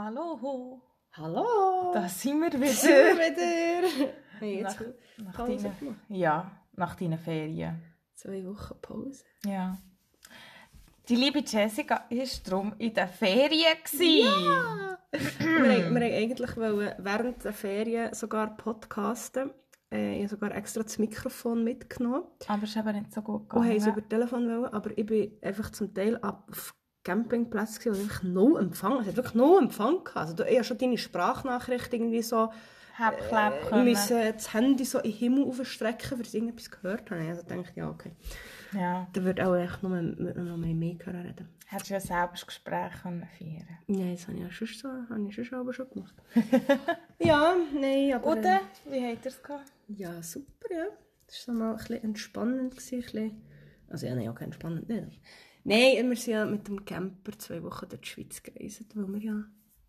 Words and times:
Hallo, 0.00 0.80
Hallo! 1.14 1.90
da 1.92 2.08
sind 2.08 2.40
wir 2.40 2.52
wieder. 2.52 2.66
sind 2.68 2.88
wir 2.92 3.18
wieder. 3.18 4.12
Hey, 4.38 4.60
jetzt 4.60 4.78
Nach, 4.78 5.24
nach 5.24 5.36
Pause 5.38 5.56
deinen, 5.64 5.78
gemacht. 5.80 5.98
ja, 6.08 6.50
nach 6.76 6.94
deinen 6.94 7.18
Ferien. 7.18 7.82
Zwei 8.14 8.46
Wochen 8.46 8.80
Pause. 8.80 9.24
Ja. 9.44 9.76
Die 11.08 11.16
liebe 11.16 11.40
Jessica 11.40 12.04
war 12.08 12.26
darum 12.44 12.74
in 12.78 12.94
den 12.94 13.08
Ferien. 13.08 13.76
gewesen. 13.82 14.98
wir, 15.10 15.90
wollten 15.90 15.96
eigentlich 15.96 16.56
wollen 16.56 16.94
während 16.98 17.44
der 17.44 17.52
Ferien 17.52 18.14
sogar 18.14 18.56
podcasten. 18.56 19.50
Äh, 19.90 20.12
ich 20.12 20.18
habe 20.20 20.28
sogar 20.28 20.54
extra 20.54 20.84
das 20.84 20.98
Mikrofon 21.00 21.64
mitgenommen. 21.64 22.22
Aber 22.46 22.62
es 22.62 22.70
ist 22.70 22.76
eben 22.76 22.92
nicht 23.00 23.12
so 23.12 23.20
gut 23.20 23.52
Und 23.52 23.64
haben 23.64 23.68
es 23.72 23.82
gegangen. 23.84 23.98
über 23.98 24.08
Telefon 24.08 24.46
wollen, 24.48 24.72
aber 24.72 24.96
ich 24.96 25.06
bin 25.06 25.36
einfach 25.42 25.70
zum 25.72 25.92
Teil 25.92 26.16
ab 26.18 26.48
auf 27.08 27.28
Campingplatz 27.28 27.80
gewesen, 27.80 27.98
wo 27.98 28.02
einfach 28.02 28.22
no 28.22 28.56
Empfang. 28.56 29.00
Es 29.00 29.08
hat 29.08 29.16
wirklich 29.16 29.34
no 29.34 29.58
Empfang 29.58 30.04
gehabt. 30.04 30.16
Also 30.16 30.34
du 30.34 30.44
ich 30.44 30.54
habe 30.54 30.64
schon 30.64 30.78
deine 30.78 30.98
Sprachnachricht 30.98 31.92
irgendwie 31.92 32.22
so 32.22 32.50
Ich 32.98 33.68
können. 33.68 33.88
musste 33.88 34.32
das 34.32 34.52
Handy 34.52 34.84
so 34.84 34.98
in 34.98 35.10
den 35.10 35.18
Himmel 35.18 35.44
aufstrecken, 35.44 36.18
weil 36.18 36.26
ich 36.26 36.34
irgendetwas 36.34 36.70
gehört 36.70 37.10
habe. 37.10 37.22
Also 37.22 37.42
dachte 37.42 37.72
ja, 37.74 37.88
okay. 37.88 38.12
Ja. 38.72 39.06
Da 39.12 39.22
würde 39.22 39.46
auch 39.46 39.54
echt 39.54 39.82
nur, 39.82 40.00
nur 40.00 40.34
noch 40.34 40.56
mehr 40.56 40.74
mehr 40.74 40.96
hören 41.04 41.22
reden. 41.22 41.48
Hättest 41.66 41.90
du 41.90 41.94
ja 41.94 42.00
selber 42.00 42.30
das 42.32 42.46
Gespräch 42.46 42.92
können 43.02 43.28
führen 43.36 43.78
Nein, 43.86 44.14
das 44.14 44.26
habe 44.26 44.38
ich 44.38 44.42
ja 44.42 44.50
schon 44.50 44.66
so, 44.68 44.88
habe 44.88 45.28
ich 45.28 45.48
schon 45.48 45.58
aber 45.58 45.72
schon 45.72 45.90
gemacht. 45.90 46.14
ja, 47.18 47.54
nein, 47.78 48.14
aber... 48.14 48.26
Und 48.26 48.44
äh, 48.44 48.60
wie 48.90 49.06
hat 49.06 49.24
er 49.24 49.26
es 49.26 49.42
gehabt? 49.42 49.70
Ja, 49.88 50.22
super, 50.22 50.74
ja. 50.74 50.86
Das 51.26 51.46
war 51.46 51.54
mal 51.54 51.70
ein 51.72 51.76
bisschen 51.76 52.04
entspannend. 52.04 52.70
Gewesen, 52.70 52.94
ein 52.94 53.02
bisschen. 53.02 53.42
Also 53.90 54.06
ja, 54.06 54.14
nein, 54.14 54.28
auch 54.28 54.34
kein 54.34 54.46
entspannend 54.46 54.88
nicht. 54.88 55.20
Nein, 55.68 56.08
wir 56.08 56.16
sind 56.16 56.32
ja 56.32 56.44
mit 56.46 56.66
dem 56.66 56.84
Camper 56.84 57.38
zwei 57.38 57.62
Wochen 57.62 57.88
durch 57.88 58.00
die 58.00 58.08
Schweiz 58.08 58.42
gereist, 58.42 58.84
weil 58.94 59.06
wir 59.08 59.20
ja 59.20 59.44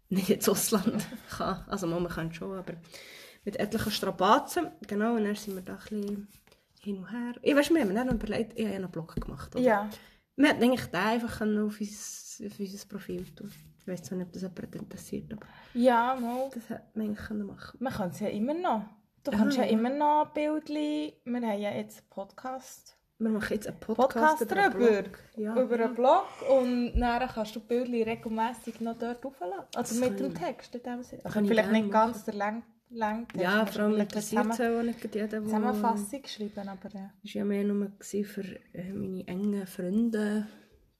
nicht 0.10 0.30
ins 0.30 0.50
Ausland 0.50 1.08
kann. 1.30 1.64
Also 1.68 1.88
man 1.88 2.08
kann 2.08 2.34
schon, 2.34 2.58
aber 2.58 2.74
mit 3.46 3.58
etlichen 3.58 3.92
Strapazen. 3.92 4.68
Genau, 4.88 5.16
und 5.16 5.24
dann 5.24 5.36
sind 5.36 5.56
wir 5.56 5.62
da 5.62 5.74
ein 5.74 5.80
bisschen 5.80 6.28
hin 6.82 6.98
und 6.98 7.12
her. 7.12 7.34
Ich 7.42 7.56
weiß, 7.56 7.70
wir 7.70 7.82
haben 7.82 7.96
dann 7.96 8.10
überlegt, 8.10 8.54
ich 8.60 8.66
habe 8.66 8.72
ja 8.72 8.76
einen 8.76 8.92
Blog 8.92 9.16
gemacht. 9.16 9.56
Oder? 9.56 9.64
Ja. 9.64 9.90
Wir 10.36 10.50
hätten 10.50 10.64
eigentlich 10.64 10.86
den 10.86 11.00
einfach 11.00 11.42
auf 11.42 11.80
unser, 11.80 12.46
auf 12.46 12.60
unser 12.60 12.88
Profil 12.88 13.26
tun 13.36 13.52
Ich 13.80 13.88
weiß 13.88 14.04
zwar 14.04 14.18
nicht, 14.18 14.28
ob 14.28 14.34
das 14.34 14.42
jemand 14.42 14.76
interessiert, 14.76 15.32
aber 15.32 15.48
Ja, 15.74 16.18
mal. 16.20 16.50
das 16.54 16.70
hätte 16.70 16.84
man 16.94 17.08
eigentlich 17.08 17.26
können 17.26 17.46
machen 17.46 17.78
Man 17.80 17.94
kann 17.94 18.10
es 18.10 18.20
ja 18.20 18.28
immer 18.28 18.54
noch. 18.54 18.84
Du 19.24 19.32
kannst 19.32 19.58
ja 19.58 19.64
ja. 19.64 19.70
immer 19.70 19.90
noch 19.90 20.32
Bildchen. 20.34 21.14
Wir 21.26 21.36
haben 21.36 21.60
ja 21.62 21.72
jetzt 21.72 22.00
einen 22.00 22.10
Podcast. 22.10 22.99
Wir 23.22 23.30
machen 23.30 23.54
jetzt 23.54 23.68
einen 23.68 23.80
Podcast, 23.82 24.14
Podcast 24.14 24.42
über 24.44 24.64
einen. 24.64 24.74
Blog. 24.74 25.20
Ja. 25.36 25.62
Über 25.62 25.76
einen 25.76 25.94
Blog. 25.94 26.26
Und 26.50 26.94
dann 26.98 27.28
kannst 27.28 27.54
du 27.54 27.60
die 27.60 27.68
Bildchen 27.68 28.04
regelmässig 28.04 28.80
noch 28.80 28.98
dort 28.98 29.26
aufladen. 29.26 29.66
Also 29.76 30.00
mit 30.00 30.18
dem 30.20 30.34
Text 30.34 30.74
in 30.74 30.84
dem 30.84 31.04
Sinne. 31.04 31.26
Also 31.26 31.46
vielleicht 31.46 31.72
nicht 31.72 31.92
ganz 31.92 32.24
der 32.24 32.36
Lang 32.36 32.64
Langtext. 32.92 33.44
Ja, 33.44 33.66
vor 33.68 33.84
allem 33.84 34.00
interessiert 34.00 34.46
es 34.50 34.60
auch 34.60 34.82
nicht 34.82 35.00
gerade 35.00 35.20
jeden, 35.20 35.30
der... 35.30 35.44
Zusammenfassung 35.44 36.22
geschrieben, 36.24 36.68
aber 36.68 36.90
ja. 36.92 37.12
Das 37.22 37.36
war 37.36 37.40
ja 37.40 37.46
mehr 37.46 37.64
nur 37.64 37.92
für 38.00 38.42
äh, 38.74 38.94
meine 38.94 39.28
engen 39.28 39.68
Freunde, 39.68 40.48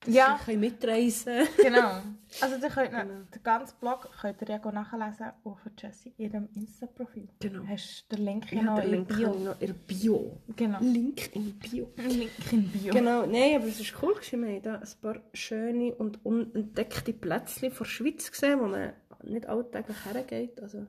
Ja. 0.08 0.40
können 0.46 0.60
mitreisen 0.62 1.46
Genau. 1.58 2.02
Also 2.42 2.56
ihr 2.56 2.70
könnt 2.70 2.92
Genau. 2.92 3.04
den 3.34 3.44
ganzen 3.44 3.76
Blog 3.80 4.10
könnt 4.22 4.42
ihr 4.42 4.48
ja 4.50 4.72
nachlesen 4.72 5.32
auf 5.44 5.60
Jessie 5.78 6.14
ihrem 6.18 6.48
Insta-Profil. 6.56 7.28
Genau. 7.40 7.64
Hast 7.68 8.06
du 8.10 8.16
den 8.16 8.26
Link 8.26 8.52
Ich 8.52 8.62
noch 8.62 8.76
den 8.80 8.86
in 8.86 8.92
Link 8.92 9.08
Bio? 9.10 9.34
noch 9.34 9.60
in 9.62 9.74
Bio. 9.88 10.38
Genau. 10.56 10.78
Link 10.82 11.36
in 11.36 11.60
Bio. 11.60 11.92
Link 11.98 12.32
in 12.52 12.70
Bio. 12.70 12.94
Genau, 12.94 13.26
nein, 13.26 13.56
aber 13.58 13.66
es 13.68 13.80
ist 13.80 13.94
cool. 14.02 14.16
Wir 14.32 14.48
haben 14.48 14.62
da 14.62 14.76
ein 14.76 14.88
paar 15.02 15.22
schöne 15.34 15.94
und 15.96 16.24
unentdeckte 16.26 17.12
Plätzchen 17.14 17.72
von 17.72 17.86
der 17.86 17.92
Schweiz 17.92 18.32
gesehen, 18.32 18.60
wo 18.62 18.68
man 18.68 18.94
nicht 19.24 19.48
alltäglich 19.48 19.98
hergeht. 20.06 20.62
Also, 20.62 20.86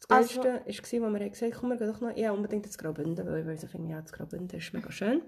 das 0.00 0.10
Also- 0.10 0.42
Geilste 0.42 1.00
war, 1.00 1.08
wo 1.10 1.12
wir 1.14 1.20
haben 1.20 1.30
gesagt 1.30 1.54
komm, 1.54 1.68
wir 1.70 1.76
gehen 1.76 1.92
doch 1.92 2.00
noch 2.00 2.16
ja, 2.16 2.32
unbedingt 2.32 2.66
ins 2.66 2.76
Graubünden, 2.78 3.26
weil 3.26 3.48
ich 3.54 3.70
finde, 3.70 3.90
ja, 3.90 4.00
das 4.02 4.12
Graubünden 4.12 4.58
ist 4.58 4.72
mega 4.74 4.90
schön. 4.90 5.22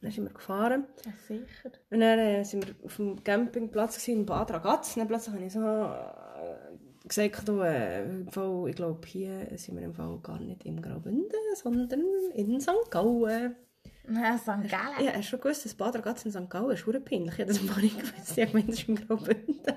Dann 0.00 0.10
sind 0.10 0.24
wir 0.24 0.32
gefahren. 0.32 0.84
Ja, 1.04 1.12
sicher. 1.26 1.70
Und 1.90 2.00
dann 2.00 2.18
äh, 2.18 2.44
sind 2.44 2.66
wir 2.66 2.74
auf 2.84 2.96
dem 2.96 3.22
Campingplatz 3.22 4.06
in 4.08 4.26
Bad 4.26 4.52
Ragaz. 4.52 4.96
Und 4.96 5.00
dann 5.00 5.08
plötzlich 5.08 5.34
habe 5.34 5.44
ich 5.44 5.52
so 5.52 5.60
äh, 5.60 7.08
gesagt, 7.08 7.48
du, 7.48 7.60
äh, 7.60 8.24
Fall, 8.30 8.68
ich 8.68 8.76
glaube, 8.76 9.06
hier 9.06 9.46
sind 9.56 9.76
wir 9.76 9.84
im 9.84 9.94
Fall 9.94 10.18
gar 10.22 10.40
nicht 10.40 10.64
im 10.64 10.80
Graubünden, 10.80 11.38
sondern 11.54 12.04
in 12.34 12.60
St. 12.60 12.90
Gallen. 12.90 13.56
Ja, 14.08 14.38
St. 14.38 14.46
Gallen. 14.46 15.04
Ja, 15.04 15.12
hast 15.12 15.18
du 15.18 15.22
schon 15.22 15.40
gewusst, 15.40 15.64
dass 15.64 15.74
Bad 15.74 15.96
Ragaz 15.96 16.24
in 16.24 16.32
St. 16.32 16.50
Gallen 16.50 16.70
ist? 16.70 16.82
Verdammt 16.82 17.06
peinlich. 17.06 17.34
Ich 17.34 17.40
habe 17.40 17.52
das 17.52 17.62
mal 17.62 17.80
nicht 17.80 17.98
gewusst. 17.98 18.38
Ich 18.38 18.52
meine, 18.52 18.66
das 18.66 18.76
ist 18.76 18.88
im 18.88 18.96
Graubünden. 18.96 19.74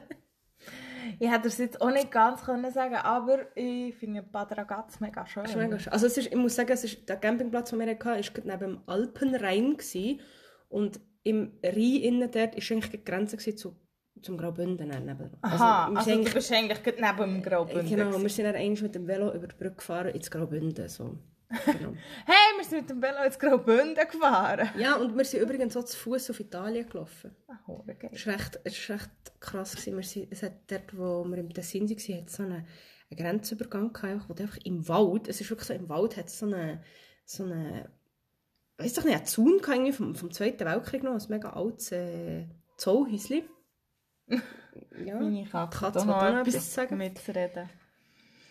Ich 1.19 1.29
hätte 1.29 1.49
es 1.49 1.57
jetzt 1.57 1.81
auch 1.81 1.91
nicht 1.91 2.11
ganz 2.11 2.43
können 2.43 2.71
sagen, 2.71 2.95
aber 2.95 3.55
ich 3.55 3.95
finde 3.97 4.23
Bad 4.23 4.57
Ragaz 4.57 4.99
mega 5.01 5.25
schön. 5.25 5.43
Ist 5.43 5.57
mega 5.57 5.77
schön. 5.77 5.91
Also 5.91 6.05
es 6.07 6.17
ist, 6.17 6.27
ich 6.27 6.35
muss 6.35 6.55
sagen, 6.55 6.71
es 6.71 6.85
ist, 6.85 7.07
der 7.09 7.17
Campingplatz, 7.17 7.71
den 7.71 7.79
wir 7.79 7.87
hatten, 7.87 8.05
war 8.05 8.15
neben 8.17 8.59
dem 8.59 8.79
Alpenrhein. 8.85 9.77
Gewesen. 9.77 10.21
Und 10.69 11.01
im 11.23 11.59
Rhein 11.63 11.75
innen 11.75 12.31
dort 12.31 12.55
war 12.55 12.71
eigentlich 12.71 12.89
die 12.89 13.03
Grenze 13.03 13.37
zu, 13.37 13.75
zum 14.21 14.37
Graubünden. 14.37 14.87
Neben. 14.87 15.37
Aha, 15.41 15.89
wir 15.91 15.97
also, 15.97 16.09
sind 16.09 16.15
du 16.15 16.19
eigentlich- 16.21 16.33
bist 16.33 16.53
eigentlich 16.53 16.79
neben 16.85 17.17
dem 17.17 17.43
Graubünden. 17.43 17.89
Genau, 17.89 18.05
gewesen. 18.05 18.23
wir 18.23 18.29
sind 18.29 18.45
dann 18.45 18.83
mit 18.83 18.95
dem 18.95 19.07
Velo 19.07 19.33
über 19.33 19.47
die 19.47 19.55
Brücke 19.55 19.75
gefahren 19.75 20.15
ins 20.15 20.31
Graubünden. 20.31 20.87
So. 20.87 21.17
Genau. 21.49 21.93
Hey, 22.25 22.57
wir 22.57 22.63
sind 22.63 22.81
mit 22.81 22.89
dem 22.89 23.01
Velo 23.01 23.23
ins 23.23 23.39
Graubünden 23.39 24.07
gefahren. 24.07 24.69
ja, 24.77 24.95
und 24.95 25.17
wir 25.17 25.25
sind 25.25 25.41
übrigens 25.41 25.73
so 25.73 25.81
zu 25.81 25.97
Fuß 25.97 26.29
auf 26.29 26.39
Italien 26.39 26.87
gelaufen. 26.87 27.35
Ah, 27.47 27.57
hure 27.65 27.95
geil. 27.95 28.11
Es 28.13 28.27
war 28.27 28.35
recht, 28.35 28.59
es 28.63 28.77
ist 28.77 28.89
recht 28.89 29.09
krass. 29.39 29.71
Gewesen. 29.71 29.97
Wir 29.97 30.03
sind, 30.03 30.31
es 30.31 30.43
hat 30.43 30.53
dort, 30.67 30.95
wo 30.95 31.25
wir 31.25 31.37
im 31.39 31.51
Tessin 31.51 31.89
waren, 31.89 32.17
hat 32.17 32.29
so 32.29 32.43
einen, 32.43 32.53
einen 32.53 33.17
Grenzübergang 33.17 33.93
gehabt, 33.93 34.29
wo 34.29 34.33
einfach 34.33 34.57
im 34.63 34.87
Wald, 34.87 35.27
es 35.27 35.41
ist 35.41 35.49
wirklich 35.49 35.67
so, 35.67 35.73
im 35.73 35.89
Wald 35.89 36.17
hat 36.17 36.27
es 36.27 36.37
so 36.37 36.45
eine, 36.45 36.83
so 37.25 37.43
eine, 37.43 37.89
weiss 38.77 38.93
doch 38.93 39.03
nicht, 39.03 39.15
einen 39.15 39.25
Zaun 39.25 39.57
gehabt, 39.57 39.75
irgendwie 39.75 39.93
vom, 39.93 40.15
vom 40.15 40.31
Zweiten 40.31 40.65
Weltkrieg 40.65 41.01
noch, 41.01 41.13
ein 41.13 41.29
mega 41.29 41.49
altes 41.49 41.91
äh, 41.91 42.47
Zollhäuschen. 42.77 43.43
ja. 45.03 45.19
Meine 45.19 45.45
Katze 45.45 45.79
Katze 45.79 45.85
hat 45.85 45.97
auch 45.97 46.05
noch 46.05 46.39
etwas 46.41 46.53
etwas 46.53 46.73
sagen. 46.75 46.97
mitzureden. 46.97 47.69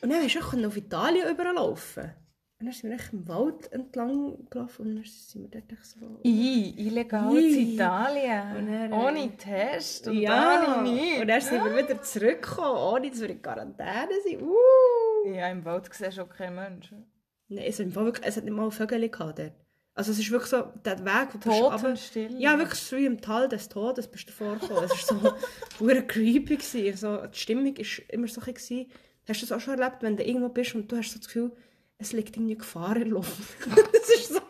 Und 0.01 0.11
dann 0.11 0.23
hast 0.23 0.35
du 0.35 0.41
auch 0.41 0.67
auf 0.67 0.77
Italien 0.77 1.29
überlaufen. 1.29 2.13
Und 2.61 2.67
dann 2.67 2.73
sind 2.75 2.91
wir 2.91 2.97
echt 2.99 3.13
im 3.13 3.29
Wald 3.29 3.73
entlang 3.73 4.37
gelaufen 4.51 4.87
und 4.87 4.97
dann 4.97 5.05
sind 5.05 5.53
wir 5.53 5.61
dort 5.61 5.85
so... 5.85 6.21
I, 6.25 6.75
illegal 6.89 7.37
in 7.37 7.45
Ii. 7.45 7.75
Italien. 7.75 8.57
Und 8.57 8.67
dann, 8.73 8.93
äh, 8.93 8.95
Ohne 8.95 9.37
Test 9.37 10.09
und 10.09 10.17
Ja, 10.19 10.79
ohne 10.81 11.21
und 11.21 11.29
dann 11.29 11.41
sind 11.41 11.65
wir 11.65 11.77
wieder 11.77 12.03
zurückgekommen, 12.03 12.77
ohne 12.95 13.11
dass 13.11 13.21
wir 13.21 13.31
in 13.31 13.41
Quarantäne 13.41 14.09
sind. 14.25 14.43
Uh. 14.43 15.33
Ja, 15.33 15.49
im 15.51 15.65
Wald 15.65 15.89
siehst 15.93 16.19
du 16.19 16.23
auch 16.23 16.29
keinen 16.29 16.57
Menschen. 16.57 17.05
Nein, 17.49 17.73
im 17.79 17.93
Fall 17.93 18.05
wirklich, 18.07 18.27
es 18.27 18.37
hat 18.37 18.45
nicht 18.45 18.53
mal 18.57 18.71
Vögel 18.73 19.09
gehabt 19.09 19.39
dort. 19.39 19.53
Also 19.95 20.11
es 20.13 20.19
ist 20.19 20.31
wirklich 20.31 20.51
so, 20.51 20.65
der 20.85 20.99
Weg, 21.05 21.29
wo 21.35 21.39
du 21.39 21.49
bist 21.49 21.61
runter- 21.63 21.77
Totenstill. 21.77 22.41
Ja, 22.41 22.59
wirklich 22.59 22.79
so 22.81 22.97
im 22.97 23.21
Tal 23.21 23.49
des 23.49 23.69
Todes 23.69 24.09
bist 24.09 24.29
du 24.29 24.33
vorgekommen. 24.33 24.85
Es 24.85 25.11
war 25.13 25.37
so 25.79 25.87
creepy. 26.09 26.57
Gewesen. 26.57 26.97
So, 26.97 27.25
die 27.27 27.39
Stimmung 27.39 27.77
war 27.77 27.85
immer 28.15 28.27
so 28.29 28.41
ein 28.41 28.53
bisschen... 28.53 28.87
Hast 29.29 29.43
du 29.43 29.47
das 29.47 29.53
auch 29.53 29.61
schon 29.61 29.79
erlebt, 29.79 30.03
wenn 30.03 30.17
du 30.17 30.25
irgendwo 30.25 30.49
bist 30.49 30.75
und 30.75 30.91
du 30.91 30.97
hast 30.97 31.11
so 31.13 31.19
das 31.19 31.27
Gefühl, 31.27 31.53
es 31.99 32.13
liegt 32.13 32.37
irgendwie 32.37 32.57
Gefahr 32.57 32.97
in 32.97 33.11
Luft. 33.11 33.39
das 33.93 34.09
ist 34.09 34.29
so... 34.29 34.41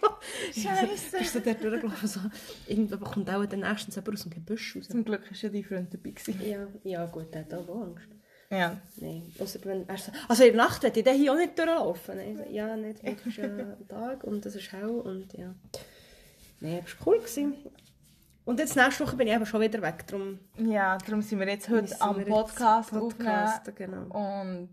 Scheisse. 0.53 1.13
Du 1.13 1.19
bist 1.19 1.33
so 1.33 1.41
dort 1.41 1.63
durchgelaufen, 1.63 2.09
so... 2.09 2.21
Irgendwann 2.67 3.01
kommt 3.01 3.31
auch 3.31 3.45
der 3.47 3.59
nächsten 3.59 3.91
selber 3.91 4.13
aus 4.13 4.23
dem 4.23 4.31
Gebüsch 4.31 4.77
raus. 4.77 4.89
Zum 4.89 5.05
Glück 5.05 5.23
war 5.23 5.37
ja 5.37 5.49
dein 5.49 5.65
Freund 5.65 5.93
dabei. 5.93 6.11
gewesen. 6.11 6.41
Ja, 6.45 6.69
ja 6.85 7.07
gut, 7.07 7.33
der 7.33 7.43
hat 7.43 7.55
auch 7.55 7.83
Angst. 7.83 8.09
Ja. 8.51 8.81
Nein, 8.97 9.31
ausser 9.39 9.61
wenn 9.65 9.87
er 9.89 9.99
so, 9.99 10.11
also 10.27 10.43
in 10.43 10.55
der 10.55 10.65
Nacht 10.65 10.83
hätte 10.83 11.01
ich 11.01 11.05
den 11.05 11.17
hier 11.17 11.33
auch 11.33 11.37
nicht 11.37 11.59
durchlaufen. 11.59 12.17
Nein, 12.17 12.37
so, 12.37 12.51
ja, 12.51 12.77
nicht 12.77 13.03
wirklich 13.05 13.37
ja 13.37 13.45
ein 13.45 13.89
Tag 13.89 14.25
und 14.25 14.45
das 14.45 14.55
ist 14.55 14.73
hell 14.73 14.89
und 14.89 15.33
ja. 15.35 15.55
Nein, 16.61 16.81
das 16.83 16.99
war 16.99 17.07
cool. 17.07 17.19
Gewesen. 17.19 17.55
Und 18.45 18.59
jetzt 18.59 18.77
nächste 18.77 19.07
Woche 19.07 19.17
bin 19.17 19.29
ich 19.29 19.35
eben 19.35 19.45
schon 19.45 19.61
wieder 19.61 19.83
weg, 19.83 20.06
darum 20.06 20.39
Ja, 20.56 20.97
darum 20.97 21.21
sind 21.21 21.41
wir 21.41 21.49
jetzt 21.49 21.69
heute 21.69 22.01
am 22.01 22.19
jetzt 22.19 22.29
Podcast, 22.29 22.91
podcasten, 22.91 23.75
genau. 23.75 24.06
aufnehmen 24.09 24.71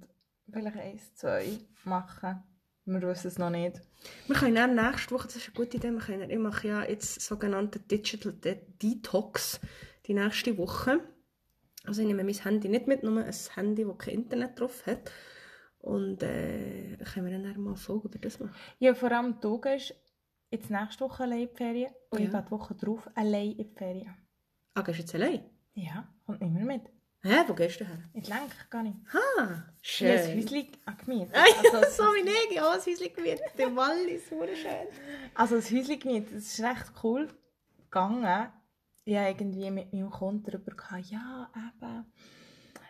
und 0.47 0.53
vielleicht 0.53 0.77
eins, 0.77 1.15
zwei 1.15 1.45
machen. 1.83 2.41
Wir 2.85 3.01
wissen 3.01 3.27
es 3.27 3.39
noch 3.39 3.49
nicht. 3.49 3.81
Wir 4.27 4.35
können 4.35 4.55
dann 4.55 4.75
nächste 4.75 5.13
Woche, 5.15 5.25
das 5.27 5.37
ist 5.37 5.47
eine 5.47 5.55
gute 5.55 5.77
Idee, 5.77 5.91
wir 5.91 5.99
können, 5.99 6.29
ich 6.29 6.37
mache 6.37 6.67
ja 6.67 6.83
jetzt 6.83 7.19
sogenannte 7.21 7.79
Digital 7.79 8.33
De 8.33 8.59
Detox 8.81 9.59
die 10.05 10.13
nächste 10.13 10.55
Woche. 10.57 10.99
Also 11.85 12.01
ich 12.01 12.07
nehme 12.07 12.23
mein 12.23 12.33
Handy 12.35 12.69
nicht 12.69 12.87
mit, 12.87 13.03
nur 13.03 13.23
ein 13.23 13.33
Handy, 13.55 13.83
das 13.85 13.97
kein 13.97 14.13
Internet 14.15 14.59
drauf 14.59 14.85
hat. 14.85 15.11
Und 15.79 16.21
äh, 16.23 16.97
können 17.13 17.25
wir 17.27 17.39
dann 17.39 17.59
mal 17.61 17.75
Folge 17.75 18.07
über 18.07 18.19
das 18.19 18.39
machen. 18.39 18.55
Ja, 18.79 18.93
vor 18.95 19.11
allem 19.11 19.39
du 19.41 19.59
gehst 19.59 19.93
jetzt 20.51 20.69
nächste 20.69 21.03
Woche 21.05 21.23
allein 21.23 21.41
in 21.41 21.47
die 21.49 21.55
Ferien 21.55 21.91
und 22.09 22.19
ich 22.19 22.25
Ja. 22.31 22.39
gehe 22.39 22.45
die 22.45 22.51
Woche 22.51 22.75
drauf 22.75 23.09
allein 23.15 23.51
in 23.51 23.57
die 23.57 23.75
Ferien. 23.75 24.15
Ah, 24.75 24.81
gehst 24.81 24.97
du 24.99 25.01
jetzt 25.03 25.15
allein? 25.15 25.43
Ja, 25.73 26.07
kommt 26.25 26.41
nicht 26.41 26.53
mehr 26.53 26.65
mit. 26.65 26.81
Hä, 27.27 27.43
wo 27.47 27.53
gehst 27.55 27.79
du 27.79 27.85
her? 27.85 27.97
In 28.13 28.21
die 28.21 28.29
Lenk 28.29 28.51
gar 28.69 28.83
nicht. 28.83 28.97
Ah, 29.11 29.63
Ich 29.81 29.99
habe 30.01 30.11
ein 30.11 30.23
schön. 30.27 30.37
Häuschen 30.37 30.45
gemietet. 31.03 31.35
Ah, 31.35 31.43
Also, 31.73 32.03
so 32.03 32.03
wie 32.13 32.29
ich, 32.29 32.55
ja, 32.55 32.73
das 32.75 32.85
Häuschen 32.85 33.13
gemietet. 33.15 33.41
Der 33.57 33.75
Wallis, 33.75 34.31
wunderschön. 34.31 34.87
Also 35.33 35.55
das 35.55 35.71
Häuschen 35.71 35.99
gemietet, 35.99 36.35
das 36.35 36.43
ist 36.43 36.59
recht 36.61 36.91
cool 37.03 37.27
gegangen. 37.85 38.49
Ich 39.05 39.15
habe 39.17 39.29
irgendwie 39.29 39.71
mit 39.71 39.91
meinem 39.91 40.11
Kunden 40.11 40.43
darüber 40.43 40.75
gehabt, 40.75 41.05
ja, 41.05 41.49
eben, 41.55 42.05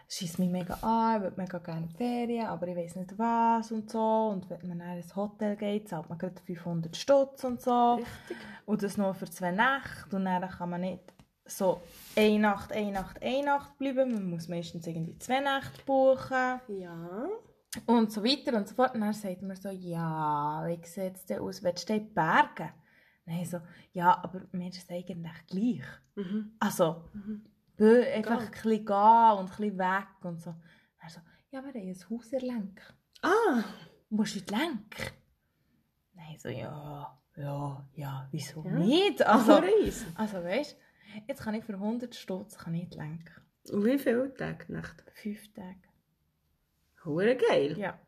schießt 0.09 0.39
mich 0.39 0.49
mega 0.49 0.73
an, 0.81 1.15
ich 1.17 1.21
würde 1.23 1.41
mega 1.41 1.57
gerne 1.59 1.85
in 1.87 1.89
Ferien, 1.89 2.47
aber 2.47 2.67
ich 2.67 2.75
weiß 2.75 2.95
nicht 2.97 3.17
was 3.17 3.71
und 3.71 3.89
so. 3.89 4.31
Und 4.33 4.49
wenn 4.49 4.67
man 4.67 4.79
dann 4.79 4.97
ins 4.97 5.15
Hotel 5.15 5.55
geht, 5.55 5.87
zahlt 5.87 6.09
man 6.09 6.17
gerade 6.17 6.41
500 6.45 6.95
Stutz 6.95 7.43
und 7.45 7.61
so. 7.61 7.95
Richtig. 7.95 8.37
Und 8.65 8.83
das 8.83 8.97
nur 8.97 9.13
für 9.13 9.29
zwei 9.29 9.51
Nächte. 9.51 10.15
Und 10.15 10.25
dann 10.25 10.49
kann 10.49 10.69
man 10.69 10.81
nicht 10.81 11.03
so 11.45 11.81
eine 12.15 12.39
Nacht, 12.39 12.71
eine 12.71 12.91
Nacht, 12.91 13.21
eine 13.21 13.43
Nacht 13.45 13.77
bleiben. 13.77 14.13
Man 14.13 14.29
muss 14.29 14.47
meistens 14.47 14.87
irgendwie 14.87 15.17
zwei 15.19 15.39
Nächte 15.41 15.83
buchen. 15.85 16.59
Ja. 16.79 17.27
Und 17.85 18.11
so 18.11 18.23
weiter 18.23 18.57
und 18.57 18.67
so 18.67 18.75
fort. 18.75 18.95
Und 18.95 19.01
dann 19.01 19.13
sagt 19.13 19.41
man 19.41 19.55
so, 19.55 19.69
ja, 19.69 20.63
wie 20.67 20.85
sieht 20.87 21.15
es 21.15 21.25
denn 21.25 21.39
aus? 21.39 21.61
Willst 21.63 21.87
du 21.89 21.93
in 21.93 22.07
die 22.07 22.13
Berge? 22.13 22.71
Nein, 23.25 23.45
so, 23.45 23.59
ja, 23.93 24.23
aber 24.23 24.41
mir 24.51 24.69
ist 24.69 24.77
es 24.83 24.89
eigentlich 24.89 25.47
gleich. 25.47 25.85
Mhm. 26.15 26.53
Also, 26.59 27.03
Mhm. 27.13 27.45
einfach 27.77 28.39
Gehen. 28.39 28.45
ein 28.45 28.51
bisschen 28.51 28.85
gehen 28.85 29.31
und 29.37 29.39
ein 29.39 29.45
bisschen 29.57 29.77
weg 29.77 30.07
und 30.23 30.41
so. 30.41 30.55
Dann 31.01 31.09
so, 31.09 31.19
ja, 31.51 31.63
wir 31.63 31.71
haben 31.73 31.75
ein 31.89 32.09
Haus 32.09 32.27
in 32.33 32.39
Lenk. 32.39 32.81
Ah, 33.21 33.63
Musst 34.09 34.35
du 34.35 34.39
in 34.39 34.45
die 34.45 34.53
Lenk? 34.53 35.13
Nein, 36.13 36.37
so, 36.37 36.49
ja, 36.49 37.19
ja, 37.35 37.87
ja, 37.95 38.27
wieso 38.31 38.63
Ja. 38.63 38.71
nicht? 38.71 39.25
also, 39.25 39.53
Also, 39.53 40.05
also 40.15 40.43
weißt 40.43 40.77
jetzt 41.27 41.41
kann 41.43 41.55
ich 41.55 41.63
für 41.63 41.73
100 41.73 42.13
Stutz 42.15 42.57
kann 42.57 42.73
ich 42.75 42.83
in 42.83 42.89
die 42.89 42.97
Lenk. 42.97 43.41
Und 43.71 43.83
wie 43.85 43.97
viele 43.97 44.33
Tage 44.33 44.71
Nacht? 44.71 45.03
Fünf 45.13 45.51
Tage. 45.53 45.75
Hure 47.03 47.35
geil. 47.35 47.77
Ja. 47.77 47.99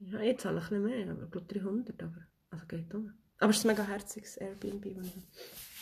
Ja, 0.00 0.20
jetzt 0.20 0.42
zahle 0.42 0.58
ich 0.58 0.64
ein 0.70 0.82
bisschen 0.82 1.04
mehr, 1.06 1.12
aber 1.12 1.24
ich 1.24 1.30
glaube 1.30 1.46
300, 1.54 2.02
aber 2.02 2.16
also 2.50 2.66
geht 2.66 2.92
um. 2.94 3.12
Aber 3.38 3.50
es 3.50 3.58
ist 3.58 3.64
ein 3.64 3.68
mega 3.68 3.84
herziges 3.84 4.36
Airbnb. 4.36 4.86
ich. 4.86 4.96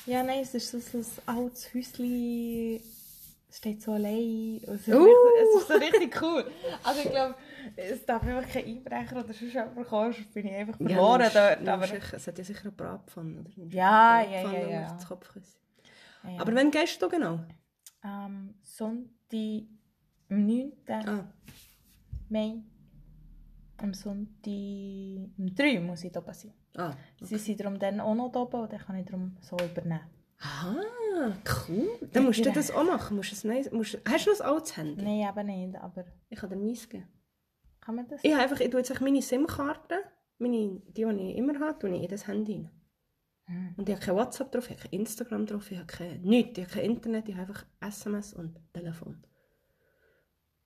Ja, 0.06 0.23
nein, 0.23 0.41
es 0.43 0.55
ist 0.55 0.70
so, 0.70 0.79
so 0.79 0.99
ein 0.99 1.05
altes 1.38 1.73
Häuschen. 1.75 2.81
Es 3.49 3.56
steht 3.56 3.82
so 3.82 3.93
allein. 3.93 4.61
Es 4.62 4.87
ist, 4.87 4.94
Uh. 4.94 5.02
richtig, 5.02 5.43
es 5.43 5.61
ist 5.62 5.69
so 5.69 5.75
richtig 5.75 6.23
cool. 6.23 6.44
Also 6.85 7.00
ich 7.00 7.11
glaube, 7.11 7.35
es 7.76 8.06
darf 8.06 8.23
einfach 8.23 8.49
kein 8.50 8.64
Einbrecher 8.64 9.17
oder 9.25 9.35
sonst 9.35 9.52
jemand 9.52 9.88
kommen, 9.88 10.12
sonst 10.12 10.32
bin 10.32 10.47
ich 10.47 10.52
einfach 10.52 10.76
verloren 10.76 11.20
Ja, 11.35 11.55
dort. 11.56 11.69
Aber, 11.69 11.85
es 12.14 12.26
hat 12.26 12.38
ja 12.38 12.44
sicher 12.44 12.62
eine 12.62 12.73
Bratpfanne. 12.73 13.41
Oder? 13.41 13.50
Ja, 13.75 14.23
ja, 14.23 14.52
ja, 14.52 14.69
ja. 14.69 14.93
das 14.93 15.06
Kopfkissen. 15.08 15.58
Ja. 16.25 16.40
Aber 16.40 16.55
wann 16.55 16.70
gehst 16.70 17.00
du 17.02 17.08
genau? 17.08 17.40
am 18.02 18.55
Sonntag, 18.62 19.67
am 20.31 20.46
9. 20.46 20.72
Ah, 20.88 21.25
Mai, 22.31 22.62
am 23.76 23.93
Sonntag, 23.93 24.46
um 25.38 25.55
3 25.55 25.81
muss 25.81 26.05
ich 26.05 26.12
da 26.12 26.20
oben 26.20 26.32
sein. 26.32 26.52
ah. 26.76 26.94
Sie 27.20 27.37
sind 27.37 27.61
darum 27.61 27.78
dann 27.78 28.00
auch 28.00 28.14
noch 28.14 28.31
da 28.32 28.40
oben 28.40 28.61
und 28.62 28.72
dann 28.72 28.81
kann 28.81 28.96
ich 28.96 29.05
darum 29.06 29.37
so 29.40 29.56
übernehmen. 29.56 30.00
Ah, 30.43 30.75
cool. 31.69 31.88
Dann 32.12 32.25
musst 32.25 32.44
du 32.44 32.50
das 32.50 32.70
auch 32.70 32.84
machen. 32.84 33.16
Musst 33.19 33.44
ein 33.44 33.49
neues, 33.49 33.70
musst, 33.70 33.99
hast 34.08 34.26
du 34.26 34.31
noch 34.31 34.40
ein 34.40 34.46
altes 34.46 34.76
Handy? 34.78 35.02
Nein, 35.05 35.28
eben 35.28 35.46
nicht, 35.70 35.78
aber 35.78 36.06
Ich 36.31 36.38
kann 36.38 36.49
dir 36.49 36.56
meins 36.56 36.88
geben. 36.88 37.06
kann 37.82 37.96
man 37.96 38.08
das? 38.08 38.20
Ich, 38.25 38.34
einfach, 38.34 38.58
ich 38.61 38.70
tue 38.70 38.81
jetzt 38.81 38.99
meine 39.02 39.20
SIM-Karte, 39.20 39.96
meine, 40.38 40.81
die, 40.87 41.05
die 41.05 41.31
ich 41.31 41.37
immer 41.37 41.61
habe, 41.61 41.78
tue 41.78 41.94
ich 41.94 42.02
in 42.05 42.08
das 42.08 42.26
Handy 42.26 42.55
rein. 42.55 42.70
Hm. 43.50 43.75
Und 43.76 43.88
ich 43.88 43.94
habe 43.97 44.05
kein 44.05 44.14
WhatsApp 44.14 44.52
drauf, 44.52 44.70
ich 44.70 44.76
habe 44.76 44.88
kein 44.88 45.00
Instagram 45.00 45.47
drauf, 45.47 45.70
ich 45.70 45.76
habe 45.79 45.87
kein, 45.87 46.20
nichts, 46.23 46.58
ich 46.58 46.64
habe 46.64 46.75
kein 46.75 46.85
Internet, 46.85 47.29
ich 47.29 47.35
habe 47.37 47.49
einfach 47.49 47.64
SMS 47.81 48.32
und 48.32 48.56
Telefon. 48.73 49.23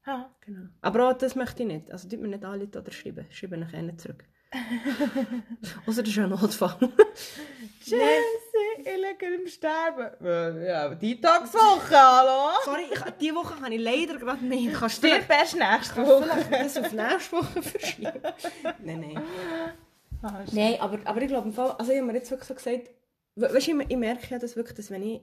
Ah. 0.05 0.27
Genau. 0.45 0.69
Aber 0.83 1.09
auch 1.09 1.15
das 1.15 1.35
möchte 1.35 1.63
ich 1.63 1.69
nicht. 1.69 1.91
Also 1.91 2.09
tut 2.09 2.21
mir 2.21 2.29
nicht 2.29 2.45
anrufen 2.45 2.77
oder 2.77 2.93
schreiben. 2.93 3.25
Schreiben 3.31 3.63
ich 3.63 3.73
nicht 3.83 4.01
zurück. 4.01 4.25
Außer 5.87 6.03
das 6.03 6.11
ist 6.11 6.17
ja 6.17 6.25
ein 6.25 6.31
Notfall. 6.31 6.77
Jesse, 7.81 7.99
ich 8.79 8.85
liege 8.85 9.35
im 9.35 9.49
Sterben. 9.49 10.25
Äh, 10.25 10.67
Ja, 10.69 10.95
Detox-Woche, 10.95 11.97
hallo? 11.97 12.53
Sorry, 12.65 12.83
ich, 12.93 13.01
diese 13.21 13.35
Woche 13.35 13.61
kann 13.61 13.73
ich 13.73 13.81
leider 13.81 14.19
gerade 14.19 14.45
nicht. 14.45 14.75
Kannst 14.75 15.03
du 15.03 15.09
erst 15.09 15.29
nächste 15.57 15.59
Kannst 15.59 15.97
du 15.97 16.05
Woche. 16.05 16.25
vielleicht 16.49 16.77
das 16.77 16.85
auf 16.85 16.93
nächste 16.93 17.37
Woche 17.37 17.63
verschieben? 17.63 18.13
nein, 18.85 19.01
nein. 19.01 19.23
Ah, 20.25 20.43
ist- 20.43 20.55
Nein, 20.55 20.81
aber, 20.81 20.99
aber 21.05 21.21
ich 21.23 21.29
glaube, 21.29 21.49
im 21.49 21.53
Fall, 21.55 21.73
also 21.73 21.93
ich 21.93 21.99
habe 21.99 22.07
mir 22.07 22.15
jetzt 22.15 22.31
wirklich 22.31 22.49
so 22.49 22.55
gesagt, 22.55 22.91
we 23.35 23.53
weißt, 23.53 23.69
ich, 23.69 23.75
ich 23.91 23.97
merke 23.97 24.27
ja 24.31 24.39
das 24.39 24.57
wirklich, 24.57 24.75
dass 24.77 24.91
wenn 24.91 25.03
ich, 25.03 25.21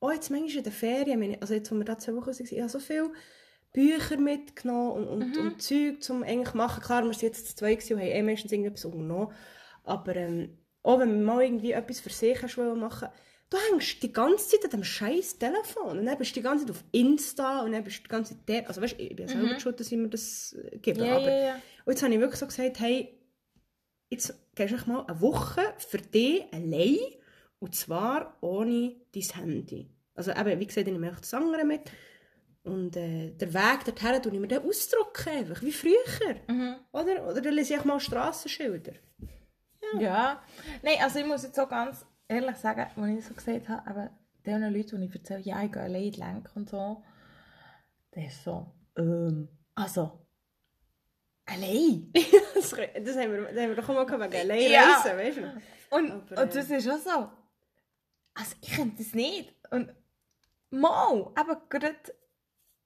oh 0.00 0.10
jetzt 0.10 0.30
manchmal 0.30 0.56
in 0.58 0.64
den 0.64 0.72
Ferien, 0.72 1.36
also 1.40 1.54
jetzt, 1.54 1.70
wo 1.70 1.76
wir 1.76 1.84
da 1.84 1.98
zwei 1.98 2.14
Wochen 2.14 2.26
waren, 2.28 2.46
ich 2.50 2.58
habe 2.60 2.68
so 2.68 2.78
viele 2.78 3.12
Bücher 3.72 4.16
mitgenommen 4.16 4.92
und, 4.92 5.08
und, 5.08 5.36
und 5.38 5.62
Zeug 5.62 6.02
zum 6.02 6.22
eigentlich 6.22 6.54
machen. 6.54 6.82
Klar, 6.82 7.04
wir 7.04 7.12
sind 7.12 7.22
jetzt 7.22 7.48
zu 7.48 7.56
zweit 7.56 7.78
und 7.90 7.98
haben 7.98 8.06
eh 8.06 8.22
meistens 8.22 8.52
irgendetwas 8.52 8.84
unternommen, 8.86 9.32
aber 9.84 10.16
ähm, 10.16 10.56
auch 10.82 10.98
wenn 10.98 11.08
man 11.22 11.24
mal 11.24 11.42
irgendwie 11.44 11.72
etwas 11.72 12.00
für 12.00 12.10
sich 12.10 12.56
machen 12.56 13.08
du 13.50 13.58
hängst 13.70 14.02
die 14.02 14.10
ganze 14.10 14.48
Zeit 14.48 14.64
an 14.64 14.70
dem 14.70 14.84
scheiß 14.84 15.38
Telefon 15.38 15.98
und 15.98 16.06
dann 16.06 16.16
bist 16.16 16.30
du 16.30 16.40
die 16.40 16.42
ganze 16.42 16.64
Zeit 16.64 16.74
auf 16.74 16.84
Insta 16.90 17.60
und 17.62 17.72
dann 17.72 17.84
bist 17.84 17.98
du 17.98 18.02
die 18.04 18.08
ganze 18.08 18.34
Zeit 18.34 18.48
der, 18.48 18.66
also 18.68 18.80
weißt, 18.80 18.94
ich 18.98 19.14
bin 19.14 19.28
selber 19.28 19.60
schuld, 19.60 19.78
dass 19.78 19.92
ich 19.92 19.98
mir 19.98 20.08
das 20.08 20.54
äh, 20.54 20.78
gebe, 20.78 21.04
Ja, 21.04 21.16
aber 21.16 21.30
ja, 21.30 21.38
ja. 21.48 21.54
und 21.84 21.92
jetzt 21.92 22.02
habe 22.02 22.14
ich 22.14 22.20
wirklich 22.20 22.40
so 22.40 22.46
gesagt, 22.46 22.80
hey, 22.80 23.18
jetzt 24.12 24.54
gehst 24.54 24.86
du 24.86 24.90
mal 24.90 25.04
eine 25.06 25.20
Woche 25.20 25.62
für 25.78 25.98
dich 25.98 26.44
allein 26.52 26.98
und 27.58 27.74
zwar 27.74 28.36
ohne 28.40 28.96
dein 29.12 29.22
Handy. 29.22 29.90
Also 30.14 30.32
eben, 30.32 30.60
wie 30.60 30.66
gesagt, 30.66 30.86
ich 30.86 30.92
nehme 30.92 31.10
auch 31.10 31.20
das 31.20 31.34
andere 31.34 31.64
mit. 31.64 31.90
Und 32.64 32.96
äh, 32.96 33.30
der 33.30 33.52
Weg 33.54 33.84
dorthin 33.84 34.22
tue 34.22 34.34
ich 34.34 34.40
mir 34.40 34.46
dann 34.46 34.64
ausdrucken, 34.64 35.28
einfach, 35.30 35.62
wie 35.62 35.72
früher. 35.72 36.36
Mhm. 36.46 36.76
Oder, 36.92 37.26
oder 37.28 37.40
dann 37.40 37.54
lese 37.54 37.74
ich 37.74 37.84
mal 37.84 37.98
Strassenschilder. 37.98 38.92
Ja. 39.98 40.42
Nein, 40.82 40.96
also 41.02 41.18
ich 41.18 41.26
muss 41.26 41.42
jetzt 41.42 41.56
so 41.56 41.66
ganz 41.66 42.06
ehrlich 42.28 42.56
sagen, 42.56 42.86
als 42.96 43.18
ich 43.18 43.26
so 43.26 43.34
gesagt 43.34 43.68
habe, 43.68 44.10
eben, 44.46 44.60
den 44.60 44.72
Leuten, 44.72 45.00
die 45.00 45.06
ich 45.06 45.14
erzähle, 45.14 45.40
ja, 45.40 45.62
ich 45.62 45.72
gehe 45.72 45.82
allein 45.82 46.02
in 46.04 46.12
die 46.12 46.20
Lenk 46.20 46.50
und 46.54 46.70
so, 46.70 47.02
das 48.12 48.24
ist 48.24 48.44
so, 48.44 48.72
ähm, 48.96 49.48
also, 49.74 50.21
allein? 51.52 52.12
das, 52.54 52.70
das, 52.70 53.16
haben 53.16 53.32
wir, 53.32 53.42
das 53.42 53.56
haben 53.62 53.68
wir 53.68 53.74
doch 53.76 53.88
auch 53.88 53.94
mal 53.94 54.06
gehabt, 54.06 54.22
wegen 54.32 54.50
allein 54.50 54.70
Ja. 54.70 54.94
reisen, 55.02 55.18
weißt 55.18 55.36
du? 55.38 55.96
Und, 55.96 56.10
Aber, 56.32 56.42
und 56.42 56.54
das 56.54 56.70
ist 56.70 56.88
auch 56.90 56.98
so. 56.98 57.28
Also 58.34 58.54
ich 58.62 58.72
könnte 58.72 59.02
das 59.02 59.14
nicht. 59.14 59.54
Und 59.70 59.92
mal, 60.70 61.30
aber 61.34 61.62
gerade, 61.68 61.94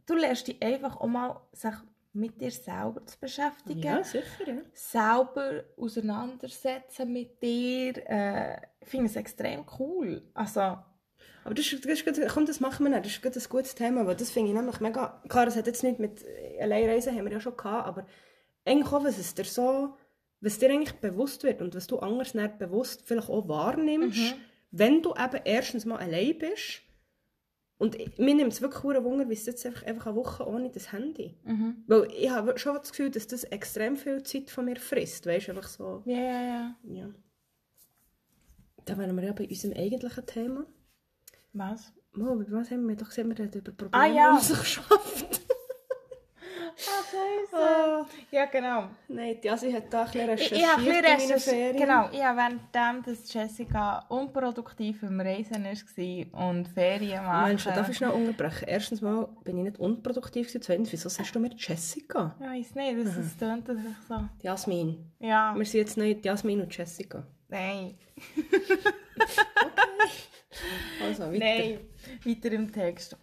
du 0.06 0.14
lernst 0.14 0.48
dich 0.48 0.60
einfach 0.62 0.96
auch 0.96 1.06
mal 1.06 1.40
sich 1.52 1.72
mit 2.12 2.40
dir 2.40 2.50
selber 2.50 3.04
zu 3.06 3.18
beschäftigen. 3.20 3.82
Ja, 3.82 4.02
sicher, 4.02 4.24
ja. 4.46 4.54
Selber 4.72 5.64
auseinandersetzen 5.76 7.12
mit 7.12 7.42
dir. 7.42 7.92
Äh, 8.08 8.56
ich 8.80 8.88
finde 8.88 9.06
es 9.06 9.16
extrem 9.16 9.64
cool. 9.78 10.22
Also, 10.34 10.60
Aber 10.60 11.54
das 11.54 11.70
ist, 11.72 11.84
das 11.84 11.92
ist, 11.92 12.04
gut- 12.06 12.28
komm, 12.32 12.46
das 12.46 12.58
machen 12.60 12.84
wir 12.86 12.90
nicht. 13.00 13.22
Das 13.24 13.36
ist 13.36 13.46
ein 13.46 13.50
gutes 13.50 13.74
Thema, 13.74 14.06
weil 14.06 14.16
das 14.16 14.30
finde 14.30 14.48
ich 14.50 14.56
nämlich 14.56 14.80
mega... 14.80 15.22
Klar, 15.28 15.44
das 15.44 15.56
hat 15.56 15.66
jetzt 15.66 15.82
nicht 15.82 15.98
mit 15.98 16.24
äh, 16.24 16.60
Alleinreisen, 16.62 17.14
haben 17.14 17.24
wir 17.26 17.32
ja 17.32 17.40
schon 17.40 17.56
gehabt, 17.56 17.86
aber 17.86 18.06
eigentlich 18.66 18.92
auch, 18.92 19.04
was 19.04 19.18
es 19.18 19.34
dir 19.34 19.44
so... 19.44 19.94
Was 20.42 20.58
dir 20.58 20.68
eigentlich 20.70 20.92
bewusst 21.00 21.44
wird 21.44 21.62
und 21.62 21.74
was 21.74 21.86
du 21.86 21.98
anders 21.98 22.34
nicht 22.34 22.58
bewusst 22.58 23.02
vielleicht 23.06 23.30
auch 23.30 23.48
wahrnimmst, 23.48 24.34
wenn 24.70 25.00
du 25.02 25.14
eben 25.14 25.40
erstens 25.46 25.86
mal 25.86 25.96
allein 25.96 26.36
bist 26.38 26.82
und 27.78 27.96
mir 28.18 28.34
nimmt 28.34 28.52
es 28.52 28.60
wirklich 28.60 28.82
hure 28.82 29.02
Wunder, 29.02 29.28
wie 29.30 29.32
es 29.32 29.46
jetzt 29.46 29.64
einfach, 29.64 29.84
einfach 29.84 30.08
eine 30.08 30.16
Woche 30.16 30.46
ohne 30.46 30.70
das 30.70 30.92
Handy. 30.92 31.38
mhm. 31.42 31.84
Weil 31.86 32.08
ich 32.12 32.28
habe 32.30 32.56
schon 32.58 32.76
das 32.76 32.90
Gefühl, 32.90 33.10
dass 33.10 33.26
das 33.26 33.44
extrem 33.44 33.96
viel 33.96 34.22
Zeit 34.24 34.50
von 34.50 34.66
mir 34.66 34.76
frisst, 34.76 35.24
weißt 35.24 35.48
du, 35.48 35.52
einfach 35.52 35.68
so... 35.68 36.02
ja, 36.04 36.18
ja, 36.18 36.42
ja. 36.42 36.76
Ja. 36.84 37.08
Da 38.84 38.98
wären 38.98 39.16
wir 39.16 39.24
ja 39.24 39.32
bei 39.32 39.48
unserem 39.48 39.74
eigentlichen 39.74 40.26
Thema. 40.26 40.66
Was? 41.54 41.92
Mo, 42.12 42.34
über 42.34 42.58
was 42.58 42.70
haben 42.70 42.86
wir 42.86 42.94
doch 42.96 43.08
gesehen? 43.08 43.28
Wir 43.30 43.38
reden 43.38 43.58
über 43.58 43.72
Probleme, 43.72 44.04
Ah, 44.04 44.06
ja. 44.06 44.26
die 44.28 44.34
man 44.34 44.42
sich 44.42 44.68
schafft. 44.68 45.35
Scheiße. 47.16 47.56
Ah. 47.64 48.06
Ja, 48.30 48.44
genau. 48.46 48.88
Nein, 49.08 49.36
die 49.42 49.48
Asi 49.50 49.72
hat 49.72 49.92
da 49.92 50.02
ein 50.04 50.10
bisschen 50.10 50.20
Ich, 50.22 50.28
recherchiert 50.28 50.60
ich 50.60 50.66
habe 50.66 50.82
ein 50.82 50.86
in 50.88 51.02
bisschen 51.02 51.28
meinen. 51.28 51.40
Ferien. 51.40 51.76
Genau, 51.76 52.08
ich 52.12 52.22
habe 52.24 52.38
währenddem, 52.38 53.02
dass 53.04 53.32
Jessica 53.32 53.98
unproduktiv 54.08 55.02
im 55.02 55.20
Reisen 55.20 55.64
war 55.64 56.48
und 56.48 56.68
Ferien 56.68 57.24
machen. 57.24 57.48
Mensch, 57.48 57.64
darf 57.64 57.88
ich 57.88 57.96
schnell 57.96 58.10
unterbrechen? 58.10 58.64
Erstens 58.68 59.00
mal 59.00 59.28
bin 59.44 59.58
ich 59.58 59.64
nicht 59.64 59.78
unproduktiv. 59.78 60.50
Zweitens, 60.60 60.92
wieso 60.92 61.08
sagst 61.08 61.34
du 61.34 61.40
mir 61.40 61.50
Jessica? 61.56 62.34
Ich 62.38 62.46
weiss 62.46 62.74
nicht, 62.74 63.06
das 63.06 63.16
ist 63.16 63.38
tönt 63.38 63.68
das 63.68 63.76
so. 64.08 64.14
Jasmin. 64.42 65.10
Ja, 65.18 65.54
Wir 65.56 65.64
sind 65.64 65.80
jetzt 65.80 65.96
nicht 65.96 66.24
Jasmin 66.24 66.60
und 66.60 66.76
Jessica. 66.76 67.24
nein. 67.48 67.94
Also, 71.02 71.24
weiter. 71.24 71.38
Nein, 71.38 71.78
weiter 72.24 72.52
im 72.52 72.72
Text. 72.72 73.16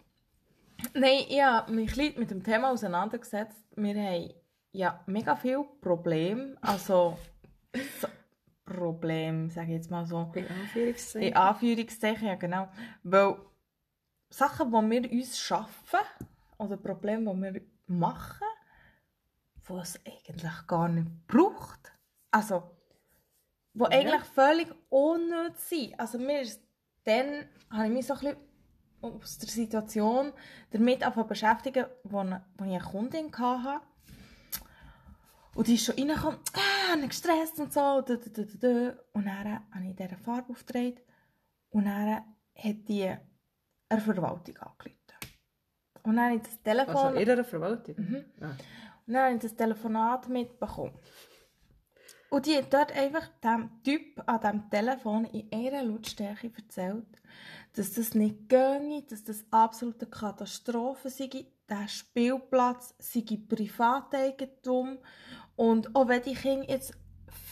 Nein, 0.93 1.25
ich 1.27 1.41
habe 1.41 1.71
mich 1.71 1.99
ein 1.99 2.19
mit 2.19 2.31
dem 2.31 2.43
Thema 2.43 2.71
auseinandergesetzt. 2.71 3.57
Wir 3.75 3.95
haben 3.95 4.33
ja 4.71 5.03
mega 5.05 5.35
viele 5.35 5.63
Probleme. 5.81 6.57
Also, 6.61 7.17
so, 7.99 8.07
Problem, 8.65 9.49
sage 9.49 9.67
ich 9.67 9.73
jetzt 9.73 9.91
mal 9.91 10.05
so. 10.05 10.31
In 10.35 10.47
Anführungszeichen. 10.47 11.27
In 11.27 11.35
Anführungszeichen, 11.35 12.27
ja 12.27 12.35
genau. 12.35 12.69
Weil 13.03 13.37
Sachen, 14.29 14.71
die 14.71 15.01
wir 15.01 15.11
uns 15.11 15.37
schaffen, 15.39 15.99
oder 16.57 16.77
Probleme, 16.77 17.33
die 17.33 17.41
wir 17.41 17.61
machen, 17.87 18.47
die 19.67 19.73
es 19.73 19.99
eigentlich 20.05 20.67
gar 20.67 20.87
nicht 20.87 21.27
braucht. 21.27 21.91
Also, 22.31 22.63
die 23.73 23.81
Ja. 23.81 23.87
eigentlich 23.89 24.23
völlig 24.23 24.67
unnötig 24.89 25.57
sind. 25.57 25.99
Also 25.99 26.17
mir 26.19 26.41
ist, 26.41 26.61
dann 27.03 27.47
habe 27.69 27.87
ich 27.87 27.91
mich 27.91 28.07
so 28.07 28.13
ein 28.13 28.19
bisschen 28.19 28.37
aus 29.03 29.37
der 29.37 29.49
Situation 29.49 30.31
damit 30.71 31.03
anfangen 31.05 31.27
beschäftigen, 31.27 31.85
wo, 32.03 32.17
wo 32.19 32.65
ich 32.65 32.71
eine 32.71 32.79
Kundin 32.79 33.31
hatte. 33.37 33.81
Und 35.55 35.67
die 35.67 35.75
ist 35.75 35.85
schon 35.85 35.95
reingekommen, 35.95 36.39
ah, 36.53 36.95
nicht 36.95 37.09
gestresst 37.09 37.59
und 37.59 37.71
so. 37.71 37.79
Und, 37.79 38.09
da, 38.09 38.15
da, 38.15 38.29
da, 38.31 38.43
da. 38.43 38.99
und 39.13 39.25
dann 39.25 39.59
habe 39.71 39.85
ich 39.87 39.95
dieser 39.95 40.17
Farbe 40.17 40.51
aufgetragen. 40.51 40.99
Und 41.69 41.85
dann 41.85 42.15
hat 42.55 42.87
die 42.87 43.13
eine 43.89 44.01
Verwaltung 44.01 44.57
angerufen. 44.57 44.97
Und 46.03 46.15
dann 46.15 46.25
habe 46.25 46.35
ich 46.35 46.41
das 46.41 46.61
Telefon... 46.61 46.95
Also 46.95 47.31
einer 47.31 47.43
Verwaltung? 47.43 47.95
Mhm. 47.97 48.25
Ah. 48.41 48.55
Und 49.05 49.13
dann 49.13 49.23
habe 49.23 49.35
ich 49.35 49.41
das 49.41 49.55
Telefonat 49.55 50.29
mitbekommen. 50.29 50.93
Und 52.29 52.45
die 52.47 52.57
hat 52.57 52.73
dort 52.73 52.91
einfach 52.93 53.27
dem 53.43 53.69
Typ 53.83 54.21
an 54.25 54.41
diesem 54.41 54.69
Telefon 54.69 55.25
in 55.25 55.51
einer 55.53 55.83
Lautstärke 55.83 56.51
erzählt, 56.57 57.21
dass 57.73 57.93
das 57.93 58.13
nicht 58.13 58.49
ginge, 58.49 59.03
dass 59.09 59.23
das 59.23 59.43
absolute 59.51 60.05
Katastrophe 60.05 61.09
sei, 61.09 61.29
der 61.69 61.87
Spielplatz 61.87 62.93
sei 62.99 63.39
Privateigentum 63.47 64.99
und 65.55 65.95
auch 65.95 66.07
wenn 66.07 66.21
die 66.21 66.35
Kinder 66.35 66.69
jetzt 66.69 66.93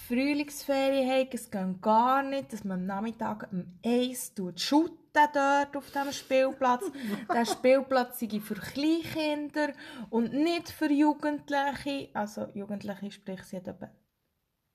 Frühlingsferien 0.07 1.09
haben, 1.09 1.29
es 1.31 1.49
geht 1.49 1.81
gar 1.81 2.21
nicht, 2.21 2.51
dass 2.51 2.63
man 2.63 2.81
am 2.81 2.85
Nachmittag 2.85 3.47
um 3.51 3.65
eins 3.85 4.33
shooten 4.57 4.97
dort 5.13 5.75
auf 5.75 5.89
diesem 5.89 6.11
Spielplatz. 6.11 6.83
der 7.33 7.45
Spielplatz 7.45 8.19
sei 8.19 8.39
für 8.39 8.55
Kleinkinder 8.55 9.73
und 10.09 10.33
nicht 10.33 10.69
für 10.69 10.91
Jugendliche. 10.91 12.09
Also 12.13 12.47
Jugendliche, 12.53 13.11
sprich, 13.11 13.43
sie 13.43 13.57
hat 13.57 13.67
etwa 13.67 13.89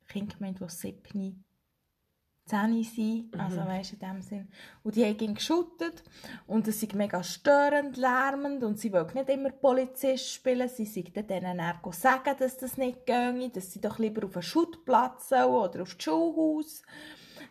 Kinder 0.08 0.34
gemeint, 0.36 0.60
die 0.60 0.68
sieben, 0.68 1.44
zehn 2.46 2.84
sind, 2.84 3.40
also 3.40 3.58
weißt 3.58 3.92
du, 3.92 3.96
in 3.96 4.00
dem 4.00 4.22
Sinn. 4.22 4.48
Und 4.84 4.94
die 4.94 5.04
haben 5.04 5.34
geschuttet 5.34 6.02
und 6.46 6.68
es 6.68 6.80
ist 6.80 6.94
mega 6.94 7.22
störend, 7.22 7.96
lärmend 7.96 8.62
und 8.62 8.78
sie 8.78 8.92
wollen 8.92 9.12
nicht 9.14 9.28
immer 9.28 9.50
Polizist 9.50 10.32
spielen, 10.32 10.68
sie 10.68 10.86
sagen 10.86 11.26
denen 11.26 11.58
dann 11.58 11.92
sagen, 11.92 12.36
dass 12.38 12.56
das 12.56 12.76
nicht 12.76 13.04
ginge, 13.04 13.50
dass 13.50 13.72
sie 13.72 13.80
doch 13.80 13.98
lieber 13.98 14.24
auf 14.26 14.36
einen 14.36 14.42
Schuttplatz 14.42 15.30
sollen 15.30 15.46
oder 15.46 15.82
aufs 15.82 15.96
Schulhaus. 15.98 16.82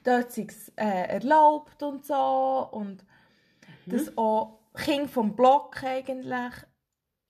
Dort 0.03 0.31
sei 0.31 0.47
es 0.47 0.69
äh, 0.77 1.07
erlaubt 1.15 1.83
und 1.83 2.05
so 2.05 2.69
und 2.71 3.05
dass 3.85 4.17
auch 4.17 4.59
Kinder 4.75 5.09
vom 5.09 5.35
Block 5.35 5.83
eigentlich, 5.83 6.53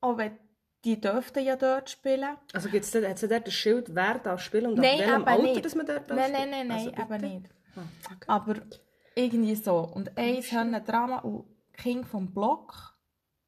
auch 0.02 0.18
wenn 0.18 0.38
die 0.86 1.02
dürften 1.02 1.44
ja 1.44 1.56
dort 1.56 1.90
spielen. 1.90 2.38
Also 2.54 2.70
gibt's 2.70 2.92
dort, 2.92 3.06
hat 3.08 3.22
es 3.22 3.28
dort 3.30 3.46
ein 3.46 3.52
Schild, 3.52 3.94
wer 3.96 4.20
darf 4.20 4.40
spielen 4.42 4.68
und 4.68 4.76
Nein, 4.76 5.02
ab 5.02 5.08
welchem 5.08 5.28
Alter, 5.28 5.42
nicht. 5.44 5.66
dass 5.66 5.76
man 5.76 5.86
dort 5.86 6.10
darf 6.10 6.18
Nein, 6.18 6.32
nein, 6.32 6.50
nein, 6.52 6.68
nein, 6.68 6.78
Also 6.88 7.02
aber 7.02 7.18
nicht. 7.18 7.50
Ah, 7.76 7.82
okay. 8.06 8.26
Aber 8.28 8.56
irgendwie 9.16 9.56
so. 9.56 9.80
Und 9.80 10.18
eins 10.18 10.52
haben 10.52 10.74
ein 10.74 10.86
Drama 10.86 11.18
und 11.20 11.46
Kinder 11.74 12.08
vom 12.08 12.34
Block, 12.34 12.96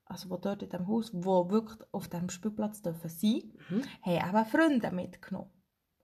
also 0.05 0.29
wo 0.29 0.37
dort 0.37 0.63
in 0.63 0.69
dem 0.69 0.87
Haus, 0.87 1.11
wo 1.13 1.49
wirklich 1.49 1.79
auf 1.91 2.07
dem 2.09 2.29
Spielplatz 2.29 2.81
dürfen 2.81 3.09
sein, 3.09 3.43
Mhm. 3.69 3.83
haben 4.01 4.29
eben 4.29 4.45
Freunde 4.45 4.91
mitgenommen. 4.91 5.51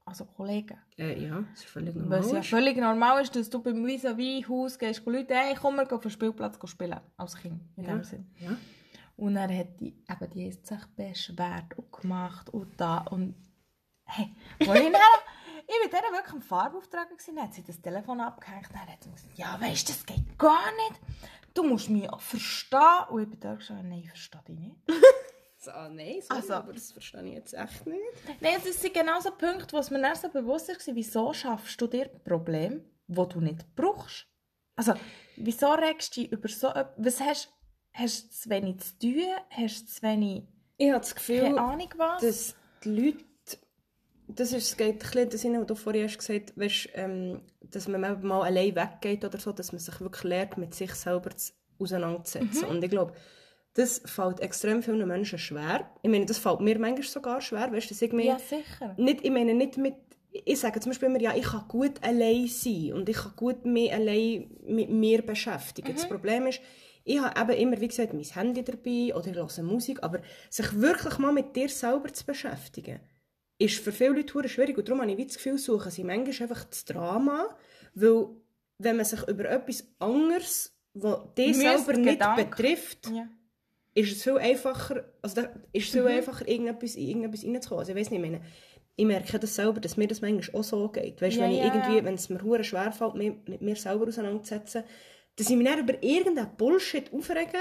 Also 0.06 0.26
Kollegen. 0.26 0.78
Äh, 0.98 1.18
ja, 1.28 1.44
das 1.52 1.62
ist 1.62 1.70
völlig 1.70 1.96
normal. 1.96 2.20
Was 2.20 2.32
ja 2.34 2.42
völlig 2.42 2.76
normal 2.78 3.22
ist, 3.24 3.34
dass 3.38 3.50
du 3.50 3.62
beim 3.64 3.86
vis-à-vis-Haus 3.86 4.78
gehst, 4.78 5.08
und 5.08 5.14
Leute, 5.14 5.34
hey, 5.34 5.56
komm, 5.60 5.76
wir 5.78 5.86
gehen 5.86 5.96
auf 5.96 6.02
den 6.02 6.12
Spielplatz 6.12 6.60
spielen. 6.70 7.00
Als 7.16 7.36
Kind, 7.38 7.62
in 7.78 7.86
Ja. 7.86 7.92
dem 7.94 8.04
Sinn. 8.04 8.30
Ja. 8.40 8.52
Und 9.16 9.36
dann 9.36 9.56
hat 9.56 9.80
die, 9.80 9.96
eben, 10.10 10.30
die 10.34 10.52
hat 10.52 10.66
sich 10.66 10.86
beschwert 10.96 11.78
und 11.78 11.92
gemacht 11.92 12.50
und 12.50 12.80
da 12.80 13.00
und 13.00 13.36
hey, 14.06 14.36
wo 14.60 14.74
ich 14.74 14.92
dann, 14.92 14.94
ich 15.68 15.94
war 15.94 16.02
dann 16.02 16.14
wirklich 16.14 16.34
im 16.36 16.42
Farbauftrag, 16.42 17.10
gewesen, 17.10 17.36
dann 17.36 17.46
hat 17.46 17.54
sie 17.54 17.64
das 17.64 17.82
Telefon 17.82 18.20
abgehängt, 18.22 18.70
dann 18.72 18.88
hat 18.88 19.04
sie 19.04 19.12
gesagt, 19.12 19.38
ja 19.38 19.60
weisst 19.62 19.88
du, 19.90 19.94
das 19.94 20.06
geht 20.06 20.38
gar 20.40 20.66
nicht, 20.88 21.00
du 21.54 21.64
musst 21.64 21.90
mich 21.90 22.10
auch 22.12 22.22
verstehen. 22.22 22.80
Und 23.10 23.24
ich 23.24 23.30
bin 23.30 23.40
da 23.40 23.54
geschaut, 23.56 23.78
nein, 23.84 24.00
ich 24.00 24.10
verstehe 24.10 24.42
dich 24.48 24.60
nicht. 24.60 24.76
So, 25.64 25.72
ah, 25.72 25.88
nein, 25.88 26.20
sorry, 26.22 26.42
Also- 26.42 26.54
aber 26.56 26.74
das 26.74 26.92
verstehe 26.92 27.24
ich 27.24 27.36
jetzt 27.36 27.54
echt 27.54 27.88
nicht. 27.88 28.02
Nein, 28.42 28.56
das 28.62 28.82
sind 28.82 28.94
genau 28.94 29.22
so 29.22 29.32
Punkte, 29.32 29.72
was 29.78 29.92
mir 29.92 30.02
dann 30.02 30.14
so 30.14 30.28
bewusst 30.28 30.68
war, 30.68 30.96
wieso 30.96 31.32
schaffst 31.32 31.80
du 31.80 31.88
dir 31.88 32.10
Probleme, 32.10 32.84
die 33.08 33.28
du 33.30 33.40
nicht 33.40 33.74
brauchst? 33.74 34.28
Also, 34.76 34.94
wieso 35.38 35.72
regst 35.72 36.18
du 36.18 36.22
dich 36.22 36.32
über 36.34 36.50
so 36.50 36.68
etwas, 36.68 36.94
was 36.98 37.20
hast 37.22 37.54
hast 37.94 38.26
du 38.26 38.30
zu 38.30 38.50
wenig 38.50 38.80
zu 38.80 39.00
tun, 39.00 39.24
hast 39.50 39.82
du 39.82 39.86
zu 39.88 40.02
wenig, 40.04 40.44
Ich 40.78 40.90
habe 40.90 41.00
das 41.00 41.16
Gefühl, 41.16 41.42
keine 41.42 41.62
Ahnung 41.62 41.90
was? 41.98 42.22
dass 42.22 42.56
die 42.84 42.90
Leute, 42.90 43.24
das 44.28 44.52
ist, 44.54 44.70
es 44.70 44.78
geht 44.78 44.96
ein 44.96 45.00
bisschen 45.00 45.22
in 45.22 45.30
den 45.30 45.40
Sinn, 45.40 45.60
was 45.60 45.68
du 45.68 45.76
vorhin 45.76 46.04
hast 46.06 46.18
gesagt 46.18 46.58
weißt, 46.58 46.90
ähm, 46.96 47.42
dass 47.62 47.88
man 47.88 48.02
mal 48.22 48.42
allein 48.44 48.76
weggeht 48.76 49.24
oder 49.24 49.38
so, 49.38 49.52
dass 49.52 49.72
man 49.72 49.80
sich 49.80 50.00
wirklich 50.00 50.24
lernt, 50.24 50.58
mit 50.58 50.74
sich 50.74 50.94
selber 50.94 51.36
zu, 51.36 51.54
auseinanderzusetzen. 51.80 52.66
Und 52.66 52.84
ich 52.84 52.90
glaube, 52.90 53.14
das 53.74 54.02
fällt 54.06 54.40
extrem 54.40 54.84
vielen 54.84 55.08
Menschen 55.08 55.40
schwer. 55.40 55.90
Ich 56.04 56.10
meine, 56.10 56.26
das 56.26 56.38
fällt 56.38 56.60
mir 56.60 56.78
manchmal 56.78 57.08
sogar 57.08 57.42
schwer, 57.42 57.72
weißt 57.72 57.90
du, 57.90 57.94
dass 57.94 58.02
ich 58.02 58.14
mir 58.14 58.26
ja, 58.26 58.40
sicher. 58.40 58.94
nicht, 58.98 59.24
ich 59.24 59.32
meine 59.32 59.54
nicht 59.54 59.78
mit, 59.78 59.96
ich 60.32 60.60
sage 60.60 60.80
zum 60.80 60.92
Beispiel 60.92 61.10
immer, 61.10 61.22
ja, 61.22 61.36
ich 61.36 61.46
kann 61.46 61.68
gut 61.68 62.04
allein 62.04 62.48
sein 62.48 62.94
und 62.94 63.10
ich 63.10 63.18
kann 63.18 63.34
gut 63.36 63.66
mich 63.66 63.92
allein 63.92 64.50
mit 64.66 64.90
mir 64.90 65.24
beschäftigen. 65.24 65.94
Das 65.94 66.08
Problem 66.08 66.48
ist, 66.48 66.62
ich 67.06 67.20
habe 67.20 67.54
eben 67.54 67.62
immer, 67.74 67.82
wie 67.82 67.88
gesagt, 67.88 68.14
mein 68.14 68.24
Handy 68.24 68.64
dabei 68.64 69.16
oder 69.16 69.28
ich 69.28 69.36
höre 69.36 69.64
Musik, 69.64 70.00
aber 70.02 70.20
sich 70.50 70.80
wirklich 70.80 71.18
mal 71.18 71.34
mit 71.34 71.56
dir 71.56 71.70
selber 71.70 72.12
zu 72.14 72.26
beschäftigen, 72.26 73.00
ist 73.60 73.80
für 73.80 73.92
viele 73.92 74.12
Leute 74.12 74.48
schwierig 74.50 74.78
und 74.78 74.88
darum 74.88 75.02
habe 75.02 75.12
ich 75.12 75.28
das 75.28 75.36
Gefühl, 75.38 75.58
suchen 75.58 75.92
sie 75.92 76.04
manchmal 76.04 76.50
einfach 76.50 76.64
das 76.66 76.86
Drama, 76.86 77.56
weil 77.94 78.28
wenn 78.80 78.96
man 78.98 79.06
sich 79.06 79.22
über 79.28 79.46
etwas 79.50 79.86
anderes, 80.00 80.76
das 80.94 81.18
dich 81.38 81.58
selber 81.58 81.94
nicht 81.94 82.20
Gedanken- 82.20 82.50
betrifft, 82.50 83.10
Ja. 83.12 83.28
ist 83.96 84.12
es 84.16 84.24
viel 84.24 84.38
einfacher, 84.38 85.06
also 85.22 85.42
da 85.42 85.50
ist 85.72 85.86
es 85.88 85.92
viel 85.92 86.08
einfacher, 86.08 86.48
irgendetwas, 86.48 86.96
in 86.96 87.08
irgendetwas 87.08 87.44
reinzukommen. 87.44 87.80
Also 87.80 87.92
ich 87.92 87.98
weiss 88.00 88.10
nicht, 88.10 88.20
ich 88.24 88.30
meine, 88.32 88.42
ich 88.96 89.06
merke 89.06 89.40
das 89.40 89.56
selber, 89.56 89.80
dass 89.80 89.98
mir 89.98 90.08
das 90.08 90.22
manchmal 90.22 90.60
auch 90.60 90.64
so 90.64 90.88
geht. 90.90 91.22
Weißt, 91.22 91.38
Ja, 91.38 91.44
wenn 91.44 91.52
ich 91.52 91.58
ja, 91.60 91.66
irgendwie, 91.66 92.04
wenn 92.06 92.14
es 92.16 92.30
mir 92.30 92.42
hure 92.44 92.64
schwer 92.64 92.92
fällt, 92.92 93.16
mich 93.16 93.34
mit 93.48 93.62
mir 93.62 93.76
selber 93.76 94.08
auseinanderzusetzen, 94.08 94.84
dass 95.36 95.50
ich 95.50 95.56
mich 95.56 95.68
dann 95.68 95.80
über 95.80 96.02
irgendeinen 96.04 96.56
Bullshit 96.56 97.12
aufrege, 97.12 97.58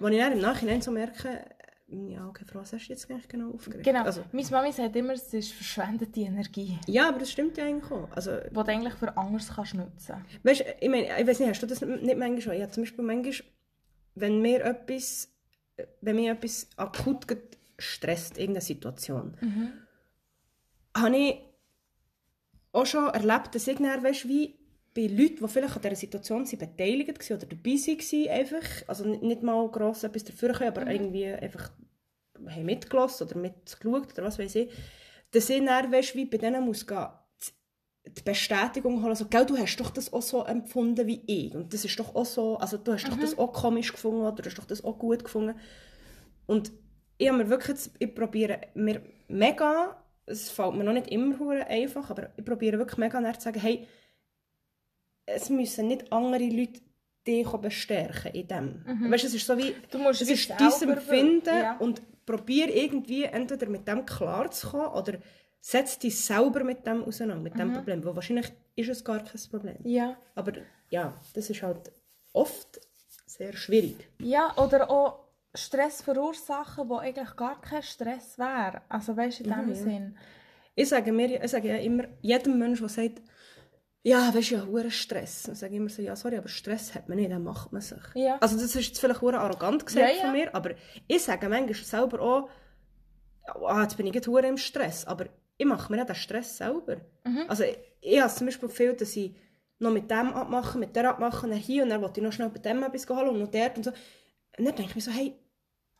wo 0.00 0.08
ich 0.08 0.18
dann 0.18 0.32
im 0.32 0.40
Nachhinein 0.40 0.80
so 0.80 0.90
merke, 0.90 1.28
äh, 1.28 2.12
ja, 2.12 2.26
okay, 2.26 2.44
Frau, 2.46 2.60
was 2.60 2.72
hast 2.72 2.88
du 2.88 2.92
jetzt 2.92 3.10
eigentlich 3.10 3.28
genau 3.28 3.50
aufgeregt? 3.52 3.84
Genau. 3.84 4.02
Also, 4.04 4.22
Meine 4.32 4.48
Mami 4.50 4.72
sagt 4.72 4.96
immer, 4.96 5.12
es 5.12 5.32
ist 5.34 5.52
verschwendete 5.52 6.20
Energie, 6.20 6.78
ja, 6.86 7.08
aber 7.08 7.18
das 7.18 7.30
stimmt 7.30 7.58
ja 7.58 7.66
eigentlich 7.66 7.90
auch. 7.90 8.10
Also, 8.12 8.38
die 8.38 8.54
du 8.54 8.60
eigentlich 8.60 8.94
für 8.94 9.14
anderes 9.16 9.48
kannst 9.54 9.74
nutzen 9.74 10.24
Weißt, 10.42 10.64
ich 10.80 10.88
meine, 10.88 11.20
ich 11.20 11.26
weiß 11.26 11.40
nicht, 11.40 11.50
hast 11.50 11.62
du 11.62 11.66
das 11.66 11.82
nicht 11.82 12.16
manchmal 12.16 12.40
schon? 12.40 12.54
Habe 12.54 12.70
zum 12.70 12.82
Beispiel 12.84 13.04
manchmal, 13.04 13.46
wenn 14.14 14.40
mir 14.40 14.64
etwas, 14.64 15.28
wenn 16.00 16.16
mir 16.16 16.32
etwas 16.32 16.68
akut 16.76 17.26
stresst, 17.78 18.38
irgendeine 18.38 18.62
Situation, 18.62 19.36
habe 20.96 21.16
ich 21.16 21.40
auch 22.72 22.86
schon 22.86 23.08
erlebt, 23.08 23.54
dass 23.54 23.66
ich 23.66 23.76
dann, 23.76 24.02
weißt, 24.02 24.28
wie 24.28 24.58
bei 24.94 25.06
Leuten, 25.06 25.36
die 25.36 25.48
vielleicht 25.48 25.76
an 25.76 25.82
dieser 25.82 25.96
Situation 25.96 26.46
sind, 26.46 26.58
beteiligt 26.58 27.30
waren 27.30 27.36
oder 27.38 27.46
dabei 27.46 27.70
waren, 27.70 28.28
einfach, 28.30 28.88
also 28.88 29.04
nicht, 29.04 29.22
nicht 29.22 29.42
mal 29.42 29.68
gross 29.68 30.04
etwas 30.04 30.24
dafür 30.24 30.52
können, 30.52 30.76
aber 30.76 30.90
irgendwie 30.90 31.26
einfach 31.26 31.70
haben 32.46 32.64
mitgelassen 32.64 33.26
oder 33.26 33.38
mitgeschaut 33.38 34.12
oder 34.12 34.24
was 34.24 34.38
weiß 34.38 34.54
ich, 34.56 34.70
dass 35.30 35.48
ich 35.48 35.64
dann, 35.64 35.92
weißt, 35.92 36.14
wie 36.14 36.26
bei 36.26 36.38
denen 36.38 36.64
muss 36.64 36.86
gehen, 36.86 37.06
die 38.04 38.22
Bestätigung 38.22 38.96
holen, 38.96 39.10
also, 39.10 39.26
gell, 39.26 39.46
du 39.46 39.56
hast 39.56 39.76
doch 39.76 39.90
das 39.90 40.12
auch 40.12 40.22
so 40.22 40.44
empfunden 40.44 41.06
wie 41.06 41.22
ich 41.26 41.54
und 41.54 41.72
das 41.72 41.84
ist 41.84 41.98
doch 41.98 42.14
auch 42.14 42.26
so, 42.26 42.56
also 42.56 42.76
du 42.76 42.92
hast 42.92 43.08
doch 43.08 43.18
das 43.18 43.38
auch 43.38 43.52
komisch 43.52 43.92
gefunden 43.92 44.22
oder 44.22 44.42
du 44.42 44.50
hast 44.50 44.58
doch 44.58 44.64
das 44.64 44.84
auch 44.84 44.98
gut 44.98 45.24
gefunden. 45.24 45.54
Und 46.46 46.72
ich 47.18 47.28
habe 47.28 47.38
mir 47.38 47.48
wirklich 47.48 47.68
jetzt, 47.68 47.92
ich 48.00 48.12
probiere 48.14 48.60
mir 48.74 49.00
mega, 49.28 50.02
es 50.26 50.50
fällt 50.50 50.74
mir 50.74 50.84
noch 50.84 50.92
nicht 50.92 51.08
immer 51.08 51.40
einfach, 51.66 52.10
aber 52.10 52.30
ich 52.36 52.44
probiere 52.44 52.78
wirklich 52.78 52.98
mega 52.98 53.20
näher 53.20 53.38
zu 53.38 53.44
sagen, 53.44 53.60
hey, 53.60 53.86
es 55.26 55.50
müssen 55.50 55.88
nicht 55.88 56.12
andere 56.12 56.44
Leute 56.44 56.80
dich 57.26 57.48
bestärken 57.48 58.32
in 58.32 58.48
dem. 58.48 59.10
Weißt 59.10 59.24
du, 59.24 59.28
es 59.28 59.34
ist 59.34 59.46
so 59.46 59.56
wie, 59.56 59.74
Du 59.90 59.98
musst 59.98 60.22
es 60.22 60.30
ist 60.30 60.50
dein 60.50 60.88
Empfinden 60.90 61.46
ja. 61.46 61.76
und 61.78 62.02
probier 62.26 62.74
irgendwie 62.74 63.24
entweder 63.24 63.68
mit 63.68 63.86
dem 63.86 64.04
klarzukommen 64.04 64.88
oder 64.88 65.18
setz 65.60 65.98
dich 65.98 66.18
selber 66.18 66.64
mit 66.64 66.86
dem 66.86 67.04
auseinander, 67.04 67.42
mit 67.42 67.58
dem 67.58 67.72
Problem, 67.72 68.04
weil 68.04 68.16
wahrscheinlich 68.16 68.52
ist 68.74 68.88
es 68.88 69.04
gar 69.04 69.22
kein 69.22 69.40
Problem. 69.50 69.76
Ja. 69.84 70.16
Aber 70.34 70.52
ja, 70.90 71.14
das 71.34 71.50
ist 71.50 71.62
halt 71.62 71.92
oft 72.32 72.80
sehr 73.26 73.52
schwierig. 73.52 74.08
Ja, 74.18 74.54
oder 74.56 74.90
auch 74.90 75.20
Stress 75.54 76.02
verursachen, 76.02 76.88
wo 76.88 76.96
eigentlich 76.96 77.36
gar 77.36 77.60
kein 77.60 77.82
Stress 77.82 78.38
wäre. 78.38 78.82
Also 78.88 79.16
weißt 79.16 79.40
du, 79.40 79.44
in 79.44 79.50
dem 79.50 79.68
Ja, 79.68 79.74
ja. 79.74 79.74
Sinn. 79.74 80.16
Ich 80.74 80.88
sage, 80.88 81.12
mir, 81.12 81.42
ich 81.44 81.50
sage 81.50 81.68
ja 81.68 81.76
immer, 81.76 82.04
jedem 82.22 82.58
Menschen, 82.58 82.86
der 82.86 82.88
sagt, 82.88 83.22
ja, 84.02 84.34
weißt 84.34 84.50
du, 84.50 84.54
ja, 84.56 84.66
hoher 84.66 84.90
Stress. 84.90 85.44
Dann 85.44 85.54
sage 85.54 85.74
ich 85.74 85.78
immer 85.78 85.88
so, 85.88 86.02
ja, 86.02 86.16
sorry, 86.16 86.36
aber 86.36 86.48
Stress 86.48 86.94
hat 86.94 87.08
man 87.08 87.18
nicht, 87.18 87.30
dann 87.30 87.44
macht 87.44 87.72
man 87.72 87.80
sich. 87.80 88.02
Ja. 88.14 88.38
Also 88.40 88.56
das 88.56 88.74
ist 88.74 88.88
jetzt 88.88 89.00
vielleicht 89.00 89.20
hure 89.20 89.38
arrogant 89.38 89.86
gesagt 89.86 90.16
Ja, 90.16 90.22
von 90.22 90.32
mir, 90.32 90.54
aber 90.54 90.72
ich 91.06 91.22
sage 91.22 91.48
manchmal 91.48 91.74
selber 91.74 92.20
auch, 92.20 92.48
ah, 93.66 93.82
jetzt 93.82 93.96
bin 93.96 94.06
ich 94.06 94.26
hure 94.26 94.46
im 94.46 94.56
Stress, 94.56 95.04
aber 95.04 95.26
ich 95.56 95.66
mache 95.66 95.90
mir 95.92 95.98
ja 95.98 96.04
den 96.04 96.16
Stress 96.16 96.56
selber. 96.56 96.96
Mhm. 97.24 97.44
Also 97.48 97.64
ich, 97.64 97.78
ich 98.00 98.20
habe 98.20 98.32
zum 98.32 98.46
Beispiel 98.46 98.68
viel, 98.68 98.94
dass 98.94 99.16
ich 99.16 99.36
noch 99.78 99.92
mit 99.92 100.10
dem 100.10 100.32
abmachen, 100.32 100.80
mit 100.80 100.96
der 100.96 101.10
abmachen, 101.10 101.50
dann 101.50 101.58
hier 101.58 101.82
und 101.82 101.90
dann 101.90 102.02
wollte 102.02 102.20
ich 102.20 102.24
noch 102.24 102.32
schnell 102.32 102.50
bei 102.50 102.58
dem 102.58 102.82
etwas 102.82 103.08
holen 103.08 103.28
und 103.28 103.40
noch 103.40 103.50
dort 103.50 103.76
und 103.76 103.84
so. 103.84 103.90
Und 104.58 104.64
dann 104.64 104.74
denke 104.76 104.90
ich 104.90 104.94
mir 104.94 105.00
so, 105.00 105.10
hey, 105.10 105.36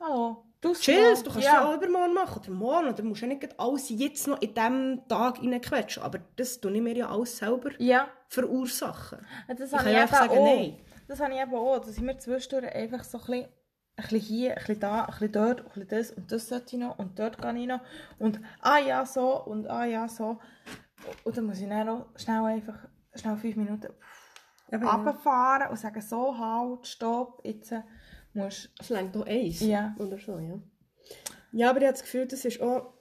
Hallo, 0.04 0.44
du 0.62 0.73
du 0.73 1.31
kannst 1.31 1.45
ja. 1.45 1.69
auch 1.69 1.75
übermorgen 1.75 2.14
machen 2.14 2.40
oder 2.40 2.50
morgen 2.52 2.85
oder 2.87 2.92
du 2.95 3.02
musst 3.02 3.21
ja 3.21 3.28
nicht 3.28 3.61
alles 3.61 3.88
jetzt 3.90 4.26
noch 4.28 4.40
in 4.40 4.54
diesem 4.54 5.02
Tag 5.09 5.38
reinquetschen. 5.42 6.02
Aber 6.02 6.21
das 6.37 6.61
tue 6.61 6.73
ich 6.73 6.81
mir 6.81 6.97
ja 6.97 7.09
alles 7.11 7.37
selber 7.37 7.71
Ja, 7.78 8.09
verursachen. 8.28 9.19
das 9.49 9.61
Ich 9.73 9.73
habe 9.73 9.85
kann 9.85 9.92
ich, 9.92 9.99
einfach 9.99 10.19
sagen, 10.21 10.38
auch. 10.38 10.45
nein. 10.57 10.78
Das 11.09 11.21
habe 11.21 11.35
ich 11.35 11.40
eben 11.40 11.54
auch, 11.54 11.78
dass 11.81 11.97
ich 11.97 12.00
mir 12.02 12.16
zwischendurch 12.16 12.73
einfach 12.75 13.04
so 13.04 13.19
ein 13.19 13.25
bisschen, 13.25 13.45
ein 13.45 14.02
bisschen 14.04 14.21
hier, 14.21 14.50
ein 14.52 14.57
bisschen 14.59 14.81
da, 14.81 15.00
ein 15.00 15.07
bisschen 15.11 15.33
dort, 15.33 15.61
ein 15.61 15.64
bisschen 15.66 15.88
das 15.88 16.11
und 16.12 16.33
das 16.33 16.49
sollte 16.49 16.76
ich 16.76 16.83
noch 16.83 16.99
und 16.99 17.19
dort 17.19 17.38
kann 17.38 17.57
ich 17.57 17.66
noch 17.66 17.81
und 18.19 18.40
ah 18.61 18.78
ja 18.78 19.04
so 19.04 19.42
und 19.45 19.66
ah 19.69 19.85
ja 19.85 20.09
so. 20.09 20.38
Und 21.25 21.37
dann 21.37 21.47
muss 21.47 21.59
ich 21.61 21.69
dann 21.69 21.88
auch 21.88 22.07
schnell 22.16 22.42
einfach, 22.45 22.78
schnell 23.14 23.37
fünf 23.37 23.57
Minuten 23.57 23.88
Aber 24.71 24.85
ja, 24.85 24.92
runterfahren 24.92 25.71
und 25.71 25.76
sagen 25.76 26.00
so, 26.00 26.38
halt, 26.38 26.87
stopp, 26.87 27.40
jetzt 27.45 27.73
äh, 27.73 27.83
musst 28.34 28.70
es 28.78 28.88
längt 28.88 29.14
noch 29.14 29.26
eins. 29.26 29.60
Ja. 29.60 29.94
Oder 29.98 30.18
so, 30.18 30.38
ja. 30.38 30.60
Ja, 31.52 31.70
aber 31.70 31.80
ich 31.80 31.86
habe 31.86 31.92
das 31.92 32.02
Gefühl, 32.02 32.26
das 32.26 32.44
ist 32.44 32.60
auch... 32.60 32.94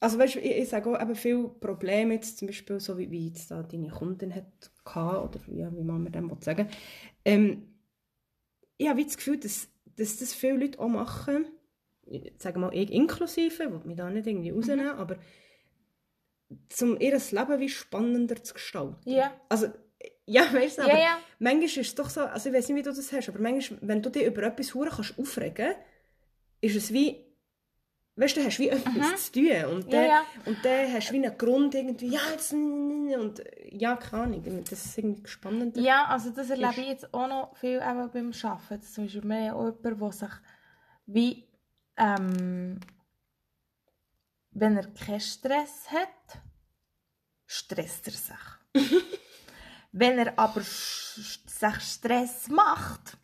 Also 0.00 0.18
weißt 0.18 0.34
du, 0.34 0.40
ich, 0.40 0.50
ich 0.50 0.68
sage 0.68 0.90
auch 0.90 1.00
eben 1.00 1.14
viele 1.14 1.48
Probleme 1.48 2.14
jetzt, 2.14 2.38
zum 2.38 2.48
Beispiel 2.48 2.80
so 2.80 2.98
wie, 2.98 3.10
wie 3.10 3.28
jetzt 3.28 3.50
da 3.50 3.62
deine 3.62 3.88
Kundin 3.88 4.34
hat 4.34 4.70
gehabt, 4.84 5.36
oder 5.36 5.54
ja, 5.54 5.74
wie 5.74 5.82
man 5.82 6.02
mir 6.02 6.10
dem 6.10 6.30
sagen 6.40 6.68
ähm, 7.24 7.74
Ich 8.76 8.88
habe 8.88 9.02
das 9.04 9.16
Gefühl, 9.16 9.38
dass, 9.38 9.68
dass 9.96 10.18
das 10.18 10.34
viele 10.34 10.58
Leute 10.58 10.78
auch 10.78 10.88
machen, 10.88 11.46
ich 12.06 12.34
sage 12.38 12.58
mal 12.58 12.74
ich 12.74 12.90
inklusive, 12.92 13.64
ich 13.64 13.70
will 13.70 13.80
mich 13.84 13.96
da 13.96 14.10
nicht 14.10 14.26
irgendwie 14.26 14.50
rausnehmen, 14.50 14.88
aber 14.88 15.16
um 16.80 17.00
ihr 17.00 17.18
Leben 17.18 17.60
wie 17.60 17.68
spannender 17.68 18.42
zu 18.42 18.54
gestalten. 18.54 19.08
Ja. 19.08 19.32
Also, 19.48 19.68
ja, 20.26 20.52
weißt 20.52 20.78
du, 20.78 20.82
aber 20.82 20.92
Ja, 20.94 20.98
ja. 20.98 21.18
manchmal 21.38 21.64
ist 21.64 21.76
es 21.78 21.94
doch 21.94 22.10
so, 22.10 22.20
also 22.22 22.48
ich 22.48 22.54
weiß 22.54 22.68
nicht, 22.68 22.76
wie 22.78 22.82
du 22.82 22.92
das 22.92 23.12
hast, 23.12 23.28
aber 23.28 23.38
manchmal, 23.40 23.78
wenn 23.82 24.02
du 24.02 24.10
dich 24.10 24.24
über 24.24 24.42
etwas 24.42 24.74
hure 24.74 24.90
kannst 24.90 25.18
aufregen, 25.18 25.74
ist 26.60 26.76
es 26.76 26.92
wie, 26.92 27.24
weißt 28.16 28.36
du, 28.36 28.40
du 28.40 28.46
hast 28.46 28.58
wie 28.58 28.68
etwas 28.70 29.26
zu 29.26 29.32
tun 29.32 29.64
und 29.72 29.86
Mhm. 29.86 29.90
Dann, 29.90 30.06
ja. 30.06 30.24
und 30.46 30.64
dann 30.64 30.92
hast 30.92 31.08
du 31.08 31.12
wie 31.14 31.24
einen 31.24 31.38
Grund 31.38 31.74
irgendwie, 31.74 32.08
ja, 32.08 32.20
jetzt, 32.32 32.52
und 32.52 33.42
ja, 33.70 33.96
keine 33.96 34.22
Ahnung, 34.24 34.64
das 34.68 34.84
ist 34.84 34.98
irgendwie 34.98 35.26
spannend. 35.28 35.76
Ja, 35.76 36.06
also 36.06 36.30
das 36.30 36.50
erlebe 36.50 36.80
ich 36.80 36.88
jetzt 36.88 37.12
auch 37.14 37.28
noch 37.28 37.56
viel 37.56 37.76
eben 37.76 38.10
beim 38.10 38.32
Arbeiten. 38.42 38.82
Zum 38.82 39.04
Beispiel 39.04 39.24
mehr 39.24 39.54
auch 39.54 39.66
jemand, 39.82 40.00
der 40.00 40.12
sich 40.12 40.36
wie, 41.06 41.48
ähm, 41.96 42.80
wenn 44.50 44.76
er 44.76 44.86
keinen 44.92 45.20
Stress 45.20 45.90
hat, 45.90 46.40
stresst 47.46 48.06
er 48.08 48.12
sich. 48.12 48.36
wenn 49.98 50.18
er 50.18 50.38
aber 50.38 50.60
sich 50.60 51.40
Stress 51.80 52.48
macht, 52.48 53.16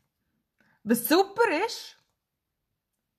was 0.85 1.07
super 1.07 1.43
ist, 1.67 1.99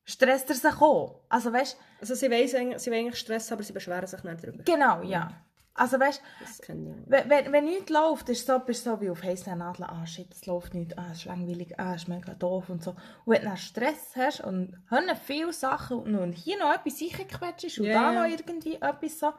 stresst 0.04 0.50
er 0.50 0.56
sich 0.56 0.82
auch. 0.82 1.22
Also 1.30 1.54
weißt 1.54 1.78
Also 2.02 2.16
sie 2.16 2.30
weiss 2.32 2.52
sie 2.52 2.58
wollen 2.92 3.06
eigentlich 3.06 3.20
Stress, 3.20 3.52
aber 3.52 3.64
sie 3.64 3.74
beschweren 3.74 4.08
sich 4.08 4.24
nicht 4.24 4.44
darüber. 4.44 4.64
genau, 4.64 5.02
ja. 5.04 5.30
Also 5.76 6.00
weißt 6.00 6.22
auch. 6.22 6.68
Wenn, 7.08 7.30
wenn, 7.30 7.52
wenn 7.52 7.66
nichts 7.66 7.90
läuft, 7.90 8.30
ist 8.30 8.42
es 8.42 8.46
so, 8.46 8.60
bist 8.60 8.86
du 8.86 8.92
so 8.92 9.02
wie 9.02 9.10
auf 9.10 9.24
heißen 9.24 9.58
Nadeln. 9.58 9.90
Ah, 9.90 10.06
shit, 10.06 10.32
es 10.32 10.46
läuft 10.46 10.74
nicht. 10.76 10.98
Ah, 11.00 11.08
es 11.12 11.20
ist 11.20 11.26
langweilig. 11.26 11.80
Ah, 11.80 11.94
es 11.96 12.04
ist 12.04 12.08
mega 12.10 12.34
doof 12.36 12.70
und 12.70 12.84
so. 12.84 12.92
Und 12.92 12.98
wenn 13.34 13.42
du 13.42 13.48
dann 13.48 13.58
Stress 13.58 14.16
hast 14.16 14.42
und 14.42 14.78
haben 14.92 15.08
viele 15.26 15.52
Sachen 15.54 16.18
und 16.18 16.34
hier 16.34 16.60
noch 16.60 16.74
etwas 16.74 17.02
reingequetscht 17.02 17.80
und 17.80 17.86
Ja, 17.86 17.94
da 17.94 18.22
noch 18.22 18.30
irgendwie 18.30 18.76
etwas 18.76 19.20
so, 19.20 19.34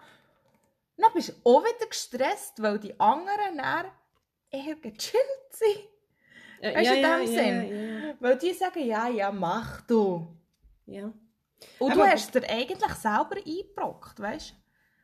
dann 0.96 1.12
bist 1.14 1.28
du 1.30 1.32
auch 1.44 1.62
wieder 1.62 1.86
gestresst, 1.88 2.60
weil 2.62 2.78
die 2.78 2.98
anderen 2.98 3.56
dann 3.58 3.86
eher 4.54 4.76
gechillt 4.76 5.50
sind. 5.50 5.88
Ja, 6.60 6.74
Weißt 6.74 6.90
du, 6.90 6.94
in 6.94 7.02
ja, 7.02 7.18
dem 7.18 7.26
ja, 7.26 7.42
Sinn? 7.42 8.16
Weil 8.20 8.38
die 8.38 8.52
sagen, 8.52 8.86
ja, 8.86 9.08
ja, 9.08 9.30
mach 9.32 9.82
du. 9.82 10.26
ja. 10.86 11.12
Und 11.78 11.92
Aber- 11.92 12.04
du 12.04 12.10
hast 12.10 12.34
dir 12.34 12.48
eigentlich 12.48 12.94
selber 12.94 13.36
eingebrockt, 13.36 14.20
weißt 14.20 14.50
du? 14.50 14.54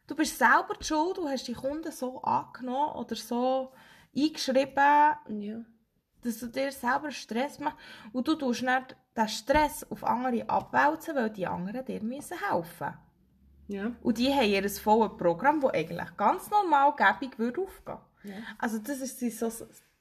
Du 0.09 0.17
bist 0.17 0.37
selber 0.37 0.75
die 0.79 0.85
Schuld, 0.85 1.17
du 1.17 1.29
hast 1.29 1.47
die 1.47 1.55
Kunden 1.55 1.93
so 1.93 2.21
angenommen 2.23 2.97
oder 2.97 3.15
so 3.15 3.73
eingeschrieben, 4.17 5.41
ja. 5.41 5.61
dass 6.23 6.39
du 6.41 6.49
dir 6.49 6.73
selber 6.73 7.11
Stress 7.13 7.59
machst. 7.61 7.79
Und 8.13 8.27
du 8.27 8.35
tust 8.35 8.63
nicht 8.63 8.97
den 9.17 9.29
Stress 9.29 9.87
auf 9.89 10.03
andere 10.05 10.49
abwälzen, 10.49 11.15
weil 11.15 11.31
die 11.31 11.47
anderen 11.47 11.85
dir 11.85 12.03
müssen 12.03 12.39
helfen 12.51 12.95
ja. 13.71 13.93
Und 14.03 14.19
die 14.19 14.35
haben 14.35 14.49
ihr 14.49 14.69
volles 14.69 15.17
Programm, 15.17 15.61
das 15.61 15.73
eigentlich 15.73 16.17
ganz 16.17 16.51
normal 16.51 16.93
gäbig 16.97 17.39
würde 17.39 17.61
aufgehen 17.63 17.99
Ja. 18.25 18.35
Also 18.59 18.79
das 18.79 18.99
sind 19.19 19.33
so 19.33 19.51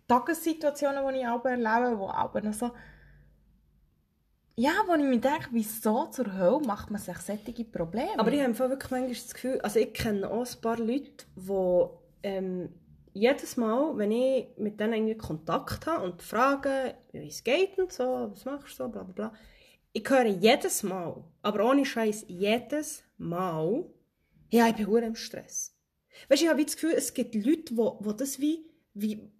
Tagessituationen, 0.07 1.13
die 1.13 1.19
ich 1.19 1.27
aber 1.27 1.51
erlebe, 1.51 1.97
die 1.97 2.03
aber 2.03 2.41
noch 2.41 2.53
so... 2.53 2.71
Ja, 4.55 4.71
wo 4.87 4.93
ich 4.95 5.03
mir 5.03 5.19
denke, 5.19 5.47
wieso 5.51 6.07
zur 6.07 6.33
Hölle 6.37 6.59
macht 6.59 6.91
man 6.91 6.99
sich 6.99 7.17
solche 7.19 7.63
Probleme? 7.63 8.17
Aber 8.17 8.29
ich 8.33 8.41
habe 8.41 8.59
wirklich 8.59 8.91
manchmal 8.91 9.13
das 9.13 9.33
Gefühl, 9.33 9.61
also 9.61 9.79
ich 9.79 9.93
kenne 9.93 10.29
auch 10.29 10.45
ein 10.45 10.61
paar 10.61 10.77
Leute, 10.77 11.25
die 11.37 11.87
ähm, 12.23 12.69
jedes 13.13 13.55
Mal, 13.55 13.97
wenn 13.97 14.11
ich 14.11 14.47
mit 14.57 14.77
denen 14.79 14.93
irgendwie 14.93 15.15
Kontakt 15.15 15.85
habe 15.85 16.03
und 16.03 16.21
frage, 16.21 16.95
wie 17.13 17.27
es 17.27 17.41
geht 17.41 17.79
und 17.79 17.93
so, 17.93 18.29
was 18.31 18.43
machst 18.43 18.79
du 18.79 18.83
so, 18.83 18.89
bla 18.89 19.03
bla 19.03 19.13
bla, 19.13 19.33
ich 19.93 20.09
höre 20.09 20.25
jedes 20.25 20.83
Mal, 20.83 21.23
aber 21.41 21.69
ohne 21.69 21.85
Scheiß 21.85 22.25
jedes 22.27 23.03
Mal, 23.17 23.85
ja, 24.51 24.67
ich 24.67 24.75
bin 24.75 25.03
im 25.03 25.15
Stress. 25.15 25.73
Weißt 26.27 26.41
ich 26.41 26.49
habe 26.49 26.63
das 26.63 26.75
Gefühl, 26.75 26.93
es 26.95 27.13
gibt 27.13 27.35
Leute, 27.35 27.73
die, 27.73 27.91
die 28.01 28.17
das 28.17 28.39
wie, 28.39 28.65
wie 28.93 29.31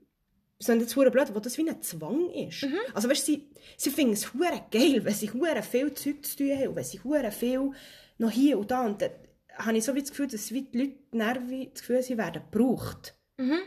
sind 0.60 0.82
jetzt 0.82 0.96
hure 0.96 1.12
blöd, 1.12 1.34
wo 1.34 1.40
das 1.40 1.58
wie 1.58 1.70
ein 1.70 1.82
Zwang 1.82 2.30
ist. 2.32 2.64
Also 2.94 3.10
weißt, 3.10 3.26
sie, 3.26 3.50
sie 3.78 3.90
finden 3.90 4.14
es 4.14 4.34
hure 4.34 4.62
geil, 4.72 5.04
wenn 5.04 5.14
sie 5.14 5.32
hure 5.32 5.64
viel 5.64 5.94
Zeug 5.94 6.26
zu 6.26 6.38
tun 6.38 6.52
haben 6.52 6.68
und 6.70 6.76
wenn 6.76 6.84
sie 6.84 7.02
hure 7.04 7.32
viel 7.32 7.72
noch 8.18 8.32
hier 8.32 8.60
und 8.60 8.70
da 8.70 8.86
und 8.86 9.02
dann 9.02 9.12
habe 9.58 9.78
ich 9.78 9.86
so 9.86 9.96
wie 9.96 10.02
das 10.02 10.10
Gefühl, 10.10 10.28
dass 10.28 10.52
wie 10.52 10.64
die 10.64 10.98
Leute 11.12 11.42
wie 11.50 11.70
das 11.70 11.82
Gefühl, 11.82 12.04
sie 12.04 12.18
werden 12.18 12.44
gebraucht. 12.52 13.16
Mhm. 13.38 13.60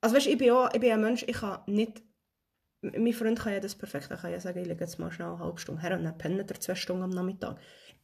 Also 0.00 0.16
weißt, 0.16 0.26
ich 0.26 0.38
bin 0.38 0.50
auch, 0.50 0.72
ich 0.72 0.80
bin 0.80 0.92
ein 0.92 1.00
Mensch, 1.00 1.24
ich 1.26 1.36
kann 1.36 1.60
nicht 1.66 2.02
mein 2.80 3.12
Freund 3.12 3.40
kann 3.40 3.52
ja 3.52 3.60
das 3.60 3.74
perfekt, 3.74 4.10
er 4.10 4.18
kann 4.18 4.30
ja 4.30 4.38
sagen, 4.38 4.60
ich 4.60 4.68
lege 4.68 4.80
jetzt 4.80 4.98
mal 4.98 5.10
schnell 5.10 5.28
eine 5.28 5.40
halbe 5.40 5.58
Stunde 5.58 5.82
her 5.82 5.96
und 5.96 6.04
dann 6.04 6.16
pennt 6.16 6.50
er 6.50 6.60
zwei 6.60 6.76
Stunden 6.76 7.02
am 7.02 7.10
Nachmittag. 7.10 7.58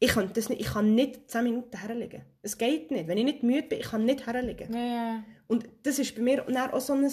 Ich 0.04 0.10
kann, 0.10 0.30
das 0.34 0.50
nicht, 0.50 0.60
ich 0.60 0.66
kann 0.66 0.94
nicht 0.94 1.30
zehn 1.30 1.44
Minuten 1.44 1.78
herlegen. 1.78 2.26
Es 2.42 2.58
geht 2.58 2.90
nicht. 2.90 3.08
Wenn 3.08 3.16
ich 3.16 3.24
nicht 3.24 3.42
müde 3.42 3.68
bin, 3.68 3.80
ich 3.80 3.86
kann 3.86 4.04
nicht 4.04 4.26
herlegen. 4.26 4.70
Ja, 4.70 4.84
ja. 4.84 5.24
Und 5.46 5.66
das 5.82 5.98
ist 5.98 6.14
bei 6.14 6.20
mir 6.20 6.44
auch 6.46 6.80
so 6.80 6.92
ein... 6.92 7.10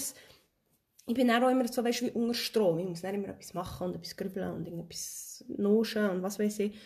Ich 1.07 1.13
bin 1.15 1.31
auch 1.31 1.49
immer 1.49 1.65
so, 1.69 1.83
weißt, 1.85 2.01
wie 2.01 2.11
unter 2.11 2.33
Strom. 2.33 2.79
Ich 2.79 2.87
muss 2.87 3.03
immer 3.03 3.29
etwas 3.29 3.53
machen 3.53 3.87
und 3.87 3.95
etwas 3.95 4.17
grübeln 4.17 4.51
und 4.51 4.65
irgendetwas 4.65 5.45
nuschen 5.47 6.09
und 6.09 6.21
was 6.21 6.37
weiß 6.37 6.59
ich. 6.59 6.77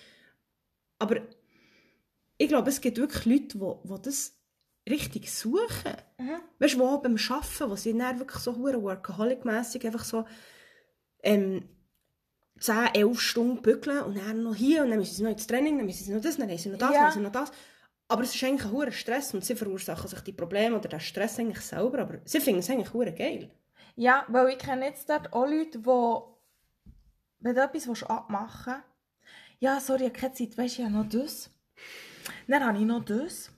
Aber 1.00 1.18
ich 2.38 2.48
glaube, 2.48 2.70
es 2.70 2.82
gibt 2.82 2.98
wirklich 2.98 3.26
Leute, 3.26 3.58
die, 3.58 3.90
die 3.90 4.02
das 4.04 4.40
richtig 4.88 5.34
suchen. 5.34 5.96
Mhm. 6.20 6.40
Weißt 6.60 6.76
du, 6.76 6.78
die 6.78 7.02
beim 7.02 7.18
Arbeiten, 7.18 7.70
wo 7.72 7.76
sie 7.76 7.98
dann 7.98 8.20
wirklich 8.20 8.44
so 8.44 8.56
workaholic-mässig 8.56 9.86
einfach 9.88 10.04
so 10.04 10.26
ähm, 11.24 11.68
10, 12.60 12.94
11 12.94 13.20
Stunden 13.20 13.62
bügeln 13.62 14.00
und 14.04 14.18
dann 14.18 14.44
noch 14.44 14.56
hier 14.56 14.84
und 14.84 14.90
dann 14.90 15.00
müssen 15.00 15.16
sie 15.16 15.24
noch 15.24 15.32
ins 15.32 15.48
Training, 15.48 15.78
dann 15.78 15.86
müssen 15.86 16.04
sie 16.06 16.14
noch 16.14 16.22
das, 16.22 16.38
dann 16.38 16.50
haben 16.50 16.58
sie 16.58 16.70
noch 16.70 16.78
das, 16.78 16.90
Ja. 16.92 16.96
dann 16.96 17.06
haben 17.06 17.14
sie 17.14 17.20
noch 17.20 17.32
das. 17.32 17.52
Aber 18.08 18.22
es 18.24 18.36
ist 18.36 18.44
eigentlich 18.44 18.66
ein 18.66 18.72
hoher 18.72 18.92
Stress 18.92 19.34
und 19.34 19.44
sie 19.44 19.56
verursachen 19.56 20.08
sich 20.08 20.22
die 20.22 20.32
Probleme 20.32 20.78
oder 20.78 20.88
den 20.88 21.00
Stress 21.00 21.40
eigentlich 21.40 21.62
selber, 21.62 22.00
aber 22.00 22.20
sie 22.24 22.40
finden 22.40 22.60
es 22.60 22.70
eigentlich 22.70 22.94
hure 22.94 23.12
geil. 23.14 23.52
Ja, 23.96 24.26
weil 24.28 24.50
ich 24.50 24.58
kenne 24.60 24.86
jetzt 24.86 25.10
dort 25.10 25.34
auch 25.34 25.46
Leute, 25.48 25.80
die, 25.80 26.92
wenn 27.40 27.56
du 27.56 27.62
etwas 27.64 27.88
willst 27.88 28.10
abmachen 28.10 28.74
willst, 28.74 28.86
ja, 29.60 29.80
sorry, 29.80 30.04
ich 30.04 30.10
habe 30.10 30.20
keine 30.20 30.34
Zeit, 30.34 30.58
weisst 30.58 30.78
du, 30.78 30.82
ich 30.82 30.88
habe 30.88 30.98
noch 30.98 31.10
das. 31.10 31.50
Dann 32.48 32.64
habe 32.66 32.78
ich 32.78 32.84
noch 32.84 33.04
das. 33.04 33.52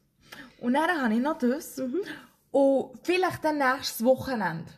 Und 0.60 0.74
dann 0.74 1.02
habe 1.02 1.14
ich 1.14 1.20
noch 1.20 1.38
das. 1.38 1.80
Und 2.52 3.00
vielleicht 3.04 3.44
dann 3.44 3.58
nächstes 3.58 4.04
Wochenende. 4.06 4.72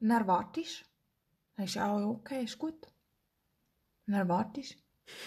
Und 0.00 0.08
dann 0.10 0.26
wartest 0.26 0.80
du. 0.82 0.84
Dann 1.56 1.64
ist 1.66 1.74
ja 1.74 1.90
auch 1.92 2.06
okay, 2.06 2.44
ist 2.44 2.58
gut. 2.58 2.86
Und 4.10 4.18
dann 4.18 4.28
wartest 4.28 4.72
du. 4.74 4.76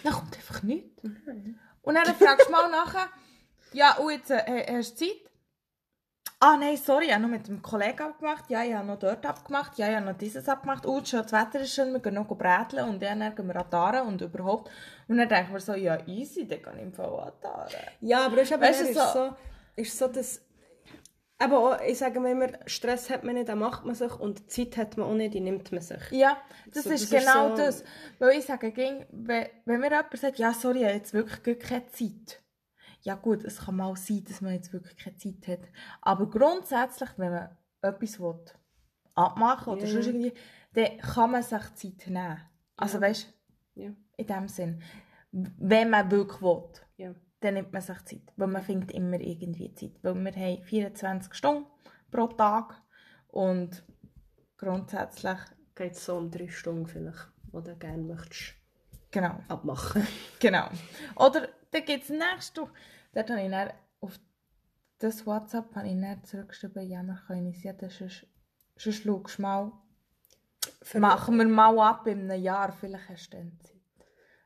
Dann 0.03 0.13
kommt 0.13 0.35
einfach 0.35 0.61
nichts. 0.63 1.01
Und 1.81 1.95
dann 1.95 2.05
fragst 2.15 2.47
du 2.47 2.51
mal 2.51 2.69
nachher, 2.69 3.07
ja, 3.71 3.95
und 3.95 4.11
jetzt 4.11 4.29
äh, 4.29 4.65
hast 4.77 4.99
du 4.99 5.05
Zeit? 5.05 5.15
Ah 6.41 6.57
nein, 6.57 6.75
sorry, 6.75 7.05
ich 7.05 7.13
habe 7.13 7.21
noch 7.21 7.29
mit 7.29 7.47
dem 7.47 7.61
Kollegen 7.61 8.01
abgemacht. 8.01 8.49
Ja, 8.49 8.61
ich 8.63 8.73
habe 8.73 8.85
noch 8.85 8.99
dort 8.99 9.25
abgemacht. 9.25 9.77
Ja, 9.77 9.87
ich 9.89 9.95
habe 9.95 10.07
noch 10.07 10.17
dieses 10.17 10.49
abgemacht. 10.49 10.85
Oh, 10.85 11.01
schon, 11.05 11.21
das 11.21 11.31
Wetter 11.31 11.61
ist 11.61 11.73
schön, 11.73 11.93
wir 11.93 12.01
gehen 12.01 12.15
noch 12.15 12.27
bräteln 12.27 12.89
und 12.89 13.01
dann 13.01 13.33
gehen 13.33 13.47
wir 13.47 13.73
an 13.73 14.07
und 14.07 14.19
überhaupt. 14.19 14.69
Und 15.07 15.17
dann 15.17 15.29
denken 15.29 15.53
wir 15.53 15.61
so, 15.61 15.73
ja 15.73 16.05
easy, 16.05 16.45
dann 16.45 16.61
kann 16.61 16.75
ich 16.75 16.83
im 16.83 16.93
Fall 16.93 17.31
an. 17.43 17.69
Ja, 18.01 18.25
aber 18.25 18.35
das 18.35 18.47
ist, 18.49 18.53
aber 18.53 18.63
Weißt 18.63 18.81
ist, 18.81 18.93
so- 18.95 19.13
so, 19.13 19.35
ist 19.77 19.97
so, 19.97 20.07
dass... 20.09 20.41
Aber 21.43 21.83
ich 21.85 21.97
sage 21.97 22.19
mir 22.19 22.31
immer, 22.31 22.47
Stress 22.67 23.09
hat 23.09 23.23
man 23.23 23.35
nicht, 23.35 23.47
den 23.47 23.59
macht 23.59 23.85
man 23.85 23.95
sich 23.95 24.13
und 24.19 24.49
Zeit 24.51 24.77
hat 24.77 24.97
man 24.97 25.07
auch 25.07 25.13
nicht, 25.15 25.33
die 25.33 25.39
nimmt 25.41 25.71
man 25.71 25.81
sich. 25.81 26.01
Ja, 26.11 26.37
das 26.73 26.83
So, 26.85 26.89
ist 26.91 27.11
das 27.11 27.21
ist 27.21 27.25
genau 27.25 27.49
so- 27.49 27.57
das. 27.57 27.83
Weil 28.19 28.37
ich 28.37 28.45
sage, 28.45 28.71
ging, 28.71 29.05
wenn, 29.11 29.47
wenn 29.65 29.79
mir 29.79 29.89
jemand 29.89 30.17
sagt, 30.17 30.37
ja 30.37 30.53
sorry, 30.53 30.79
ich 30.79 30.85
habe 30.85 30.93
jetzt 30.95 31.13
wirklich 31.13 31.59
keine 31.59 31.87
Zeit. 31.87 32.41
Ja 33.01 33.15
gut, 33.15 33.43
es 33.43 33.65
kann 33.65 33.75
mal 33.75 33.95
sein, 33.97 34.23
dass 34.27 34.39
man 34.41 34.53
jetzt 34.53 34.71
wirklich 34.71 34.95
keine 34.95 35.17
Zeit 35.17 35.47
hat. 35.47 35.67
Aber 36.01 36.29
grundsätzlich, 36.29 37.09
wenn 37.17 37.31
man 37.31 37.49
etwas 37.81 38.19
will 38.19 38.39
abmachen 39.15 39.73
oder 39.73 39.85
Ja, 39.85 39.91
sonst 39.91 40.07
irgendwie, 40.07 40.33
dann 40.73 40.97
kann 40.99 41.31
man 41.31 41.43
sich 41.43 41.73
Zeit 41.75 42.07
nehmen. 42.07 42.39
Also 42.77 42.97
Ja. 42.97 43.01
weißt 43.01 43.33
Ja. 43.75 43.89
in 44.17 44.27
dem 44.27 44.47
Sinn. 44.47 44.81
Wenn 45.31 45.89
man 45.89 46.09
wirklich 46.11 46.41
will. 46.41 46.63
Dann 47.43 47.55
nimmt 47.55 47.73
man 47.73 47.81
sich 47.81 48.03
Zeit. 48.05 48.33
Weil 48.35 48.47
man 48.47 48.61
findet 48.61 48.91
immer 48.91 49.19
irgendwie 49.19 49.73
Zeit. 49.73 49.91
Weil 50.01 50.15
wir 50.15 50.31
haben 50.31 50.63
24 50.63 51.33
Stunden 51.33 51.65
pro 52.11 52.27
Tag 52.27 52.81
und 53.27 53.83
grundsätzlich, 54.57 55.37
Geht 55.75 55.95
so 55.95 56.17
um 56.17 56.29
drei 56.29 56.47
Stunden 56.49 56.85
vielleicht, 56.85 57.31
wo 57.51 57.59
du 57.59 57.75
gerne 57.75 58.03
möchtest 58.03 58.53
genau, 59.13 59.39
abmachen. 59.47 60.05
genau. 60.39 60.67
Oder 61.15 61.47
dann 61.71 61.85
gibt 61.85 62.03
es 62.03 62.09
nächste 62.09 62.61
Woche, 62.61 62.73
dort 63.13 63.29
habe 63.29 63.41
ich 63.41 63.49
dann 63.49 63.71
auf 64.01 64.19
das 64.99 65.25
WhatsApp 65.25 65.75
habe 65.75 65.87
ich 65.87 65.99
dann 65.99 66.23
zurückgeschrieben, 66.23 66.87
ja, 66.87 67.01
wir 67.01 67.19
können 67.27 67.47
uns 67.47 67.63
ja, 67.63 67.73
sonst, 67.79 68.27
sonst 68.77 69.03
schaust 69.03 69.39
mal, 69.39 69.71
machen 70.93 71.37
wir 71.37 71.47
mal 71.47 71.79
ab 71.79 72.07
in 72.07 72.29
einem 72.29 72.41
Jahr, 72.41 72.71
vielleicht 72.71 73.09
hast 73.09 73.33
du 73.33 73.37
dann 73.37 73.59
Zeit. 73.61 73.72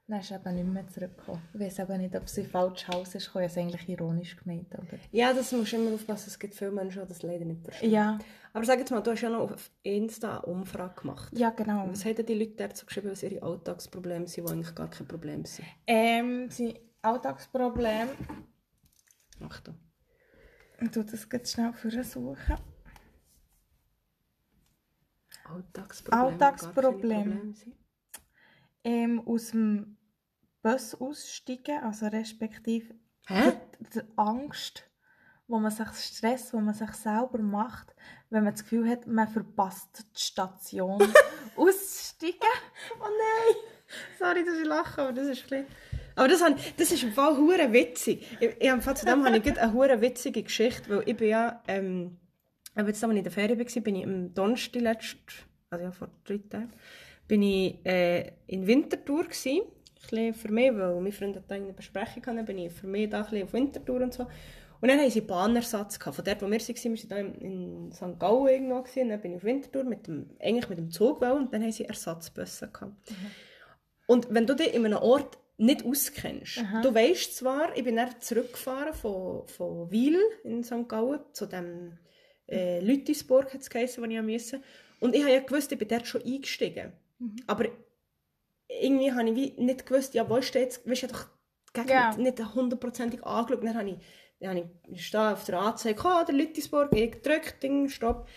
Dann 0.09 0.21
ist 0.21 0.31
eben 0.31 0.55
nicht 0.55 0.67
mehr 0.67 0.87
zurückgekommen. 0.87 1.41
Ich 1.53 1.59
weiß 1.59 1.79
eben 1.79 1.97
nicht, 2.01 2.15
ob 2.15 2.29
sie 2.29 2.45
falsch 2.45 2.87
Haus 2.87 3.13
ist, 3.13 3.27
ich 3.27 3.33
habe 3.33 3.43
es 3.43 3.57
eigentlich 3.57 3.89
ironisch 3.89 4.37
gemeint. 4.37 4.73
Aber... 4.73 4.85
Ja, 5.11 5.33
das 5.33 5.51
musst 5.51 5.73
du 5.73 5.75
immer 5.77 5.93
aufpassen. 5.95 6.29
Es 6.29 6.39
gibt 6.39 6.55
viele 6.55 6.71
Menschen, 6.71 7.01
die 7.01 7.07
das 7.09 7.23
leider 7.23 7.43
nicht 7.43 7.61
verstehen. 7.61 7.91
Ja, 7.91 8.17
Aber 8.53 8.63
sag 8.63 8.79
jetzt 8.79 8.89
mal, 8.89 9.01
du 9.01 9.11
hast 9.11 9.19
ja 9.21 9.29
noch 9.29 9.51
auf 9.51 9.69
Insta 9.83 10.37
eine 10.37 10.45
Umfrage 10.45 11.01
gemacht. 11.01 11.37
ja, 11.37 11.49
genau. 11.49 11.85
Was 11.89 12.05
haben 12.05 12.25
die 12.25 12.33
Leute 12.35 12.69
so 12.73 12.85
geschrieben, 12.85 13.11
was 13.11 13.21
ihre 13.21 13.43
Alltagsprobleme 13.43 14.27
sind, 14.27 14.47
die 14.47 14.51
eigentlich 14.53 14.73
gar 14.75 14.89
kein 14.89 15.07
Problem 15.07 15.43
sind? 15.43 15.67
Ähm, 15.85 16.49
sein 16.49 16.75
Alltagsproblem, 17.01 18.07
Achtung. 19.41 19.75
ich 20.81 20.89
tue 20.91 21.03
das 21.03 21.27
jetzt 21.31 21.51
schnell 21.51 21.73
versuchen. 21.73 22.55
Alltagsprobleme. 25.43 26.23
Alltagsproblem. 26.25 27.53
sind. 27.53 27.75
Ähm, 28.83 29.21
aus 29.27 29.51
dem 29.51 29.96
Bus 30.67 30.95
aussteigen, 30.95 31.81
also 31.81 32.07
respektive 32.07 32.93
Hä? 33.27 33.53
die 33.93 34.01
Angst, 34.17 34.83
wo 35.47 35.59
man 35.59 35.71
sich 35.71 35.87
Stress, 35.93 36.53
wo 36.53 36.59
man 36.59 36.73
sich 36.73 36.91
selber 36.91 37.37
macht, 37.39 37.95
wenn 38.29 38.43
man 38.43 38.53
das 38.53 38.63
Gefühl 38.63 38.89
hat, 38.89 39.07
man 39.07 39.29
verpasst 39.29 40.05
die 40.13 40.19
Station 40.19 41.01
auszusteigen. 41.55 42.37
Oh 42.99 43.03
nein! 43.03 43.55
Sorry, 44.19 44.43
dass 44.43 44.59
ich 44.59 44.65
lache, 44.65 45.01
aber 45.03 45.13
das 45.13 45.27
ist 45.27 45.43
ein 45.43 45.49
bisschen... 45.49 45.65
Aber 46.15 46.27
das, 46.27 46.43
habe- 46.43 46.59
das 46.75 46.91
ist 46.91 47.03
im 47.03 47.13
Fall 47.13 47.37
hure 47.37 47.71
witzig. 47.71 48.27
Ich, 48.41 48.55
ich, 48.59 48.93
zu 48.95 49.05
dem 49.05 49.23
habe 49.23 49.37
ich 49.37 49.59
eine 49.59 49.71
hure 49.71 50.01
witzige 50.01 50.43
Geschichte, 50.43 50.89
weil 50.89 51.03
ich 51.07 51.15
bin 51.15 51.29
ja, 51.29 51.63
ähm, 51.69 52.17
aber 52.75 52.89
jetzt, 52.89 53.01
als 53.01 53.11
ich 53.13 53.17
in 53.19 53.23
der 53.23 53.31
Ferien 53.31 53.57
war, 53.57 53.81
bin 53.83 53.95
ich 53.95 54.03
am 54.03 54.33
Donnerstag 54.33 54.81
letzt, 54.81 55.15
also 55.69 55.85
ja, 55.85 55.91
vor 55.91 56.09
drei 56.25 56.39
Tagen, 56.39 56.73
bin 57.25 57.41
ich 57.41 57.85
äh, 57.85 58.33
in 58.47 58.67
Winterthur 58.67 59.27
gsi. 59.29 59.63
Bisschen 60.01 60.33
für 60.33 60.51
mich, 60.51 60.73
weil 60.73 60.99
mein 61.01 61.11
Freund 61.11 61.35
hat 61.35 61.43
da 61.47 61.55
eine 61.55 61.73
Besprechung 61.73 62.25
hatte, 62.25 62.43
bin 62.43 62.57
ich 62.57 62.71
für 62.71 62.87
mich 62.87 63.09
da 63.09 63.19
ein 63.19 63.23
bisschen 63.23 63.43
auf 63.43 63.53
Winterthur 63.53 64.01
und 64.01 64.13
so. 64.13 64.27
Und 64.79 64.89
dann 64.89 64.99
haben 64.99 65.09
sie 65.09 65.21
Bahnersatz 65.21 65.97
gehabt. 65.97 66.15
Von 66.15 66.25
dort, 66.25 66.41
wo 66.41 66.45
wir 66.45 66.59
waren, 66.59 66.93
wir 66.93 67.09
waren 67.09 67.35
in, 67.35 67.91
St. 67.91 68.19
Gallen 68.19 68.47
irgendwo 68.47 68.81
gewesen, 68.81 69.03
und 69.03 69.09
dann 69.09 69.21
bin 69.21 69.31
ich 69.31 69.37
auf 69.37 69.43
Winterthur 69.43 69.83
mit 69.83 70.07
dem, 70.07 70.29
eigentlich 70.39 70.69
mit 70.69 70.77
dem 70.77 70.91
Zug 70.91 71.21
und 71.21 71.53
dann 71.53 71.63
haben 71.63 71.71
sie 71.71 71.85
Ersatzbusse 71.85 72.67
gehabt. 72.67 72.93
Und 74.05 74.27
wenn 74.33 74.45
du 74.45 74.55
dich 74.55 74.73
in 74.73 74.85
einem 74.85 74.99
Ort 74.99 75.37
nicht 75.57 75.83
auskennst, 75.83 76.63
du 76.83 76.93
weißt 76.93 77.35
zwar, 77.35 77.75
ich 77.75 77.83
bin 77.83 77.95
dann 77.95 78.21
zurückgefahren 78.21 78.93
von, 78.93 79.47
von 79.47 79.89
Wil 79.91 80.19
in 80.43 80.63
St. 80.63 80.87
Gallen 80.87 81.21
zu 81.33 81.47
dem 81.47 81.97
äh, 82.47 82.79
Lütisburg, 82.79 83.53
hat 83.53 83.61
es 83.61 83.69
geheißen, 83.69 84.03
wo 84.03 84.07
ich 84.07 84.21
musste. 84.21 84.61
Und 84.99 85.15
ich 85.15 85.21
habe 85.21 85.33
ja 85.33 85.39
gewusst, 85.39 85.71
ich 85.71 85.77
bin 85.77 85.87
dort 85.87 86.07
schon 86.07 86.23
eingestiegen. 86.23 86.93
Aber 87.47 87.65
irgendwie 88.69 89.11
habe 89.11 89.29
ich 89.29 89.35
wie 89.35 89.61
nicht 89.63 89.85
gewusst, 89.85 90.13
ja, 90.13 90.29
wo 90.29 90.41
steht 90.41 90.61
jetzt, 90.63 90.89
weißt 90.89 91.03
du, 91.03 91.07
ich 91.07 91.13
habe 91.13 91.13
doch 91.13 91.27
Gegend 91.73 91.89
Ja. 91.91 92.15
nicht 92.17 92.55
hundertprozentig 92.55 93.23
angeschaut. 93.23 93.63
Dann 93.63 93.75
habe 93.77 93.89
ich, 93.89 93.95
dann 94.39 94.49
habe 94.57 94.69
ich, 94.91 95.05
stehe 95.05 95.33
auf 95.33 95.43
der 95.45 95.59
Anzeige, 95.59 96.01
oh, 96.03 96.23
der 96.25 96.35
Lütisburg, 96.35 96.91
ich 96.93 97.11
gedrückt, 97.11 97.61
Ding, 97.61 97.89
Stopp. 97.89 98.27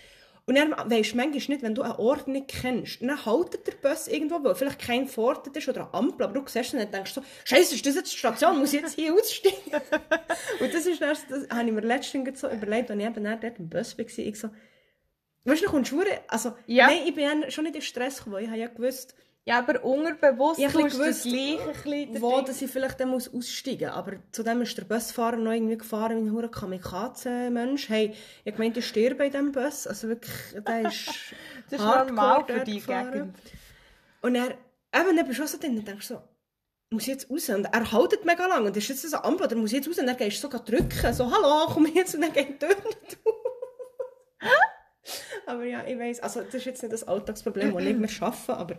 Und 0.47 0.57
dann 0.57 0.73
weisst 0.91 1.13
du 1.13 1.17
manchmal 1.17 1.33
nicht, 1.33 1.63
wenn 1.63 1.75
du 1.75 1.83
einen 1.83 1.95
Ort 1.95 2.27
nicht 2.27 2.49
kennst, 2.49 3.01
dann 3.03 3.25
haltet 3.25 3.67
der 3.69 3.73
Bus 3.89 4.09
irgendwo, 4.09 4.43
wo 4.43 4.53
vielleicht 4.55 4.81
kein 4.81 5.07
Vordertag 5.07 5.55
ist 5.57 5.69
oder 5.69 5.83
eine 5.83 5.95
Ampel, 5.95 6.25
aber 6.25 6.41
du 6.41 6.43
siehst 6.49 6.73
ihn 6.75 6.81
und 6.81 6.93
denkst 6.93 7.13
so, 7.15 7.23
Scheiße, 7.45 7.75
ist 7.77 7.87
das 7.87 7.95
jetzt 7.95 8.13
die 8.13 8.17
Station, 8.19 8.59
muss 8.59 8.73
ich 8.73 8.81
jetzt 8.81 8.95
hier 8.95 9.15
aussteigen? 9.15 9.57
und 10.61 10.75
das 10.75 10.87
ist 10.87 11.01
dann, 11.01 11.17
das 11.29 11.49
habe 11.51 11.67
ich 11.69 11.73
mir 11.73 11.83
letztens 11.83 12.41
so 12.41 12.51
überlegt, 12.51 12.91
als 12.91 12.99
ich 12.99 13.07
eben 13.07 13.25
dann 13.25 13.41
dort 13.41 13.59
im 13.59 13.69
Bus 13.69 13.97
war, 13.97 14.05
ich 14.05 14.39
so, 14.41 14.49
weißt 15.45 15.61
du, 15.61 15.65
dann 15.67 15.73
kommst 15.73 15.93
du 15.93 16.03
also, 16.27 16.55
Ja. 16.67 16.87
nein, 16.89 17.03
ich 17.07 17.15
bin 17.15 17.49
schon 17.51 17.65
nicht 17.65 17.77
in 17.77 17.83
Stress 17.83 18.19
gekommen, 18.19 18.43
ich 18.43 18.49
habe 18.49 18.59
ja 18.59 18.67
gewusst, 18.67 19.15
Ja, 19.47 19.59
aber 19.59 19.83
unterbewusst 19.85 20.61
ich 20.61 20.69
gleich 20.69 20.85
ein 20.85 20.91
gewusst, 20.91 21.23
bisschen 21.25 22.23
wo 22.23 22.37
Ding- 22.37 22.45
dass 22.45 22.63
ich 22.63 22.71
vielleicht 22.71 23.01
dann 23.01 23.09
muss 23.09 23.33
aussteigen 23.33 23.89
muss. 23.89 23.97
Aber 23.97 24.13
zudem 24.33 24.63
ist 24.63 24.77
der 24.77 24.85
Busfahrer 24.85 25.37
noch 25.37 25.53
irgendwie 25.53 25.79
gefahren 25.79 26.17
wie 26.23 26.29
ein 26.29 26.33
hure 26.33 26.51
Kamikaze-Mensch. 26.51 27.89
Hey, 27.89 28.15
ich 28.45 28.59
meinte, 28.59 28.81
ich 28.81 28.87
sterbe 28.89 29.25
in 29.25 29.33
diesem 29.33 29.53
Bus. 29.53 29.87
Also 29.87 30.09
wirklich, 30.09 30.35
der 30.67 30.89
ist 30.89 31.07
Das 31.71 31.81
ist 31.81 31.87
normal 31.87 32.45
für 32.47 32.65
die. 32.65 32.81
Gegend. 32.81 33.35
Und 34.23 34.35
er, 34.35 34.51
eben, 34.95 35.17
dann 35.17 35.27
bist 35.27 35.39
du 35.39 35.45
auch 35.45 35.49
so 35.49 35.59
drin 35.59 35.79
und 35.79 35.89
denkst 35.89 36.07
so, 36.07 36.21
muss 36.93 37.03
ich 37.05 37.09
jetzt 37.09 37.31
raus? 37.31 37.49
Und 37.49 37.65
er 37.65 37.93
haltet 37.93 38.25
mega 38.25 38.47
lang 38.47 38.67
und 38.67 38.77
ist 38.77 38.89
jetzt 38.89 39.09
so 39.09 39.17
Ampel, 39.17 39.47
oder 39.47 39.57
muss 39.57 39.71
ich 39.73 39.77
jetzt 39.79 39.89
raus? 39.89 39.99
Und 39.99 40.07
dann 40.07 40.17
gehst 40.17 40.41
sogar 40.41 40.63
drücken, 40.65 41.13
so, 41.15 41.31
hallo, 41.31 41.67
komm 41.73 41.87
jetzt, 41.87 42.15
und 42.15 42.21
dann 42.23 42.33
geht 42.33 42.61
die 42.61 42.67
Tür 42.67 42.69
nicht 42.77 43.19
auf. 43.25 43.35
Aber 45.51 45.65
ja, 45.65 45.85
ich 45.85 45.99
weiss, 45.99 46.21
also 46.21 46.43
das 46.43 46.55
ist 46.55 46.65
jetzt 46.65 46.83
nicht 46.83 46.93
das 46.93 47.03
Alltagsproblem, 47.05 47.75
das 47.75 47.85
ich 47.85 47.97
mehr 47.97 48.09
schaffe, 48.09 48.57
aber 48.57 48.77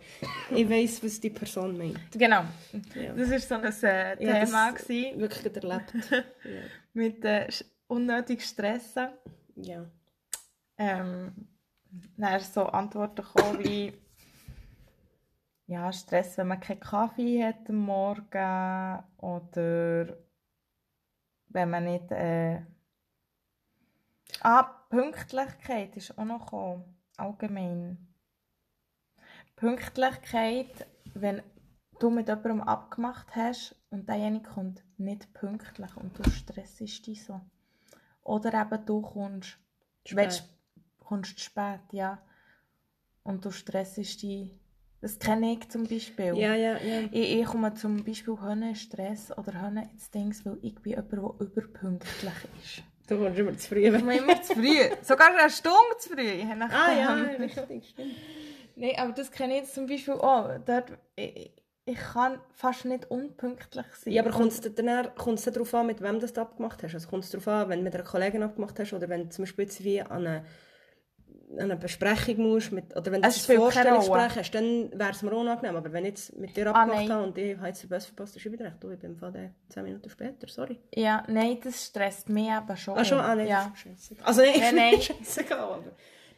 ich 0.50 0.70
weiss, 0.70 1.04
was 1.04 1.20
die 1.20 1.30
Person 1.30 1.78
meint. 1.78 2.00
Genau. 2.14 2.44
Ja. 2.96 3.14
Das 3.14 3.30
war 3.30 3.40
so 3.40 3.56
ein 3.56 3.64
äh, 3.84 4.24
Ja, 4.24 4.46
Thema 4.46 4.72
gewesen, 4.72 5.20
Wirklich 5.20 5.56
erlebt. 5.56 5.94
ja. 6.12 6.24
mit 6.94 7.26
äh, 7.26 7.48
unnötig 7.88 8.44
Stressen. 8.46 9.10
ja. 9.56 9.86
Ähm, 10.78 11.34
dann 12.18 12.40
ist 12.40 12.54
so 12.54 12.64
Antworten 12.68 13.22
gekommen 13.22 13.60
wie 13.64 13.94
ja, 15.68 15.92
Stress, 15.92 16.38
wenn 16.38 16.48
man 16.48 16.60
keinen 16.60 16.80
Kaffee 16.80 17.44
hat 17.44 17.70
am 17.70 17.76
Morgen 17.76 19.04
oder 19.18 20.18
wenn 21.50 21.70
man 21.70 21.84
nicht 21.84 22.12
äh... 22.12 22.62
Ah, 24.42 24.64
Pünktlichkeit 24.90 25.96
ist 25.98 26.18
auch 26.18 26.26
noch 26.26 26.46
gekommen, 26.46 26.98
allgemein. 27.18 28.08
Pünktlichkeit, 29.56 30.88
wenn 31.14 31.44
du 32.00 32.10
mit 32.10 32.28
jemandem 32.28 32.62
abgemacht 32.62 33.36
hast 33.36 33.76
und 33.92 34.10
derjenige 34.10 34.50
kommt 34.50 34.84
nicht 34.98 35.34
pünktlich 35.34 35.96
und 35.98 36.18
du 36.18 36.30
stressest 36.30 37.06
dich 37.06 37.24
so. 37.24 37.42
Oder 38.24 38.62
eben 38.62 38.86
du 38.86 39.02
kommst 39.02 39.58
Spät. 40.06 40.18
Willst, 40.18 40.44
kommst 41.00 41.38
zu 41.38 41.46
spät, 41.46 41.82
ja. 41.92 42.20
Und 43.24 43.46
du 43.46 43.52
stressest 43.52 44.24
dich. 44.24 44.60
Das 45.00 45.18
kenne 45.20 45.54
ich 45.54 45.70
zum 45.70 45.88
Beispiel. 45.88 46.36
Ja, 46.38 46.56
ja, 46.56 46.78
ja. 46.78 47.02
Ich, 47.12 47.40
ich 47.40 47.46
komme 47.46 47.74
zum 47.74 48.04
Beispiel 48.04 48.76
Stress 48.76 49.36
oder 49.38 49.62
Hönne 49.62 49.90
ins 49.92 50.10
Dings, 50.12 50.46
weil 50.46 50.58
ich 50.62 50.76
bin 50.76 50.94
jemand, 50.94 51.12
der 51.12 51.48
überpünktlich 51.48 52.34
ist. 52.62 52.84
Du 53.12 53.18
kommst 53.18 53.38
immer 53.38 53.58
zu 53.58 53.68
früh. 53.68 53.88
Ich 53.88 53.94
komme 53.94 54.18
immer 54.18 54.42
zu 54.42 54.54
früh. 54.54 54.90
Sogar 55.02 55.38
eine 55.38 55.50
Stunde 55.50 55.98
zu 56.00 56.10
früh. 56.12 56.22
je 56.22 56.56
nachdem. 56.56 56.78
ah 56.78 56.92
ja, 56.98 57.14
richtig, 57.14 57.90
stimmt. 57.90 58.16
Nein, 58.78 58.94
aber 58.98 59.12
das 59.12 59.30
kenne 59.30 59.56
ich 59.56 59.60
jetzt 59.64 59.76
zum 59.76 59.86
Beispiel 59.86 60.14
auch. 60.14 60.50
Dort, 60.66 60.94
ich, 61.18 61.52
ich 61.84 61.98
kann 61.98 62.40
fast 62.54 62.86
nicht 62.86 63.12
unpünktlich 63.12 63.86
sein. 63.98 64.14
Ja, 64.14 64.22
aber 64.22 64.32
kommt 64.32 64.54
es 64.54 64.62
dann 64.62 64.86
darauf 64.86 65.74
an, 65.74 65.88
mit 65.88 66.02
wem 66.02 66.22
das 66.22 66.32
du 66.32 66.40
abgemacht 66.40 66.82
hast? 66.84 66.94
Also 66.94 67.10
kommt 67.10 67.26
es 67.26 67.32
darauf 67.32 67.50
an, 67.50 67.68
wenn 67.68 67.80
du 67.80 67.84
mit 67.84 67.94
einer 67.96 68.06
Kollegin 68.06 68.44
abgemacht 68.44 68.80
hast 68.80 68.94
oder 68.94 69.10
wenn 69.10 69.24
du 69.24 69.30
zum 69.30 69.44
Beispiel 69.44 69.68
wie 69.80 70.02
an 70.02 70.26
eine, 70.26 70.38
an 70.38 70.46
eine 71.58 71.76
Besprechung 71.76 72.38
musst, 72.50 72.72
mit, 72.72 72.96
oder 72.96 73.12
wenn 73.12 73.22
du 73.22 73.28
Es 73.28 73.38
ein 73.38 73.42
spielt 73.42 73.72
keine 73.72 73.90
Rolle. 73.92 74.02
Vorstellungsgespräch 74.04 74.36
hast, 74.38 74.52
dann 74.56 75.00
wäre 75.00 75.12
es 75.12 75.22
mir 75.22 75.34
unangenehm. 75.34 75.76
Aber 75.76 75.92
wenn 75.92 76.06
ich 76.06 76.10
jetzt 76.12 76.38
mit 76.38 76.56
dir 76.56 76.68
Ah, 76.68 76.82
abgemacht 76.84 77.08
nein. 77.08 77.12
habe 77.12 77.24
und 77.28 77.38
ich 77.38 77.58
habe 77.58 77.68
jetzt 77.68 77.84
den 77.84 77.90
Bus 77.90 78.06
verpasst, 78.06 78.36
ist 78.36 78.52
wieder 78.52 78.66
recht. 78.66 78.78
Du, 78.84 78.90
ich 78.92 79.00
bin 79.00 79.18
der 79.20 79.52
10 79.70 79.84
Minuten 79.84 80.10
später, 80.10 80.48
sorry. 80.48 80.80
Ja, 80.94 81.24
nein, 81.28 81.58
das 81.64 81.86
stresst 81.88 82.30
mich 82.30 82.48
eben 82.50 82.78
schon. 82.78 82.98
Ah, 82.98 83.06
schon? 83.06 83.20
Ah, 83.20 83.36
nein, 83.36 83.48
ja. 83.48 83.74
Also 84.24 84.42
nein, 84.42 84.54
Nein, 84.60 84.76
nein. 84.76 85.02
scheißegal, 85.02 85.60
aber... 85.60 85.92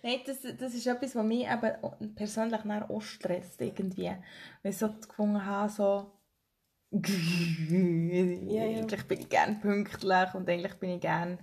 Nein, 0.05 0.19
das, 0.25 0.37
das 0.59 0.73
ist 0.73 0.85
etwas, 0.85 1.15
was 1.15 1.25
mich 1.25 1.47
eben 1.47 2.15
persönlich 2.15 2.59
auch 2.65 3.01
stresst, 3.01 3.61
irgendwie. 3.61 4.09
Weil 4.61 4.71
ich 4.71 4.77
so 4.77 4.89
gefunden 5.07 5.45
habe, 5.45 5.69
so... 5.69 6.11
ja. 6.91 8.63
Eigentlich 8.63 9.03
bin 9.07 9.19
ich 9.21 9.29
gerne 9.29 9.55
pünktlich 9.61 10.33
und 10.33 10.49
eigentlich 10.49 10.73
bin 10.75 10.91
ich 10.91 11.01
gerne 11.01 11.37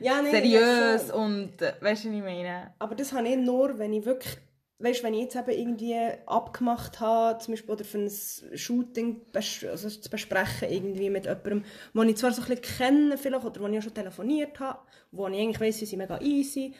Ja, 0.00 0.22
nein, 0.22 0.30
seriös 0.30 1.10
und... 1.10 1.60
Äh, 1.60 1.74
weißt 1.80 2.04
du, 2.04 2.08
was 2.08 2.16
ich 2.16 2.22
meine? 2.22 2.72
Aber 2.78 2.94
das 2.94 3.12
habe 3.12 3.28
ich 3.28 3.36
nur, 3.36 3.78
wenn 3.78 3.92
ich 3.92 4.04
wirklich, 4.04 4.38
weißt, 4.78 5.02
wenn 5.02 5.14
ich 5.14 5.22
jetzt 5.22 5.36
eben 5.36 5.50
irgendwie 5.50 5.96
abgemacht 6.26 7.00
habe, 7.00 7.38
zum 7.38 7.52
Beispiel 7.52 7.70
oder 7.70 7.84
für 7.84 7.98
ein 7.98 8.10
Shooting 8.56 9.22
also 9.34 9.88
zu 9.88 10.10
besprechen 10.10 10.70
irgendwie 10.70 11.10
mit 11.10 11.24
jemandem, 11.24 11.64
den 11.94 12.08
ich 12.08 12.16
zwar 12.16 12.32
so 12.32 12.42
ein 12.42 12.48
bisschen 12.48 12.62
kenne 12.78 13.18
vielleicht, 13.18 13.44
oder 13.44 13.60
wo 13.60 13.66
ich 13.66 13.78
auch 13.78 13.82
schon 13.82 13.94
telefoniert 13.94 14.60
habe, 14.60 14.78
wo 15.10 15.26
ich 15.26 15.40
eigentlich 15.40 15.60
weiss, 15.60 15.78
sie 15.78 15.86
sind 15.86 15.98
mega 15.98 16.20
easy, 16.20 16.74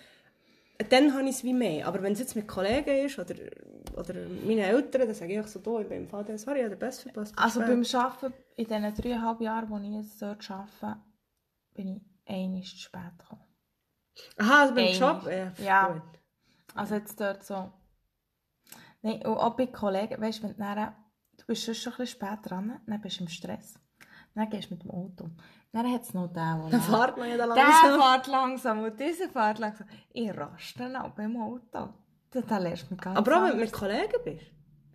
dann 0.90 1.12
habe 1.12 1.24
ich 1.24 1.36
es 1.36 1.44
wie 1.44 1.54
mehr. 1.54 1.88
Aber 1.88 2.02
wenn 2.02 2.12
es 2.12 2.20
jetzt 2.20 2.36
mit 2.36 2.46
Kollegen 2.46 3.04
ist 3.04 3.18
oder, 3.18 3.34
oder 3.96 4.14
meinen 4.46 4.58
Eltern, 4.58 5.08
dann 5.08 5.14
sage 5.14 5.40
ich 5.40 5.46
so, 5.48 5.58
«Du, 5.58 5.80
ich 5.80 5.88
bin 5.88 6.02
im 6.02 6.08
Vater, 6.08 6.38
sorry, 6.38 6.58
ich 6.58 6.64
habe 6.64 6.76
den 6.76 6.78
Best 6.78 7.02
verpasst. 7.02 7.34
Also 7.36 7.60
spät.» 7.60 7.68
beim 7.68 8.00
Arbeiten, 8.00 8.34
in 8.54 8.66
diesen 8.66 8.94
dreieinhalb 8.94 9.40
Jahren, 9.40 9.68
wo 9.70 9.78
ich 9.78 9.90
jetzt 9.90 10.22
dort 10.22 10.48
arbeite, 10.48 11.00
bin 11.74 11.96
ich 11.96 12.02
einmal 12.28 12.62
zu 12.62 12.76
spät 12.76 13.18
gekommen. 13.18 13.44
Aha, 14.38 14.60
also 14.62 14.74
beim 14.74 14.86
Einmal. 14.86 15.14
Job? 15.14 15.26
Ja, 15.58 15.64
Ja. 15.64 15.88
gut. 15.92 16.02
Also 16.74 16.94
jetzt 16.96 17.20
dort 17.20 17.42
so... 17.44 17.72
Nein, 19.02 19.24
und 19.26 19.36
auch 19.36 19.54
bei 19.56 19.66
Kollegen, 19.66 20.20
weißt 20.20 20.40
du, 20.40 20.42
wenn 20.48 20.56
du 20.56 20.58
dann, 20.58 20.94
du 21.36 21.46
bist 21.46 21.62
schon 21.64 21.92
ein 21.92 21.98
bisschen 21.98 22.06
spät 22.06 22.38
dran, 22.42 22.80
dann 22.86 23.00
bist 23.00 23.18
du 23.20 23.24
im 23.24 23.28
Stress. 23.28 23.78
Dann 24.34 24.50
gehst 24.50 24.70
du 24.70 24.74
mit 24.74 24.82
dem 24.84 24.90
Auto. 24.90 25.30
Dann 25.72 25.92
hat 25.92 26.02
es 26.02 26.14
noch 26.14 26.26
den, 26.26 26.34
der... 26.34 26.68
Dann 26.70 26.80
fährt 26.80 27.16
man 27.16 27.28
ja 27.30 27.36
da 27.36 27.46
Der 27.46 27.54
langsam. 27.64 28.00
fährt 28.00 28.26
langsam 28.26 28.78
und 28.82 28.98
dieser 29.00 29.28
fährt 29.28 29.58
langsam. 29.58 29.86
Ich 30.12 30.36
raste 30.36 30.78
dann 30.80 30.96
auch 30.96 31.10
beim 31.10 31.36
Auto. 31.40 31.94
Da, 32.30 32.40
da 32.42 32.58
lernst 32.58 32.84
du 32.90 32.94
mich 32.94 33.00
ganz 33.00 33.16
Aber 33.18 33.36
auch 33.38 33.42
wenn 33.44 33.50
du 33.52 33.56
mit 33.58 33.72
Kollegen 33.72 34.12
bist? 34.24 34.46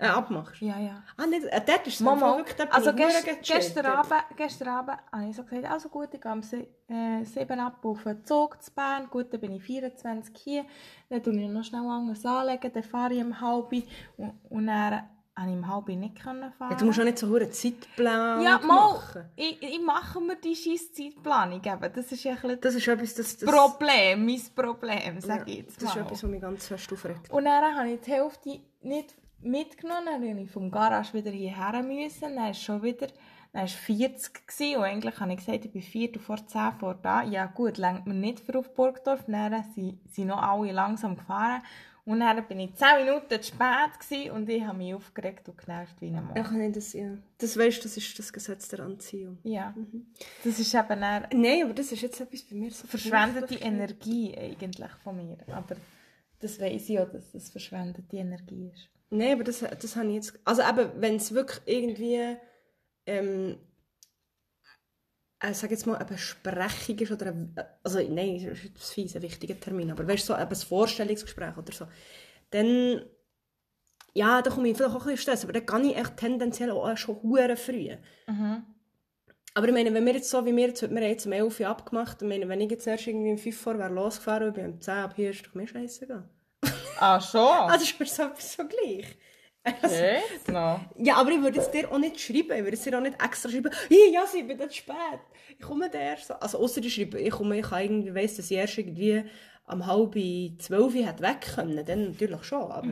Äh, 0.03 0.07
abmachst? 0.07 0.61
Ja, 0.61 0.77
ja. 0.79 1.01
Ah, 1.15 1.25
nicht, 1.25 1.45
äh, 1.45 1.61
dort 1.65 1.87
ist 1.87 1.95
es 1.95 1.99
Mama, 2.01 2.37
wirklich, 2.37 2.57
bin 2.57 2.67
also 2.71 2.93
gest, 2.93 3.25
gestern. 3.43 3.85
Abend, 3.85 4.13
gestern 4.35 4.67
Abend 4.67 4.97
habe 5.11 5.29
ich 5.29 5.35
so 5.35 5.43
gesagt, 5.43 5.71
also 5.71 5.89
gut, 5.89 6.09
ich 6.13 6.19
gehe 6.19 6.31
um 6.31 6.41
sie, 6.41 6.67
äh, 6.89 7.23
7 7.23 7.59
ab 7.59 7.83
auf 7.85 8.03
den 8.03 8.25
Zug 8.25 8.61
zu 8.61 8.71
Bern, 8.73 9.07
gut, 9.09 9.31
dann 9.31 9.39
bin 9.39 9.53
ich 9.53 9.63
24 9.63 10.35
hier, 10.35 10.65
dann 11.09 11.23
tue 11.23 11.33
ich 11.39 11.49
noch 11.49 11.63
schnell 11.63 11.85
anders 11.85 12.25
anlegen, 12.25 12.71
dann 12.73 12.83
fahre 12.83 13.13
ich 13.13 13.23
um 13.23 13.39
halb 13.39 13.71
und, 14.17 14.33
und 14.49 14.67
dann 14.67 15.03
konnte 15.35 15.51
ich 15.51 15.55
um 15.57 15.67
halb 15.73 15.87
nicht 15.87 16.21
können 16.21 16.51
fahren. 16.51 16.71
Ja, 16.71 16.77
du 16.77 16.85
musst 16.85 16.99
auch 16.99 17.03
nicht 17.05 17.17
so 17.17 17.33
einen 17.33 17.51
Zeitplan 17.51 18.41
ja, 18.41 18.59
mal, 18.59 18.93
machen. 18.93 19.25
ich, 19.37 19.61
ich 19.63 19.81
mache 19.81 20.19
mir 20.19 20.35
die 20.35 20.55
scheiß 20.55 20.93
Zeitplanung 20.93 21.61
eben, 21.63 21.93
das 21.93 22.11
ist 22.11 22.23
ja 22.25 22.35
ein 22.43 22.59
Das 22.59 22.75
ist 22.75 22.87
etwas, 22.87 23.13
das... 23.15 23.37
das 23.37 23.49
Problem, 23.49 24.25
mein 24.25 24.41
Problem, 24.53 25.15
ja, 25.15 25.21
sage 25.21 25.49
ich 25.49 25.57
jetzt 25.59 25.81
Das 25.81 25.89
ist 25.89 25.95
mal. 25.95 26.01
etwas, 26.01 26.23
was 26.23 26.29
mich 26.29 26.41
ganz 26.41 26.67
fest 26.67 26.91
aufregt. 26.91 27.31
Und 27.31 27.45
dann 27.45 27.75
habe 27.75 27.89
ich 27.89 28.01
die 28.01 28.11
Hälfte 28.11 28.59
nicht 28.81 29.15
mitgenommen, 29.45 30.05
dann 30.05 30.21
musste 30.21 30.41
ich 30.41 30.51
vom 30.51 30.71
Garage 30.71 31.13
wieder 31.13 31.31
hierher 31.31 31.83
müssen, 31.83 32.21
dann 32.21 32.35
war 32.35 32.49
es 32.49 32.61
schon 32.61 32.81
wieder, 32.81 33.07
dann 33.07 33.61
war 33.61 33.63
es 33.63 33.73
40 33.73 34.47
gewesen, 34.47 34.77
und 34.77 34.83
eigentlich 34.83 35.19
habe 35.19 35.31
ich 35.31 35.37
gesagt, 35.37 35.65
ich 35.65 35.71
bin 35.71 35.81
4 35.81 36.19
vor 36.19 36.45
10 36.45 36.73
vor 36.79 36.95
da. 36.95 37.23
Ja 37.23 37.45
gut, 37.45 37.77
lenkt 37.77 38.07
mir 38.07 38.13
nicht 38.13 38.39
für 38.39 38.57
auf 38.57 38.73
Burgdorf, 38.73 39.23
dann 39.27 39.63
sind, 39.75 39.99
sind 40.11 40.27
noch 40.27 40.41
alle 40.41 40.71
langsam 40.71 41.15
gefahren. 41.15 41.61
Und 42.05 42.19
dann 42.19 42.45
bin 42.47 42.59
ich 42.59 42.75
10 42.75 43.05
Minuten 43.05 43.41
zu 43.41 43.47
spät 43.47 43.99
gewesen, 43.99 44.31
und 44.31 44.49
ich 44.49 44.63
habe 44.63 44.77
mich 44.77 44.93
aufgeregt 44.93 45.47
und 45.47 45.57
genervt 45.57 46.01
wie 46.01 46.07
ein 46.07 46.15
Mann. 46.15 46.33
Ach 46.37 46.51
nee, 46.51 46.69
das, 46.69 46.91
ja. 46.93 47.17
das 47.37 47.57
weißt 47.57 47.77
du, 47.77 47.83
das 47.83 47.95
ist 47.95 48.19
das 48.19 48.33
Gesetz 48.33 48.67
der 48.67 48.81
Anziehung. 48.81 49.37
Ja, 49.43 49.73
das 50.43 50.59
ist 50.59 50.73
eben 50.73 50.99
dann 50.99 51.27
Nein, 51.31 51.63
aber 51.63 51.73
das 51.73 51.91
ist 51.93 52.01
jetzt 52.01 52.19
etwas 52.19 52.41
bei 52.43 52.55
mir 52.55 52.71
so 52.71 52.87
verschwendete. 52.87 53.55
Energie 53.55 54.37
eigentlich 54.37 54.91
von 55.01 55.15
mir. 55.15 55.37
Aber 55.47 55.77
das 56.41 56.59
weiß 56.59 56.89
ich 56.89 56.99
auch, 56.99 57.09
dass 57.09 57.31
das 57.31 57.49
verschwendete 57.49 58.17
Energie 58.17 58.69
ist. 58.73 58.89
Nein, 59.13 59.33
aber 59.33 59.43
das, 59.43 59.59
das 59.59 59.95
habe 59.95 60.07
ich 60.07 60.15
jetzt... 60.15 60.39
Also 60.43 60.63
eben, 60.63 60.89
wenn 60.95 61.17
es 61.17 61.33
wirklich 61.33 61.61
irgendwie... 61.65 62.35
Ähm, 63.05 63.59
äh, 65.39 65.53
sag 65.53 65.69
jetzt 65.69 65.85
mal, 65.85 65.97
eine 65.97 66.05
Besprechung 66.05 66.97
ist 66.97 67.11
oder... 67.11 67.27
Ein, 67.27 67.55
also 67.83 67.99
nein, 67.99 68.43
das 68.43 68.63
ist 68.63 68.93
fies, 68.93 69.15
ein 69.15 69.21
wichtiger 69.21 69.59
Termin, 69.59 69.91
aber 69.91 70.07
weißt 70.07 70.27
du, 70.27 70.33
so 70.33 70.33
ein 70.33 70.55
Vorstellungsgespräch 70.55 71.55
oder 71.57 71.71
so, 71.71 71.85
dann... 72.49 73.05
Ja, 74.15 74.41
da 74.41 74.49
komme 74.49 74.69
ich 74.69 74.77
vielleicht 74.77 74.95
auch 74.95 75.01
ein 75.01 75.11
bisschen 75.11 75.17
Stress, 75.17 75.43
aber 75.43 75.53
dann 75.53 75.65
kann 75.65 75.85
ich 75.85 75.95
echt 75.95 76.17
tendenziell 76.17 76.71
auch 76.71 76.97
schon 76.97 77.21
hure 77.21 77.55
früh. 77.55 77.95
Mhm. 78.27 78.63
Aber 79.53 79.67
ich 79.67 79.73
meine, 79.73 79.93
wenn 79.93 80.05
wir 80.05 80.13
jetzt 80.13 80.29
so 80.29 80.43
wie 80.45 80.55
wir 80.55 80.67
jetzt, 80.67 80.81
heute, 80.81 80.93
wir 80.93 81.01
haben 81.01 81.09
jetzt 81.09 81.25
um 81.27 81.31
11 81.31 81.59
Uhr 81.59 81.67
abgemacht, 81.67 82.21
ich 82.21 82.27
meine, 82.27 82.49
wenn 82.49 82.61
ich 82.61 82.71
jetzt 82.71 82.87
erst 82.87 83.05
irgendwie 83.05 83.31
um 83.31 83.37
5 83.37 83.55
vor 83.55 83.77
wäre 83.77 83.93
losgefahren 83.93 84.47
und 84.47 84.57
ich 84.57 84.63
bin 84.63 84.73
um 84.73 84.81
10 84.81 84.93
ab 84.95 85.13
hier, 85.15 85.29
ist 85.29 85.45
doch 85.45 85.53
mir 85.53 85.67
scheißegal. 85.67 86.27
Ah, 86.99 87.19
schon? 87.19 87.41
Also 87.41 87.83
ist 87.83 87.99
mir 87.99 88.05
so 88.05 88.67
gleich. 88.67 89.17
Also, 89.81 90.51
noch. 90.51 90.81
ja, 90.97 91.15
aber 91.15 91.31
ich 91.31 91.41
würde 91.41 91.59
es 91.59 91.71
dir 91.71 91.89
auch 91.89 91.97
nicht 91.97 92.19
schreiben. 92.19 92.51
Ich 92.51 92.63
würde 92.63 92.73
es 92.73 92.81
dir 92.81 92.97
auch 92.97 93.01
nicht 93.01 93.21
extra 93.23 93.49
schreiben. 93.49 93.71
Hey, 93.87 94.11
ja, 94.13 94.25
ich 94.25 94.45
bin 94.45 94.59
jetzt 94.59 94.75
spät. 94.75 94.95
Ich 95.57 95.65
komme 95.65 95.89
da 95.89 95.99
erst 95.99 96.27
so. 96.27 96.33
Also, 96.33 96.59
außer 96.59 96.81
ich 96.81 96.93
schreibe, 96.93 97.19
ich 97.19 97.31
komme, 97.31 97.57
ich 97.57 97.65
kann 97.65 97.81
irgendwie 97.81 98.13
weiss, 98.13 98.35
dass 98.35 98.51
ich 98.51 98.57
erst 98.57 98.77
irgendwie 98.77 99.23
am 99.65 99.85
halb 99.85 100.15
zwölf 100.59 100.93
hätte 100.95 101.23
weg 101.23 101.41
können. 101.55 101.85
Dann 101.85 102.09
natürlich 102.11 102.43
schon. 102.43 102.71
Aber 102.71 102.87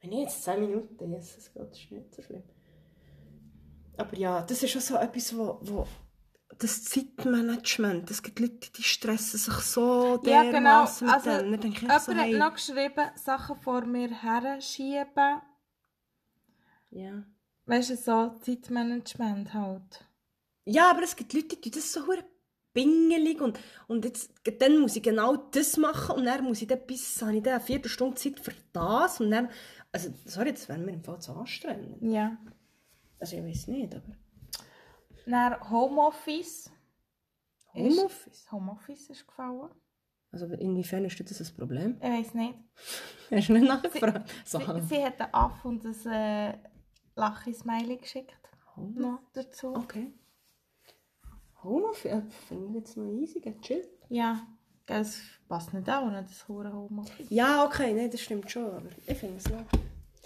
wenn 0.00 0.12
ich 0.12 0.20
jetzt 0.20 0.42
10 0.44 0.60
Minuten, 0.60 0.96
Gott, 0.96 1.12
das 1.12 1.36
ist 1.36 1.90
nicht 1.90 2.14
so 2.14 2.22
schlimm. 2.22 2.42
Aber 3.96 4.16
ja, 4.16 4.42
das 4.42 4.62
ist 4.62 4.70
schon 4.70 4.80
so 4.80 4.96
etwas, 4.96 5.36
wo, 5.36 5.58
wo 5.60 5.86
das 6.58 6.84
Zeitmanagement, 6.84 8.10
es 8.10 8.22
gibt 8.22 8.40
Leute, 8.40 8.70
die 8.72 8.82
stressen 8.82 9.38
sich 9.38 9.54
so 9.54 10.20
Ja, 10.24 10.42
genau. 10.42 10.52
dermassen 10.52 11.06
mit 11.06 11.14
Also. 11.14 11.30
Dann 11.30 11.50
denke 11.60 11.68
ich 11.68 11.82
Jemand 11.82 12.02
so, 12.02 12.12
hat 12.14 12.18
hey, 12.24 12.38
noch 12.38 12.54
geschrieben, 12.54 13.10
Sachen 13.16 13.56
vor 13.56 13.84
mir 13.84 14.08
her 14.08 14.60
schieben. 14.60 15.40
ja. 16.90 17.22
Weißt 17.66 17.90
du, 17.90 17.96
so 17.96 18.38
Zeitmanagement 18.40 19.54
halt. 19.54 20.04
Ja, 20.66 20.90
aber 20.90 21.02
es 21.02 21.16
gibt 21.16 21.32
Leute, 21.32 21.56
die 21.56 21.70
das 21.70 21.92
so 21.94 22.06
hure 22.06 22.22
pingelig 22.74 23.40
und, 23.40 23.58
und 23.86 24.04
jetzt, 24.04 24.30
dann 24.58 24.78
muss 24.80 24.96
ich 24.96 25.02
genau 25.02 25.36
das 25.36 25.78
machen 25.78 26.16
und 26.16 26.24
dann 26.26 26.44
muss 26.44 26.60
ich 26.60 26.68
dann 26.68 26.80
bis, 26.86 27.22
habe 27.22 27.36
ich 27.36 27.42
dann 27.42 27.54
eine 27.54 27.62
Viertelstunde 27.64 28.16
Zeit 28.16 28.38
für 28.40 28.52
das 28.74 29.18
und 29.20 29.30
dann, 29.30 29.48
also 29.92 30.12
sorry, 30.26 30.52
das 30.52 30.68
wäre 30.68 30.78
mir 30.78 30.92
im 30.92 31.02
Fall 31.02 31.20
zu 31.20 31.32
anstrengend. 31.32 32.02
Ja. 32.02 32.36
Also 33.18 33.36
ich 33.36 33.44
weiß 33.44 33.68
nicht, 33.68 33.94
aber 33.94 34.14
Dann 35.26 35.70
Homeoffice. 35.70 36.70
Homeoffice? 37.72 38.50
Homeoffice 38.52 39.10
ist 39.10 39.26
gefallen. 39.26 39.70
Also 40.30 40.46
inwiefern 40.46 41.04
ist 41.04 41.18
das 41.30 41.40
ein 41.40 41.56
Problem? 41.56 41.96
Ich 42.00 42.08
weiß 42.10 42.34
nicht. 42.34 42.54
Hast 43.30 43.48
du 43.48 43.52
nicht 43.52 43.68
nachgefragt? 43.68 44.30
So, 44.44 44.58
Sie, 44.58 44.80
sie 44.96 45.04
hat 45.04 45.20
einen 45.20 45.32
Aff 45.34 45.64
und 45.64 45.84
ein 45.84 46.06
äh, 46.12 46.58
Lachi-Smiley 47.14 47.96
geschickt. 47.98 48.36
Home- 48.76 49.00
Noch 49.00 49.20
dazu. 49.32 49.74
Okay. 49.74 50.12
Homeoffice? 51.62 52.22
Finde 52.48 52.68
ich 52.68 52.74
jetzt 52.74 52.96
noch 52.96 53.12
easy, 53.12 53.40
chill. 53.60 53.88
Ja. 54.08 54.46
Das 54.86 55.18
passt 55.48 55.72
nicht 55.72 55.88
auch, 55.88 56.10
nicht 56.10 56.28
das 56.28 56.46
hure 56.46 56.70
Homeoffice. 56.72 57.26
Ja, 57.30 57.64
okay, 57.64 57.94
nein, 57.94 58.10
das 58.10 58.20
stimmt 58.20 58.50
schon, 58.50 58.66
aber 58.70 58.90
ich 59.06 59.16
finde 59.16 59.36
es 59.38 59.48
noch. 59.48 59.64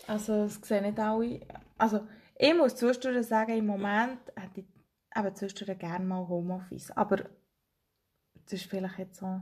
Also, 0.09 0.33
es 0.45 0.55
sehen 0.57 0.85
nicht 0.85 0.99
alle. 0.99 1.41
Also, 1.77 2.01
ich 2.37 2.55
muss 2.57 2.75
zwischendurch 2.75 3.27
sagen, 3.27 3.57
im 3.57 3.67
Moment 3.67 4.19
hätte 4.37 4.61
ich 4.61 4.67
eben 5.19 5.35
zwischendurch 5.35 5.79
gerne 5.79 6.05
mal 6.05 6.27
Homeoffice. 6.29 6.91
Aber 6.93 7.17
das 7.17 8.53
ist 8.53 8.65
vielleicht 8.65 8.99
jetzt 8.99 9.21
so, 9.21 9.41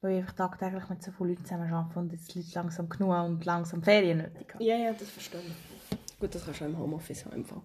weil 0.00 0.12
ich 0.12 0.18
einfach 0.20 0.34
tagtäglich 0.34 0.88
mit 0.88 1.02
so 1.02 1.12
vielen 1.12 1.30
Leuten 1.30 1.44
zusammen 1.44 1.72
arbeite 1.72 1.98
und 1.98 2.12
jetzt 2.12 2.34
Leute 2.34 2.48
langsam 2.54 2.88
genug 2.88 3.14
und 3.24 3.44
langsam 3.44 3.82
Ferien 3.82 4.18
nötig 4.18 4.54
haben. 4.54 4.62
Ja, 4.62 4.76
ja, 4.76 4.92
das 4.92 5.08
verstehe 5.08 5.40
ich. 5.40 6.18
Gut, 6.18 6.34
das 6.34 6.44
kannst 6.44 6.60
du 6.60 6.64
auch 6.64 6.68
im 6.68 6.78
Homeoffice 6.78 7.24
haben. 7.24 7.34
Im 7.34 7.44
Fall. 7.44 7.62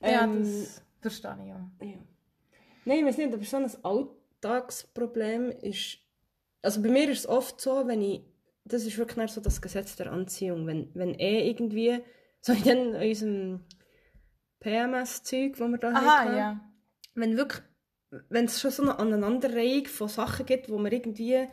Ja, 0.00 0.24
Ähm, 0.24 0.42
das 0.42 0.82
verstehe 1.00 1.36
ich 1.44 1.52
auch. 1.52 1.86
Ja. 1.86 1.98
Nein, 2.84 2.98
ich 3.00 3.04
weiß 3.04 3.18
nicht, 3.18 3.32
aber 3.32 3.44
so 3.44 3.56
ein 3.56 3.70
Alltagsproblem 4.42 5.50
ist. 5.62 5.98
Also 6.62 6.82
bei 6.82 6.88
mir 6.88 7.08
ist 7.10 7.20
es 7.20 7.26
oft 7.28 7.60
so, 7.60 7.86
wenn 7.86 8.02
ich. 8.02 8.22
Das 8.64 8.84
ist 8.84 8.98
wirklich 8.98 9.30
so 9.30 9.40
das 9.40 9.62
Gesetz 9.62 9.96
der 9.96 10.12
Anziehung. 10.12 10.66
Wenn, 10.66 10.90
wenn 10.94 11.14
eh 11.14 11.48
irgendwie. 11.48 12.02
So 12.40 12.52
in 12.52 12.94
unserem 12.94 13.64
PMS-Zeug, 14.60 15.56
das 15.56 15.68
wir 15.68 15.78
da 15.78 15.90
Aha, 15.90 16.18
hatten, 16.18 16.36
ja. 16.36 16.60
Wenn 17.14 17.36
wirklich. 17.36 17.62
Wenn 18.30 18.46
es 18.46 18.58
schon 18.60 18.70
so 18.70 18.82
eine 18.84 18.98
Aneinanderreihung 18.98 19.84
von 19.86 20.08
Sachen 20.08 20.46
gibt, 20.46 20.70
wo 20.70 20.78
man 20.78 20.90
irgendwie. 20.92 21.46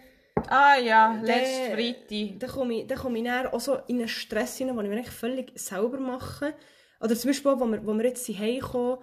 Ah 0.47 0.77
ja, 0.77 1.21
Der- 1.25 1.37
letzten 1.37 1.73
Freitag. 1.73 2.39
Dann 2.39 2.49
komme 2.49 2.73
ich, 2.81 2.87
dann 2.87 2.97
komme 2.97 3.17
ich 3.17 3.23
dann 3.25 3.47
auch 3.47 3.59
so 3.59 3.75
in 3.87 3.97
einen 3.99 4.07
Stress 4.07 4.57
hinein, 4.57 4.75
den 4.77 4.85
ich 4.85 4.91
mir 4.91 4.97
eigentlich 4.97 5.11
völlig 5.15 5.51
selber 5.59 5.99
mache. 5.99 6.53
Oder 7.01 7.15
zum 7.15 7.29
Beispiel, 7.29 7.59
wo 7.59 7.65
wir, 7.65 7.85
wo 7.85 7.93
wir 7.93 8.05
jetzt 8.05 8.25
hierher 8.25 8.61
kommen, 8.61 8.99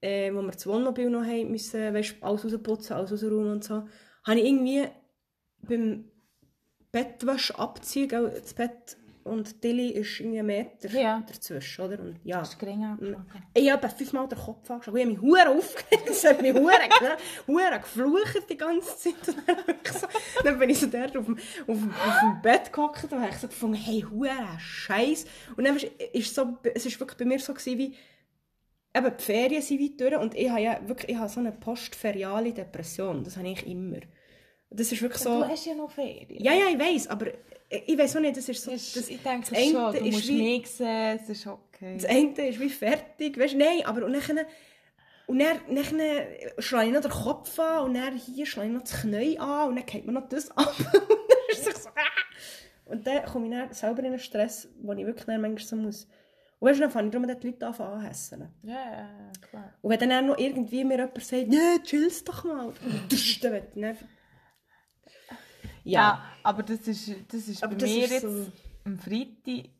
äh, 0.00 0.32
wo 0.32 0.42
wir 0.42 0.52
das 0.52 0.66
Wohnmobil 0.66 1.10
noch 1.10 1.24
haben 1.24 1.50
müssen, 1.50 1.92
weißt, 1.94 2.16
alles 2.20 2.44
rausputzen, 2.44 2.94
alles 2.96 3.12
rausräumen 3.12 3.50
und 3.52 3.64
so, 3.64 3.86
habe 4.24 4.38
ich 4.38 4.44
irgendwie 4.46 4.86
beim 5.62 6.08
Bettwäsche 6.92 7.58
abziehen, 7.58 8.08
das 8.08 8.54
Bett 8.54 8.96
und 9.24 9.60
Tilly 9.60 9.90
ist 9.90 10.20
irgendwie 10.20 10.38
ein 10.40 10.46
Meter 10.46 10.88
Ja. 10.90 11.22
dazwischen, 11.26 11.84
oder? 11.84 12.00
Und 12.00 12.20
ja, 12.24 12.40
Das 12.40 12.50
ist 12.50 12.58
gering 12.58 12.84
angeschlagen. 12.84 13.26
ich 13.54 13.70
habe 13.70 13.88
fünfmal 13.88 14.28
den 14.28 14.38
Kopf 14.38 14.70
angeschaut. 14.70 14.94
Ich 14.96 15.00
habe 15.04 15.12
mich 15.12 15.20
hure 15.20 15.48
aufgeregt. 15.48 16.08
Es 16.08 16.24
hat 16.24 16.42
mich 16.42 16.54
hure 16.54 16.72
hure 17.46 17.80
geflucht 17.80 18.48
die 18.50 18.56
ganze 18.56 18.96
Zeit. 18.96 19.28
Und 19.28 19.46
dann, 19.48 19.66
wirklich 19.66 19.98
so, 19.98 20.06
dann 20.44 20.58
bin 20.58 20.70
ich 20.70 20.78
so 20.80 20.86
dort 20.86 21.16
auf 21.16 21.24
dem, 21.26 21.36
auf 21.66 21.78
auf 22.06 22.20
dem 22.22 22.42
Bett 22.42 22.72
gehockt 22.72 23.04
und 23.12 23.20
habe 23.20 23.30
ich 23.30 23.36
so 23.38 23.48
gefunden, 23.48 23.76
hey, 23.76 24.00
hure 24.10 24.30
Scheiß. 24.58 25.26
Und 25.56 25.64
dann 25.64 25.76
ist, 25.76 25.84
ist 26.12 26.34
so, 26.34 26.56
es 26.74 26.86
ist 26.86 26.98
wirklich 27.00 27.18
bei 27.18 27.24
mir 27.24 27.38
so 27.38 27.52
gewesen, 27.54 27.78
wie, 27.78 27.94
eben 28.94 29.16
die 29.18 29.24
Ferien 29.24 29.62
sind 29.62 29.80
weit 29.80 30.00
durch 30.00 30.20
und 30.22 30.34
ich 30.34 30.50
habe 30.50 30.60
ja 30.60 30.80
wirklich, 30.86 31.10
ich 31.12 31.16
habe 31.16 31.28
so 31.28 31.40
eine 31.40 31.52
postferiale 31.52 32.52
Depression. 32.52 33.24
Das 33.24 33.36
habe 33.36 33.48
ich 33.48 33.66
immer. 33.66 33.98
Das 34.70 34.90
ist 34.90 35.02
wirklich 35.02 35.22
so... 35.22 35.40
Du 35.42 35.48
hast 35.48 35.66
ja 35.66 35.74
noch 35.74 35.90
Ferien. 35.90 36.42
Ja, 36.42 36.52
ja, 36.54 36.66
ich 36.70 36.78
weiß, 36.78 37.08
aber 37.08 37.26
ich 37.86 37.98
weiß 37.98 38.16
auch 38.16 38.20
nicht, 38.20 38.36
das 38.36 38.48
ist 38.48 38.62
so... 38.62 38.70
Das, 38.70 38.92
Das, 38.92 39.08
ich 39.08 39.22
denke 39.22 39.50
das 39.50 39.64
schon, 39.64 39.92
du 39.92 39.98
ist 39.98 40.14
musst 40.14 40.28
wie- 40.28 40.42
mich 40.58 40.70
sehen, 40.70 41.18
es 41.22 41.28
ist 41.28 41.46
okay. 41.46 41.94
Das 41.96 42.04
eine 42.04 42.48
ist 42.48 42.60
wie 42.60 42.68
fertig, 42.68 43.38
weißt 43.38 43.54
du, 43.54 43.58
nein, 43.58 43.84
aber 43.84 44.04
und 44.04 44.12
dann, 44.12 44.40
und 45.26 45.38
dann, 45.38 45.58
dann 45.74 46.00
schlage 46.58 46.88
ich 46.88 46.92
noch 46.92 47.00
den 47.00 47.10
Kopf 47.10 47.58
an 47.58 47.84
und 47.84 47.94
dann 47.94 48.16
hier 48.16 48.46
schlage 48.46 48.68
ich 48.68 48.74
noch 48.74 48.82
das 48.82 49.00
Knie 49.00 49.38
an 49.38 49.68
und 49.70 49.76
dann 49.76 49.86
geht 49.86 50.04
mir 50.06 50.12
noch 50.12 50.28
das 50.28 50.50
ab. 50.50 50.74
ist 51.50 51.82
so, 51.82 51.88
ah! 51.90 51.92
Und 52.86 53.06
dann 53.06 53.24
komme 53.24 53.46
ich 53.46 53.52
dann 53.52 53.72
selber 53.72 54.00
in 54.00 54.06
einen 54.06 54.18
Stress, 54.18 54.68
wo 54.82 54.92
ich 54.92 55.06
wirklich 55.06 55.24
dann 55.24 55.40
manchmal 55.40 55.64
so 55.64 55.76
muss. 55.76 56.06
Und 56.58 56.68
weißt 56.68 56.78
du, 56.78 56.82
dann 56.82 56.90
fange 56.90 57.08
ich 57.08 57.12
darum 57.12 57.26
die 57.40 57.46
Leute 57.48 57.66
an 57.66 57.74
anhässeln. 57.74 58.48
Ja, 58.62 58.74
ja, 58.74 59.08
klar. 59.40 59.72
Und 59.80 59.90
wenn 59.90 59.98
dann 60.08 60.12
auch 60.24 60.28
noch 60.36 60.38
irgendwie 60.38 60.84
mir 60.84 60.96
jemand 60.98 61.22
sagt, 61.24 61.52
ja, 61.52 61.78
chill's 61.82 62.22
doch 62.22 62.44
mal, 62.44 62.72
dann 63.42 63.52
wird 63.52 63.76
dann... 63.76 63.96
Ja. 65.84 66.22
aber 66.42 66.62
das 66.62 66.80
ist, 66.88 67.10
das 67.32 67.48
ist 67.48 67.62
Aber 67.62 67.74
bei 67.74 67.80
das 67.80 67.90
mir 67.90 68.04
ist 68.04 68.10
jetzt, 68.12 68.22
so- 68.22 68.52
am 68.84 68.98
Freitag, 68.98 69.70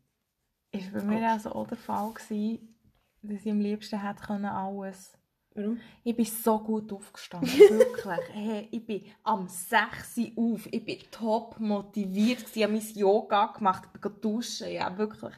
ist 0.72 0.92
bei 0.92 1.02
mir 1.02 1.30
also 1.30 1.52
auch 1.52 1.66
der 1.66 1.76
Fall 1.78 2.12
gewesen, 2.12 2.74
dass 3.22 3.44
ich 3.44 3.50
am 3.50 3.60
liebsten 3.60 4.00
hätte 4.00 4.22
können 4.22 4.46
alles. 4.46 5.16
Warum? 5.54 5.78
Ich 6.02 6.16
bin 6.16 6.24
so 6.24 6.58
gut 6.60 6.90
aufgestanden, 6.92 7.50
wirklich. 7.68 8.20
Hey, 8.32 8.68
ich 8.70 8.86
bin 8.86 9.04
am 9.22 9.46
6 9.48 10.16
Uhr 10.34 10.54
auf, 10.54 10.66
ich 10.72 10.84
bin 10.84 10.98
top 11.10 11.60
motiviert, 11.60 12.44
ich 12.54 12.62
habe 12.62 12.72
mein 12.72 12.94
Yoga 12.94 13.46
gemacht, 13.48 13.82
ich 13.94 14.00
bin 14.00 14.20
duschen, 14.22 14.68
ich 14.68 14.80
habe 14.80 14.96
wirklich 14.96 15.32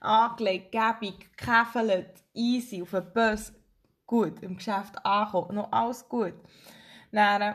angelegt, 0.00 0.72
gebig, 0.72 1.30
gekäfelt, 1.36 2.24
easy, 2.34 2.82
auf 2.82 2.90
den 2.90 3.12
Bus, 3.12 3.52
gut, 4.06 4.42
im 4.42 4.56
Geschäft 4.56 5.04
angekommen, 5.06 5.54
noch 5.54 5.70
alles 5.70 6.08
gut. 6.08 6.34
Dann, 7.12 7.42
äh, 7.42 7.54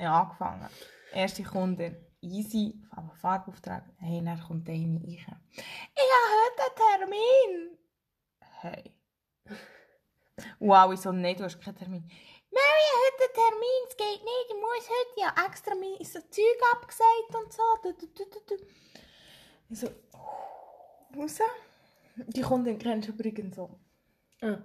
ja, 0.00 0.22
angefangen. 0.22 0.68
Erste 1.12 1.42
Kundin, 1.42 1.96
easy, 2.20 2.74
aber 2.90 3.14
Farbauftrag, 3.14 3.84
hey, 3.98 4.22
dann 4.24 4.40
kommt 4.40 4.68
eine. 4.68 5.00
Ich 5.06 5.26
habe 5.26 5.40
heute 5.54 6.62
einen 6.62 7.10
Termin. 7.10 7.78
Hey. 8.60 8.92
Wow, 10.58 10.92
ich 10.92 11.00
so, 11.00 11.12
nein, 11.12 11.36
du 11.36 11.44
hast 11.44 11.60
keinen 11.60 11.76
Termin. 11.76 12.10
Mary 12.50 12.86
hat 12.92 13.14
heute 13.14 13.24
einen 13.24 13.50
Termin, 13.50 13.82
es 13.88 13.96
geht 13.96 14.24
nicht, 14.24 14.46
ich 14.48 14.54
muss 14.54 14.88
heute 14.88 15.20
ja 15.20 15.46
extra 15.46 15.74
mein 15.74 16.04
so 16.04 16.20
Zeug 16.30 16.60
abgesagt 16.72 17.34
und 17.34 17.52
so. 17.52 17.62
Du, 17.82 17.92
du, 17.92 18.06
du, 18.06 18.24
du, 18.24 18.56
du. 18.56 18.66
Ich 19.70 19.80
so, 19.80 19.88
raus. 21.16 21.38
Die 22.16 22.42
Kundin 22.42 22.78
kennst 22.78 23.08
du 23.08 23.12
übrigens 23.12 23.56
so. 23.56 23.78
Ah. 24.40 24.58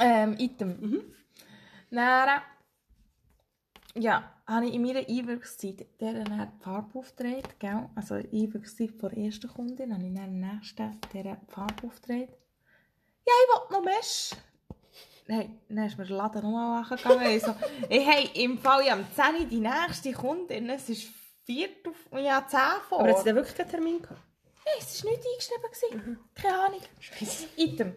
Ähm, 0.00 0.36
Item. 0.38 0.80
Mhm. 0.80 1.14
Dann, 1.90 2.42
ja, 4.00 4.32
habe 4.46 4.66
ich 4.66 4.74
in 4.74 4.82
meiner 4.82 5.00
Einwirkungszeit 5.00 5.86
der 6.00 6.24
dann 6.24 6.52
die 6.56 6.62
Farbe 6.62 6.98
aufgetragen, 6.98 7.42
gell? 7.58 7.88
Also 7.94 8.14
Einwirkungszeit 8.14 8.92
von 8.92 9.10
der 9.10 9.24
ersten 9.24 9.48
Kundin, 9.48 9.92
habe 9.92 10.04
ich 10.04 10.14
dann 10.14 10.40
den 10.40 10.40
nächsten 10.40 10.98
die 11.12 11.34
Farbe 11.48 11.86
aufgetragen. 11.86 12.28
Ja, 13.26 13.34
ich 13.44 13.70
will 13.70 13.78
noch 13.78 13.84
Mesh. 13.84 14.30
Hey, 15.26 15.50
dann 15.68 15.84
ist 15.84 15.98
mir 15.98 16.06
der 16.06 16.16
Laden 16.16 16.42
nochmal 16.42 16.82
angegangen. 16.82 17.30
Ich 17.30 17.42
so, 17.42 17.54
hey, 17.90 18.30
im 18.42 18.58
Fall, 18.58 18.82
ich 18.82 18.90
am 18.92 19.04
10 19.14 19.42
Uhr 19.42 19.44
die 19.44 19.60
nächste 19.60 20.12
Kundin, 20.12 20.70
es 20.70 20.88
ist 20.88 21.08
4 21.44 21.68
auf, 21.86 22.18
ja, 22.18 22.46
10 22.46 22.58
vor. 22.88 23.00
Aber 23.00 23.10
hat 23.10 23.18
sie 23.18 23.24
denn 23.24 23.36
wirklich 23.36 23.54
keinen 23.54 23.68
Termin 23.68 24.00
gehabt? 24.00 24.22
Nein, 24.64 24.74
es 24.78 25.04
war 25.04 25.10
nicht 25.10 25.24
eingeschrieben. 25.30 26.00
gewesen. 26.00 26.18
Keine 26.34 26.58
Ahnung. 26.58 26.80
Item. 27.56 27.94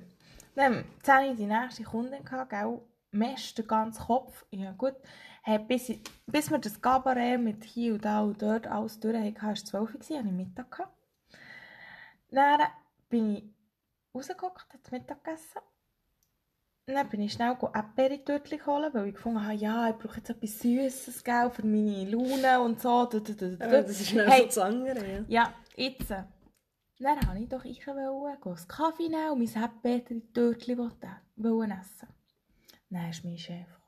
Dann 0.56 0.66
haben 0.66 0.76
wir 0.76 1.04
10 1.04 1.30
Uhr 1.30 1.36
die 1.36 1.46
nächste 1.46 1.84
Kundin 1.84 2.26
gehabt, 2.26 2.50
gell? 2.50 2.82
Mesh, 3.12 3.56
den 3.56 3.68
ganzen 3.68 4.04
Kopf. 4.04 4.46
Ja 4.52 4.72
gut. 4.74 4.96
Hey, 5.44 5.58
bis, 5.58 5.90
ich, 5.90 6.02
bis 6.28 6.52
wir 6.52 6.60
das 6.60 6.80
Gabarett 6.80 7.40
mit 7.40 7.64
hier 7.64 7.96
und 7.96 8.06
da 8.06 8.22
und 8.22 8.40
dort 8.42 8.68
alles 8.68 9.00
durch 9.00 9.18
hatten, 9.18 9.42
war 9.42 9.54
es 9.54 9.66
12 9.66 9.82
Uhr, 9.96 10.00
hatte 10.00 10.14
ich 10.14 10.24
Mittag. 10.24 10.70
Gehabt. 10.70 10.96
Dann 12.30 12.62
bin 13.10 13.36
ich 13.36 13.44
rausgeguckt, 14.14 14.68
habe 14.72 14.84
Mittag 14.92 15.24
gegessen. 15.24 15.62
Dann 16.86 17.10
bin 17.10 17.22
ich 17.22 17.34
schnell 17.34 17.58
Erdbeertörtchen 17.74 18.66
holen, 18.66 18.94
weil 18.94 19.08
ich 19.08 19.16
gefunden 19.16 19.44
habe, 19.44 19.56
ja, 19.56 19.90
ich 19.90 19.96
brauche 19.96 20.18
jetzt 20.18 20.30
etwas 20.30 20.60
Süßes 20.60 21.24
gell, 21.24 21.50
für 21.50 21.66
meine 21.66 22.10
Laune 22.10 22.62
und 22.62 22.80
so. 22.80 23.06
Du, 23.06 23.20
du, 23.20 23.34
du. 23.34 23.58
Ja, 23.60 23.82
das 23.82 24.02
ist 24.02 24.14
Hey, 24.14 24.42
so 24.42 24.46
das 24.46 24.58
andere, 24.60 25.12
ja. 25.12 25.24
ja, 25.28 25.54
jetzt. 25.76 26.10
Dann 26.10 27.28
wollte 27.28 27.42
ich 27.42 27.50
doch 27.50 27.66
ich 27.66 27.88
wollen, 27.88 28.38
einen 28.44 28.68
Kaffee 28.68 29.10
nehmen 29.10 29.32
und 29.32 29.40
mein 29.40 29.64
Erdbeertörtchen 29.64 30.78
essen. 31.72 32.08
Dann 32.90 33.10
ist 33.10 33.24
mein 33.24 33.38
Chef. 33.38 33.81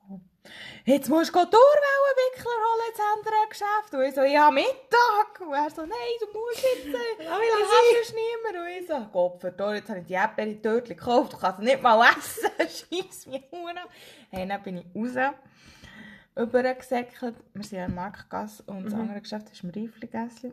Jetzt 0.84 1.08
musst 1.08 1.30
du 1.30 1.38
Durwellenwickler 1.38 2.44
holen 2.44 2.90
ins 2.90 3.00
andere 3.16 3.48
Geschäft. 3.48 3.94
Und 3.94 4.02
ich 4.02 4.14
so, 4.14 4.22
ja, 4.22 4.50
Mittag. 4.50 5.40
Und 5.40 5.54
er 5.54 5.70
so, 5.70 5.82
nein, 5.82 5.90
du 6.20 6.26
musst 6.38 6.62
jetzt. 6.62 6.94
Ja, 7.24 7.38
ich 7.38 8.04
sonst 8.04 8.14
niemand. 8.14 8.66
Und 8.66 8.82
ich 8.82 8.86
so, 8.86 9.08
Gott 9.10 9.40
verdammt, 9.40 9.76
jetzt 9.76 9.88
habe 9.88 10.00
ich 10.00 10.06
die 10.06 10.12
Erdbeertörtchen 10.12 10.96
gekauft. 10.96 11.32
Du 11.32 11.38
kannst 11.38 11.60
nicht 11.60 11.82
mal 11.82 12.06
essen. 12.10 12.50
Scheiss 12.58 13.26
mich 13.26 13.42
Huren. 13.50 13.78
Hey, 14.30 14.46
dann 14.46 14.62
bin 14.62 14.78
ich 14.78 14.86
raus. 14.94 15.34
Übergesäckelt. 16.36 17.36
Wir 17.54 17.64
sind 17.64 17.78
ja 17.78 17.86
in 17.86 17.94
Marktgasse 17.94 18.64
und 18.66 18.84
das 18.84 18.94
andere 18.94 19.20
Geschäft 19.20 19.50
ist 19.50 19.62
im 19.62 19.70
Reifli-Gässchen. 19.70 20.52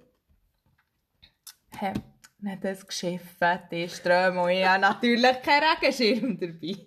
Hey, 1.76 1.94
dann 2.40 2.52
hat 2.54 2.64
das 2.64 2.86
geschiffen, 2.86 3.60
die 3.72 3.90
Ströme. 3.90 4.44
Und 4.44 4.50
ich 4.50 4.66
habe 4.66 4.82
natürlich 4.82 5.42
keinen 5.42 5.64
Regenschirm 5.64 6.40
dabei. 6.40 6.78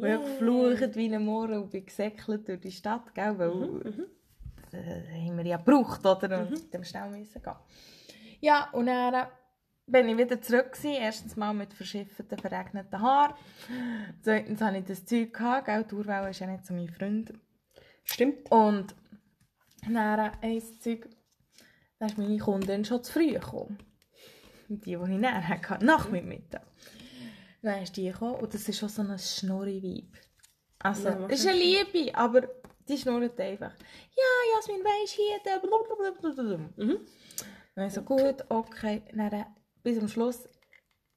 Und 0.00 0.10
habe 0.10 0.24
geflucht 0.24 0.96
wie 0.96 1.14
ein 1.14 1.24
Mohren 1.24 1.62
und 1.62 1.70
bin 1.70 1.84
gesäckelt 1.84 2.48
durch 2.48 2.60
die 2.60 2.72
Stadt, 2.72 3.14
gell, 3.14 3.38
weil 3.38 4.06
äh, 4.72 5.26
haben 5.26 5.36
wir 5.36 5.46
ja 5.46 5.56
gebraucht, 5.56 6.04
oder? 6.04 6.40
Und 6.40 6.50
mit 6.50 6.72
dem 6.72 6.84
schnell 6.84 7.10
müssen 7.10 7.42
gehen. 7.42 7.54
Ja, 8.40 8.70
und 8.72 8.86
dann 8.86 9.26
bin 9.86 10.08
ich 10.08 10.16
wieder 10.16 10.40
zurück 10.40 10.72
gewesen. 10.72 10.92
Erstens 10.92 11.36
mal 11.36 11.52
mit 11.52 11.74
verschifften, 11.74 12.38
verregneten 12.38 13.00
Haaren. 13.00 13.34
Zweitens 14.22 14.60
hatte 14.60 14.78
ich 14.78 14.84
das 14.84 15.04
Zeug, 15.04 15.32
gehabt, 15.32 15.66
gell, 15.66 15.84
die 15.84 15.94
Urwelle 15.94 16.30
ist 16.30 16.40
ja 16.40 16.46
nicht 16.46 16.66
so 16.66 16.74
mein 16.74 16.88
Freund. 16.88 17.32
Stimmt. 18.04 18.50
Und 18.50 18.94
dann 19.88 20.32
ein 20.40 20.62
Zeug, 20.80 21.08
da 21.98 22.06
ist 22.06 22.18
meine 22.18 22.38
Kundin 22.38 22.84
schon 22.84 23.02
zu 23.02 23.12
früh 23.12 23.32
gekommen. 23.32 23.78
Die, 24.68 24.76
die 24.78 24.92
ich 24.92 24.98
dann 24.98 25.48
hatte, 25.48 25.84
nach 25.84 26.08
meinem 26.10 26.28
Mittag. 26.28 26.62
Dann 27.62 27.82
ist 27.82 27.96
die 27.96 28.10
gekommen 28.10 28.36
und 28.36 28.54
das 28.54 28.68
ist 28.68 28.78
schon 28.78 28.88
so 28.88 29.02
ein 29.02 29.18
Schnurri-Weib. 29.18 30.18
Also, 30.78 31.08
Ja, 31.08 31.26
ist 31.26 31.46
eine 31.46 31.58
Liebe, 31.58 32.14
aber 32.14 32.48
die 32.88 32.96
schnurrt 32.96 33.38
einfach. 33.40 33.72
Ja, 34.16 34.54
Jasmin, 34.54 34.82
weisst 34.82 35.14
hier, 35.14 35.38
da, 35.44 35.58
blablabla. 35.58 36.58
Mhm. 36.76 37.06
Dann 37.74 37.90
so, 37.90 38.02
gut, 38.02 38.44
okay. 38.48 39.02
Dann, 39.12 39.32
äh, 39.32 39.44
bis 39.82 39.98
zum 39.98 40.08
Schluss 40.08 40.48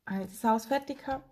habe 0.08 0.24
ich 0.24 0.30
das 0.32 0.46
alles 0.46 0.66
fertig 0.66 1.00
gehabt. 1.00 1.30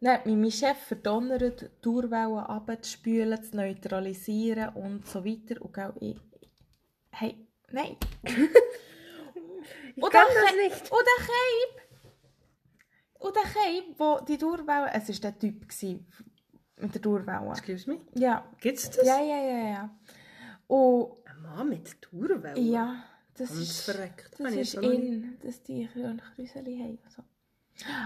Dann 0.00 0.14
hat 0.14 0.26
mich 0.26 0.36
mein 0.36 0.50
Chef 0.52 0.76
verdonnert, 0.76 1.62
die 1.62 1.68
Dauerwellen 1.80 2.38
abzuspülen, 2.38 3.42
zu 3.42 3.56
neutralisieren 3.56 4.74
und 4.74 5.06
so 5.06 5.24
weiter. 5.24 5.60
Und 5.62 5.72
gell, 5.72 5.94
ich, 6.00 6.16
hey, 7.10 7.46
nein. 7.70 7.96
Ich 9.96 10.02
Und 10.02 10.12
kann 10.12 10.26
das 10.28 10.52
nicht. 10.52 10.92
Und 10.92 11.00
der 11.06 11.26
Cape, 11.26 11.85
und 13.18 13.34
der 13.36 13.42
Cape, 13.42 13.94
wo 13.98 14.20
die 14.24 14.38
Dauerwelle, 14.38 14.90
es 14.92 15.08
war 15.08 15.30
der 15.30 15.38
Typ 15.38 15.68
gewesen, 15.68 16.06
mit 16.78 16.94
der 16.94 17.00
Dauerwelle. 17.00 17.50
Excuse 17.50 17.88
me. 17.90 18.00
Ja, 18.14 18.44
Gibt's 18.60 18.90
das? 18.90 19.06
ja, 19.06 19.20
ja, 19.20 19.36
ja, 19.38 19.68
ja. 19.68 19.90
Und 20.66 21.12
Ein 21.26 21.42
Mann 21.42 21.68
mit 21.68 22.02
Tourwelle? 22.02 22.58
ja, 22.60 23.02
das 23.34 23.48
Ganz 23.50 23.60
ist, 23.60 23.80
verreckt. 23.82 24.30
das 24.38 24.52
ist 24.54 24.74
in, 24.74 25.38
dass 25.42 25.62
die 25.62 25.88
ein 25.94 26.20
Krüseli 26.34 26.78
haben. 26.78 26.98
So. 27.08 27.22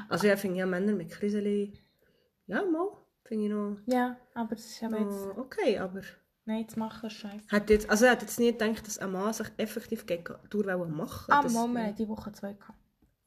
Also 0.09 0.27
ja, 0.27 0.37
finde 0.37 0.59
ja 0.59 0.67
Männer 0.67 0.93
mit 0.93 1.11
Kriseli... 1.11 1.73
Ja, 2.47 2.65
mal. 2.65 2.89
Finde 3.25 3.45
ich 3.45 3.51
noch, 3.53 3.77
Ja, 3.87 4.17
aber 4.35 4.57
das 4.57 4.65
ist 4.67 4.83
aber 4.83 4.99
jetzt, 4.99 5.39
okay, 5.39 5.79
aber... 5.79 6.01
nein, 6.47 6.69
zu 6.69 6.81
machen 6.81 7.07
ist 7.07 7.13
scheiße. 7.13 7.47
Hat 7.49 7.71
jetzt, 7.71 7.89
also 7.89 8.05
er 8.07 8.11
hat 8.13 8.23
jetzt 8.23 8.41
nie 8.41 8.51
gedacht, 8.51 8.85
dass 8.85 8.99
ein 8.99 9.13
Mann 9.13 9.33
sich 9.33 9.47
effektiv 9.57 10.05
gegen 10.05 10.25
Tourwelle 10.51 10.85
machen 10.87 11.33
Ah, 11.33 11.43
das- 11.43 11.53
Moment, 11.53 11.97
die 12.01 12.09
Woche 12.09 12.33
zwei 12.33 12.55
gehabt. 12.55 12.77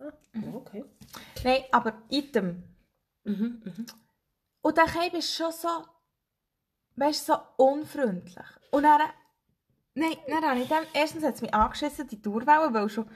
Ah, 0.04 0.56
okay. 0.56 0.84
Nein, 1.44 1.64
aber 1.72 2.02
Item. 2.10 2.64
Mhm, 3.24 3.62
mhm. 3.64 3.86
Und 4.62 4.78
der 4.78 4.86
Cape 4.86 5.18
ist 5.18 5.36
schon 5.36 5.52
so, 5.52 5.68
weißt 6.96 7.26
so 7.26 7.36
unfreundlich. 7.58 8.46
Und 8.72 8.84
dann, 8.84 9.02
nein, 9.96 10.16
dann 10.28 10.44
habe 10.44 10.60
ich 10.60 10.68
dann, 10.68 10.86
erstens 10.94 11.24
hat 11.24 11.36
es 11.36 11.42
mich 11.42 11.54
angeschissen, 11.54 12.08
die 12.08 12.22
Tourwelle, 12.22 12.74
weil 12.74 12.90
schon, 12.90 13.10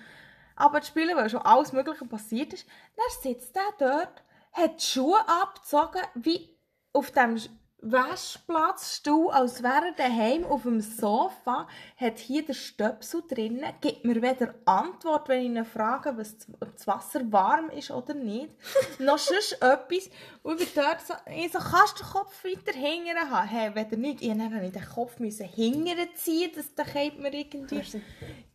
aber 0.56 0.80
das 0.80 0.90
Spielen, 0.90 1.16
weil 1.16 1.30
schon 1.30 1.42
alles 1.42 1.72
Mögliche 1.74 2.06
passiert 2.06 2.54
ist. 2.54 2.68
Dann 2.96 3.22
sitzt 3.22 3.56
der 3.56 3.74
dort, 3.78 4.24
hat 4.54 4.80
die 4.80 4.86
Schuhe 4.86 5.20
abgezogen, 5.28 6.02
wie 6.16 6.58
auf 6.94 7.12
dem 7.12 7.38
Waschplatzstuhl, 7.82 9.30
als 9.30 9.62
wäre 9.62 9.94
daheim 9.96 10.46
auf 10.46 10.64
dem 10.64 10.82
Sofa, 10.82 11.68
hat 11.96 12.18
hier 12.18 12.44
den 12.44 12.56
Stöpsel 12.56 13.22
drinnen, 13.28 13.72
gibt 13.82 14.04
mir 14.04 14.20
weder 14.22 14.56
Antwort, 14.66 15.30
wenn 15.30 15.42
ich 15.42 15.46
ihn 15.46 15.64
frage, 15.64 16.18
was, 16.18 16.36
ob 16.60 16.74
das 16.74 16.88
Wasser 16.88 17.32
warm 17.32 17.70
ist 17.70 17.92
oder 17.92 18.16
nicht, 18.16 18.50
noch 19.00 19.20
sonst 19.20 19.62
etwas. 19.62 20.10
Und 20.42 20.60
ich 20.60 20.74
dort 20.74 21.02
so, 21.02 21.14
ich 21.32 21.52
so, 21.52 21.60
kannst 21.60 22.00
du 22.00 22.04
den 22.04 22.12
Kopf 22.12 22.44
weiter 22.44 22.78
hingern 22.78 23.30
haben? 23.30 23.48
Hey, 23.48 23.76
weder 23.76 23.98
nicht. 23.98 24.22
Ich 24.24 24.34
musste 24.34 24.72
den 24.72 24.90
Kopf 24.90 25.20
müssen 25.20 25.48
hingern 25.48 26.10
ziehen, 26.16 26.52
dass 26.56 26.74
der 26.74 26.86
Cape 26.86 27.22
mir 27.22 27.34
irgendwie... 27.34 27.84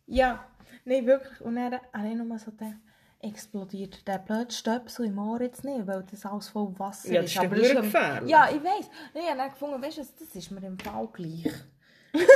Ja, 0.05 0.45
nein, 0.83 1.05
wirklich. 1.05 1.39
Und 1.39 1.55
dann 1.55 1.79
habe 1.93 2.09
ich 2.09 2.15
nochmal 2.15 2.39
so 2.39 2.51
gedacht, 2.51 2.75
explodiert 3.23 4.07
der 4.07 4.19
blöde 4.19 4.51
Stöpsel 4.51 5.05
im 5.07 5.17
Ohr 5.17 5.41
jetzt 5.41 5.63
nicht, 5.63 5.87
weil 5.87 6.03
das 6.09 6.25
alles 6.25 6.49
voll 6.49 6.73
Wasser 6.77 7.11
Ja, 7.11 7.21
ist. 7.21 7.35
doch 7.37 7.49
das 7.49 7.59
ist 7.59 7.75
gefährlich. 7.75 8.29
Ja, 8.29 8.49
ich. 8.49 8.55
Und 8.55 8.65
ich 9.21 9.27
habe 9.29 9.37
dann 9.37 9.49
gefunden, 9.49 9.81
weißt 9.81 9.97
du, 9.97 10.01
das 10.19 10.35
ist 10.35 10.51
mir 10.51 10.65
im 10.65 10.77
Fall 10.79 11.07
gleich. 11.13 11.51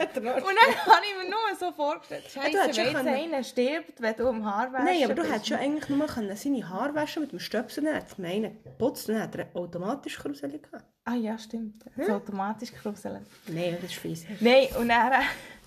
Und 0.00 0.24
dann 0.24 0.26
habe 0.26 1.04
ich 1.04 1.22
mir 1.24 1.30
nur 1.30 1.56
so 1.58 1.72
vorgestellt, 1.72 2.24
du 2.26 2.30
Scheiße, 2.30 2.80
ja 2.80 2.86
wenn 2.86 2.94
können- 2.94 3.08
einer 3.08 3.42
stirbt, 3.44 4.00
wenn 4.00 4.16
du 4.16 4.28
am 4.28 4.44
Haar 4.44 4.72
wäschst. 4.72 4.84
Nein, 4.84 5.04
aber 5.04 5.14
du 5.14 5.22
hättest 5.24 5.48
ja 5.48 5.58
eigentlich 5.58 5.88
nur 5.88 6.06
können 6.06 6.36
seine 6.36 6.68
Haare 6.68 6.94
waschen 6.94 7.22
mit 7.22 7.32
dem 7.32 7.38
Stöpsel, 7.38 7.94
hat 7.94 8.18
man 8.18 8.30
einen 8.30 8.62
geputzt 8.62 9.08
und 9.08 9.14
dann 9.14 9.24
hat 9.24 9.34
er 9.36 9.46
automatisch 9.54 10.18
Karussell 10.18 10.58
gehabt. 10.58 10.84
Ah 11.04 11.14
ja, 11.14 11.38
stimmt. 11.38 11.84
So 11.96 12.12
automatisch 12.14 12.72
gekruselt. 12.72 13.20
Nein, 13.46 13.76
das 13.80 13.90
ist 13.90 13.98
fies. 13.98 14.24
Nein, 14.40 14.68
und 14.78 14.88
dann... 14.88 15.12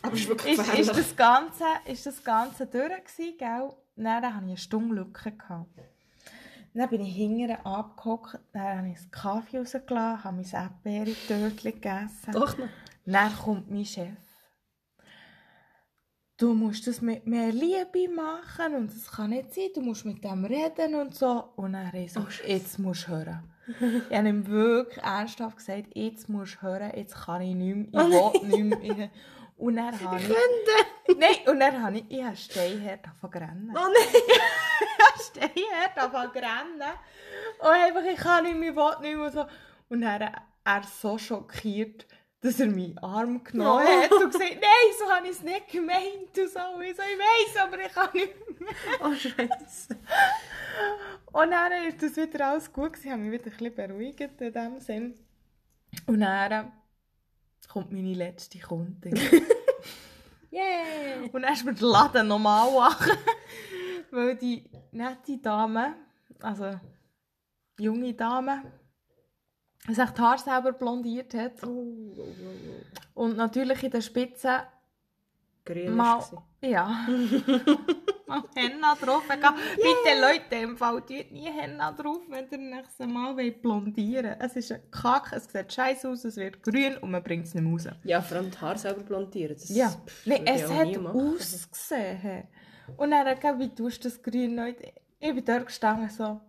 Aber 0.04 0.14
ist 0.14 0.28
wirklich 0.28 0.60
ist, 0.60 0.80
ist, 0.80 0.90
das 0.98 1.16
Ganze, 1.16 1.64
ist 1.86 2.06
das 2.06 2.24
Ganze 2.24 2.68
durch, 2.68 2.84
gewesen, 2.90 3.38
gell? 3.38 3.74
Dann 3.96 4.08
hatte 4.08 4.26
ich 4.28 4.42
eine 4.44 4.58
Stunde 4.58 4.96
Lücke. 4.96 5.32
Gehabt. 5.32 5.70
Dann 6.76 6.90
bin 6.90 7.02
ich 7.02 7.16
hinterher 7.16 7.66
abgehockt, 7.66 8.40
dann 8.52 8.78
habe 8.78 8.90
ich 8.90 8.98
einen 8.98 9.12
Kaffee 9.12 9.60
rausgelassen, 9.60 10.24
habe 10.24 10.38
mein 10.38 10.46
Erdbeere-Törtchen 10.46 11.72
gegessen. 11.74 12.32
Doch 12.32 12.58
noch. 12.58 12.68
Dann 13.06 13.36
kommt 13.36 13.70
mein 13.72 13.86
Chef. 13.86 14.10
Du 16.38 16.54
musst 16.56 16.88
das 16.88 17.00
mit 17.00 17.28
mehr 17.28 17.52
Liebe 17.52 18.10
machen 18.14 18.76
und 18.76 18.88
das 18.94 19.12
kann 19.12 19.30
nicht 19.30 19.54
sein, 19.54 19.70
du 19.76 19.82
musst 19.82 20.04
mit 20.04 20.24
dem 20.24 20.46
reden 20.46 20.96
und 20.96 21.14
so. 21.14 21.44
Und 21.56 21.74
dann 21.74 21.88
habe 21.88 22.00
ich 22.00 22.12
so, 22.14 22.22
Oh, 22.22 22.48
jetzt 22.48 22.80
musst 22.80 23.08
du 23.08 23.12
hören. 23.12 23.44
ich 24.10 24.18
habe 24.18 24.28
ihm 24.30 24.48
wirklich 24.48 25.04
ernsthaft 25.04 25.58
gesagt, 25.58 25.96
jetzt 25.96 26.28
musst 26.28 26.56
du 26.56 26.62
hören, 26.64 26.92
jetzt 26.96 27.16
kann 27.16 27.42
ich 27.44 27.54
nicht 27.56 27.94
mehr, 27.94 28.08
ich 28.08 28.16
Oh 28.16 28.34
will 28.42 28.64
nicht 28.64 28.98
mehr. 28.98 29.10
Und 29.58 29.76
dann 29.76 30.00
habe 30.02 30.20
ich... 30.20 31.18
Nein, 31.18 31.36
und 31.48 31.60
dann 31.60 31.82
habe 31.82 31.98
ich, 31.98 32.06
ich 32.10 32.24
habe 32.24 32.36
steinhart 32.36 33.02
angefangen. 33.22 33.72
Oh 33.76 33.80
nein! 33.80 34.22
steinhart 35.22 35.98
angefangen 35.98 36.32
zu 36.34 36.40
rennen. 36.40 36.94
Und 37.60 37.68
einfach, 37.68 38.04
ich 38.04 38.18
kann 38.18 38.44
nicht 38.44 38.58
mehr, 38.58 38.70
ich 38.72 38.76
will 38.76 38.98
nicht 39.02 39.16
mehr. 39.18 39.26
und 39.26 39.34
So. 39.34 39.46
Und 39.90 40.02
dann 40.02 40.36
er 40.66 40.84
so 40.84 41.18
schockiert, 41.18 42.06
dass 42.42 42.60
er 42.60 42.68
meinen 42.68 42.98
Arm 43.00 43.44
genommen 43.44 43.86
Oh. 43.86 44.02
hat 44.02 44.12
und 44.12 44.32
gesagt 44.32 44.56
nein, 44.56 44.94
so 44.98 45.10
habe 45.10 45.28
ich 45.28 45.34
es 45.34 45.42
nicht 45.44 45.68
gemeint. 45.70 46.38
Und 46.38 46.50
so. 46.50 46.60
Und 46.76 46.84
ich 46.84 46.96
so, 46.96 47.04
ich 47.04 47.20
weiss, 47.20 47.58
aber 47.62 47.80
ich 47.80 47.94
kann 47.94 48.10
nicht 48.14 48.60
mehr. 48.60 48.70
Oh 49.02 49.14
Scheiße. 49.14 49.98
Und 51.32 51.52
dann 51.52 51.72
ist 51.86 52.02
das 52.02 52.16
wieder 52.16 52.48
alles 52.48 52.72
gut 52.72 52.94
gewesen. 52.94 53.06
Ich 53.06 53.12
habe 53.12 53.22
mich 53.22 53.32
wieder 53.40 53.52
ein 53.52 53.58
bisschen 53.58 53.76
beruhigt 53.76 54.42
in 54.42 54.54
dem 54.54 54.80
Sinn. 54.80 55.18
Und 56.08 56.22
dann 56.22 56.72
kommt 57.68 57.92
meine 57.92 58.14
letzte 58.14 58.60
Kundin. 58.60 59.20
Yeah! 60.54 61.24
Und 61.32 61.42
dann 61.42 61.54
ist 61.54 61.66
mir 61.66 61.74
der 61.74 61.88
Laden 61.88 62.28
normal 62.28 62.68
wach. 62.76 63.08
Weil 64.12 64.36
die 64.36 64.64
nette 64.92 65.40
Dame, 65.40 65.96
also 66.42 66.80
junge 67.80 68.14
Dame, 68.14 68.62
sich 69.88 70.10
die 70.12 70.22
Haare 70.22 70.38
selber 70.38 70.74
blondiert 70.74 71.34
hat. 71.34 71.64
Oh, 71.64 71.68
oh, 71.68 72.14
oh, 72.18 72.24
oh. 73.16 73.24
Und 73.24 73.36
natürlich 73.36 73.82
in 73.82 73.90
der 73.90 74.02
Spitze 74.02 74.68
Grün 75.66 75.96
mal, 75.96 76.22
ja, 76.62 77.08
mal 78.28 78.44
Henna 78.56 78.96
drauf. 78.96 79.24
Yeah. 79.30 79.56
Bitte 79.76 80.22
Leute, 80.22 80.64
im 80.64 80.78
Fall 80.78 81.02
tut 81.02 81.32
nie 81.32 81.50
Henna 81.52 81.92
drauf, 81.92 82.22
wenn 82.30 82.48
ihr 82.50 82.58
nächstes 82.58 83.08
Mal 83.08 83.36
wollt 83.36 83.62
blondieren 83.62 84.36
Es 84.40 84.56
ist 84.56 84.72
ein 84.72 84.82
Kack, 84.92 85.32
es 85.34 85.46
sieht 85.46 85.72
scheiße 85.72 86.10
aus, 86.10 86.26
es 86.26 86.38
wird 86.38 86.62
grün 86.64 86.98
und 86.98 87.12
man 87.12 87.24
bringt 87.24 87.46
es 87.46 87.54
nicht 87.54 87.66
raus. 87.66 87.88
Ja, 88.04 88.22
vor 88.22 88.38
allem 88.38 88.52
die 88.52 88.58
Haare 88.58 88.78
selber 88.78 89.04
blondieren. 89.04 89.56
Das 89.56 89.70
Ja, 89.70 89.90
pff, 89.90 90.28
ich 90.28 90.42
es 90.46 90.72
hat 90.72 90.98
ausgesehen. 90.98 92.48
Und 92.98 93.12
dann, 93.12 93.60
wie 93.60 93.74
tust 93.74 94.04
du 94.04 94.10
das 94.10 94.22
Grün 94.22 94.56
noch? 94.56 94.68
Ich 95.20 95.34
bin 95.34 95.46
dort 95.46 95.68
gestanden 95.68 96.10
so. 96.10 96.42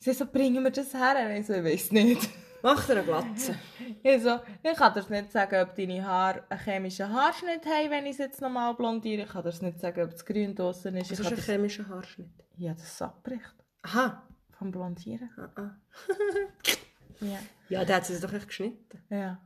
Sie 0.00 0.12
so, 0.12 0.26
bringen 0.26 0.62
wir 0.62 0.70
das 0.70 0.92
her? 0.92 1.14
Und 1.24 1.36
ich 1.36 1.46
so, 1.46 1.54
ich 1.54 1.64
weiß 1.64 1.92
nicht. 1.92 2.28
Mach 2.64 2.86
dir 2.86 2.92
eine 2.94 3.02
Glatze. 3.04 3.54
Ich 4.02 4.22
so, 4.22 4.40
ich 4.62 4.74
kann 4.74 4.94
dir 4.94 5.04
nicht 5.10 5.30
sagen, 5.30 5.60
ob 5.62 5.74
deine 5.74 6.02
Haare 6.02 6.44
einen 6.48 6.60
chemischen 6.60 7.12
Haarschnitt 7.12 7.66
haben, 7.66 7.90
wenn 7.90 8.06
ich 8.06 8.12
es 8.12 8.18
jetzt 8.18 8.40
nochmal 8.40 8.72
blondiere. 8.74 9.24
Ich 9.24 9.28
kann 9.28 9.42
dir 9.44 9.52
nicht 9.62 9.78
sagen, 9.80 10.02
ob 10.02 10.10
das 10.12 10.24
Grün 10.24 10.54
draussen 10.54 10.96
ist. 10.96 11.10
Das 11.10 11.18
Ich 11.20 11.26
ist 11.26 11.30
ein 11.30 11.36
das... 11.36 11.44
chemischer 11.44 11.86
Haarschnitt. 11.86 12.30
Ja, 12.56 12.72
das 12.72 12.84
ist 12.84 13.02
abbricht. 13.02 13.54
Aha. 13.82 14.22
Vom 14.58 14.70
Blondieren. 14.70 15.28
Ah, 15.36 15.60
ah. 15.60 15.70
Ja. 17.20 17.38
Ja, 17.68 17.84
der 17.84 17.96
hat 17.96 18.08
es 18.10 18.20
doch 18.20 18.32
echt 18.32 18.48
geschnitten. 18.48 18.98
Ja. 19.10 19.18
Ja, 19.18 19.38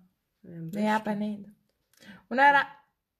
Nein, 0.43 0.71
besten. 0.71 1.11
eben 1.11 1.19
nicht. 1.19 1.51
Und 2.29 2.37
dann 2.37 2.65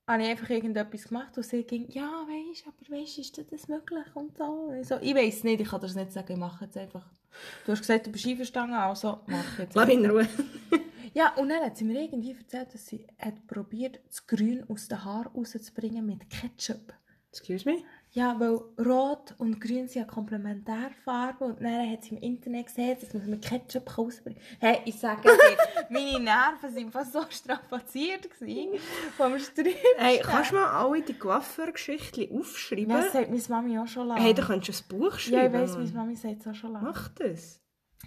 habe 0.09 0.23
ich 0.23 0.31
einfach 0.31 0.51
irgendetwas 0.51 1.05
gemacht 1.05 1.37
und 1.37 1.45
sie 1.45 1.63
ging, 1.63 1.87
ja, 1.91 2.27
weisst 2.27 2.67
aber 2.67 2.99
weisst, 2.99 3.19
ist 3.19 3.39
das 3.53 3.69
möglich 3.69 4.07
und 4.15 4.37
so. 4.37 4.73
Ich 4.73 4.89
so, 4.89 4.97
ich 5.01 5.15
weiß 5.15 5.45
nicht, 5.45 5.61
ich 5.61 5.69
kann 5.69 5.81
das 5.81 5.95
nicht 5.95 6.13
sagen, 6.13 6.33
ich 6.33 6.39
mache 6.39 6.65
jetzt 6.65 6.77
einfach. 6.77 7.07
Du 7.65 7.73
hast 7.73 7.81
gesagt, 7.81 8.07
du 8.07 8.11
bist 8.11 8.27
einverstanden, 8.27 8.75
also 8.75 9.21
mach 9.27 9.59
jetzt. 9.59 9.75
Lass 9.75 9.87
mich 9.87 9.99
in 9.99 10.11
Ruhe. 10.11 10.27
Ja, 11.15 11.35
und 11.37 11.49
dann 11.49 11.65
hat 11.65 11.77
sie 11.77 11.85
mir 11.85 12.01
irgendwie 12.03 12.33
erzählt, 12.33 12.73
dass 12.73 12.87
sie 12.87 13.07
hat 13.19 13.47
probiert, 13.47 13.99
das 14.07 14.27
Grün 14.27 14.65
aus 14.69 14.89
den 14.89 15.05
Haaren 15.05 15.33
rauszubringen 15.33 16.05
mit 16.05 16.29
Ketchup. 16.31 16.93
Excuse 17.31 17.69
me? 17.69 17.83
Ja, 18.13 18.41
weil 18.41 18.59
Rot 18.85 19.35
und 19.37 19.61
Grün 19.61 19.87
sind 19.87 19.95
ja 19.97 20.05
Komplementärfarben 20.05 21.49
und 21.53 21.61
dann 21.61 21.93
hat 21.93 22.05
sie 22.05 22.15
im 22.15 22.23
Internet 22.23 22.67
gesehen, 22.67 22.97
dass 22.99 23.13
man 23.13 23.29
mit 23.29 23.45
Ketchup 23.45 23.99
rausbringen. 23.99 24.41
Hey, 24.61 24.81
ich 24.87 24.99
sage 24.99 25.23
dir, 25.23 25.31
meine 25.91 26.19
Nerven 26.19 26.75
waren 26.75 26.91
fast 26.91 27.13
so 27.13 27.23
strapaziert 27.29 28.31
gewesen 28.31 28.81
vom 29.17 29.39
Sträubchen. 29.39 29.75
Hey, 29.99 30.21
kannst 30.23 30.53
du 30.53 30.55
mal 30.57 30.69
alle 30.69 31.03
die 31.03 31.19
Coiffeur-Geschichten 31.19 32.35
aufschreiben? 32.35 32.91
Ja, 32.91 33.03
das 33.03 33.13
sagt 33.13 33.29
meine 33.31 33.43
Mami 33.49 33.79
auch 33.79 33.87
schon 33.87 34.09
lange. 34.09 34.23
hey, 34.23 34.33
da 34.33 34.43
könntest 34.43 34.91
du 34.91 34.97
ein 34.97 35.01
Buch 35.01 35.19
schreiben. 35.19 35.37
ja, 35.37 35.47
ich 35.47 35.53
weiss, 35.53 35.73
Mann. 35.73 35.85
meine 35.85 35.97
Mami 35.99 36.17
sagt 36.17 36.41
es 36.41 36.47
auch 36.47 36.55
schon 36.55 36.73
lange. 36.73 36.89
Mach 36.89 37.09
das. 37.09 37.61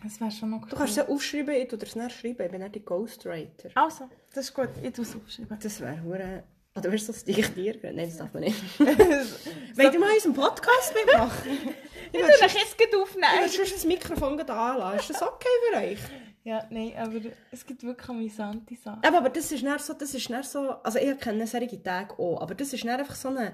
Das 0.04 0.20
wäre 0.20 0.32
schon 0.32 0.50
noch 0.50 0.64
cool. 0.64 0.70
Du 0.70 0.76
kannst 0.78 0.98
es 0.98 1.08
aufschreiben, 1.08 1.54
ich 1.54 1.68
tu 1.68 1.78
dir 1.78 1.86
es 1.86 1.94
dann 1.94 2.10
schreiben. 2.10 2.44
Ich 2.44 2.52
bin 2.52 2.62
nicht 2.62 2.74
die 2.76 2.84
Ghostwriter. 2.84 3.70
Also, 3.76 4.10
das 4.34 4.46
ist 4.46 4.54
gut, 4.56 4.70
ich 4.82 4.94
tue 4.94 5.06
es 5.06 5.16
aufschreiben. 5.16 5.60
Das 5.62 5.80
wäre 5.80 6.44
Oder 6.78 6.92
wirst 6.92 7.08
du 7.10 7.12
das 7.12 7.24
diktieren? 7.26 7.80
Nein, 7.96 8.08
das 8.08 8.18
darf 8.18 8.34
man 8.34 8.44
nicht. 8.44 8.56
Wollt 8.80 9.94
ihr 9.94 10.00
mal 10.00 10.14
unseren 10.14 10.34
Podcast 10.34 10.94
mitmachen? 10.96 11.58
Ich 12.14 12.20
will 12.20 12.26
euch 12.30 12.54
jetzt 12.56 12.76
Ich 12.78 12.94
aufnehmen. 12.98 13.40
würde 13.40 13.50
sonst 13.56 13.74
das 13.74 13.86
Mikrofon 13.86 14.38
anlassen. 14.42 15.00
Ist 15.00 15.10
das 15.12 15.22
okay 15.22 15.48
für 15.72 15.78
euch? 15.78 15.98
Ja, 16.44 16.68
nein, 16.70 16.92
aber 16.98 17.22
es 17.52 17.66
gibt 17.66 17.84
wirklich 17.84 18.10
amüsante 18.10 18.76
Sachen. 18.76 19.02
Aber, 19.06 19.20
aber 19.20 19.30
das 19.30 19.50
ist 19.50 19.64
nicht 19.64 19.80
so, 19.80 19.94
das 19.94 20.14
ist 20.14 20.30
nicht 20.30 20.44
so, 20.44 20.72
also 20.84 21.00
ich 21.00 21.18
kenne 21.22 21.48
solche 21.48 21.82
Tage 21.82 22.14
auch, 22.20 22.42
aber 22.42 22.54
das 22.54 22.74
ist 22.74 22.84
nicht 22.84 22.90
einfach 22.94 23.16
so 23.16 23.30
eine, 23.30 23.54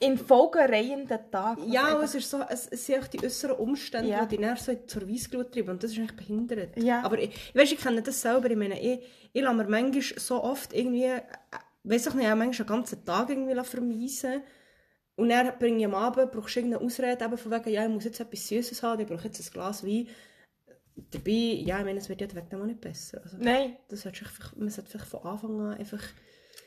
In 0.00 0.18
folgereihenden 0.18 1.18
Tagen. 1.30 1.72
ja, 1.72 1.84
einfach- 1.84 2.02
es 2.02 2.14
ist 2.16 2.28
so, 2.30 2.42
es, 2.46 2.68
es 2.68 2.84
sind 2.84 3.02
auch 3.02 3.06
die 3.08 3.24
äußeren 3.24 3.56
Umstände, 3.56 4.10
Ja. 4.10 4.26
die 4.26 4.36
dich 4.36 4.46
dann 4.46 4.56
so 4.58 4.74
zur 4.86 5.08
Weissglut 5.08 5.52
treiben 5.52 5.70
und 5.70 5.82
das 5.82 5.92
ist 5.92 5.98
eigentlich 5.98 6.16
behindert. 6.16 6.76
Ja. 6.76 7.02
Aber 7.04 7.18
ich, 7.18 7.30
ich 7.30 7.54
weiss, 7.54 7.72
ich 7.72 7.78
kenne 7.80 8.02
das 8.02 8.20
selber, 8.20 8.50
ich 8.50 8.56
meine, 8.56 8.78
ich, 8.78 9.00
ich 9.32 9.42
lasse 9.42 9.54
mir 9.56 9.64
manchmal 9.66 10.02
so 10.02 10.42
oft 10.44 10.74
irgendwie, 10.74 11.10
weiss 11.84 12.06
ich 12.06 12.14
nicht, 12.14 12.26
auch 12.26 12.34
manchmal 12.34 12.68
einen 12.68 12.76
ganzen 12.76 13.04
Tag 13.04 13.30
irgendwie 13.30 13.62
vermeisen 13.62 14.42
und 15.16 15.28
dann 15.28 15.56
bringe 15.58 15.78
ich 15.78 15.84
am 15.84 15.94
Abend, 15.94 16.32
brauchst 16.32 16.56
du 16.56 16.60
irgendeine 16.60 16.84
Ausrede 16.84 17.24
eben 17.24 17.38
von 17.38 17.52
wegen, 17.52 17.70
ja, 17.70 17.84
ich 17.84 17.90
muss 17.90 18.04
jetzt 18.04 18.20
etwas 18.20 18.48
Süßes 18.48 18.82
haben, 18.82 19.00
ich 19.00 19.06
brauche 19.06 19.24
jetzt 19.24 19.40
ein 19.40 19.52
Glas 19.52 19.84
Wein. 19.84 20.08
Dabei, 20.96 21.30
ja, 21.30 21.78
ich 21.78 21.84
meine, 21.84 21.98
es 21.98 22.08
wird 22.08 22.20
ja 22.20 22.26
dem 22.26 22.62
auch 22.62 22.66
nicht 22.66 22.80
besser. 22.80 23.20
Also, 23.22 23.36
Nein. 23.38 23.76
das 23.88 24.02
sollte 24.02 24.24
einfach, 24.24 24.56
man 24.56 24.70
sollte 24.70 24.90
vielleicht 24.90 25.10
von 25.10 25.22
Anfang 25.24 25.60
an 25.60 25.78
einfach... 25.78 26.02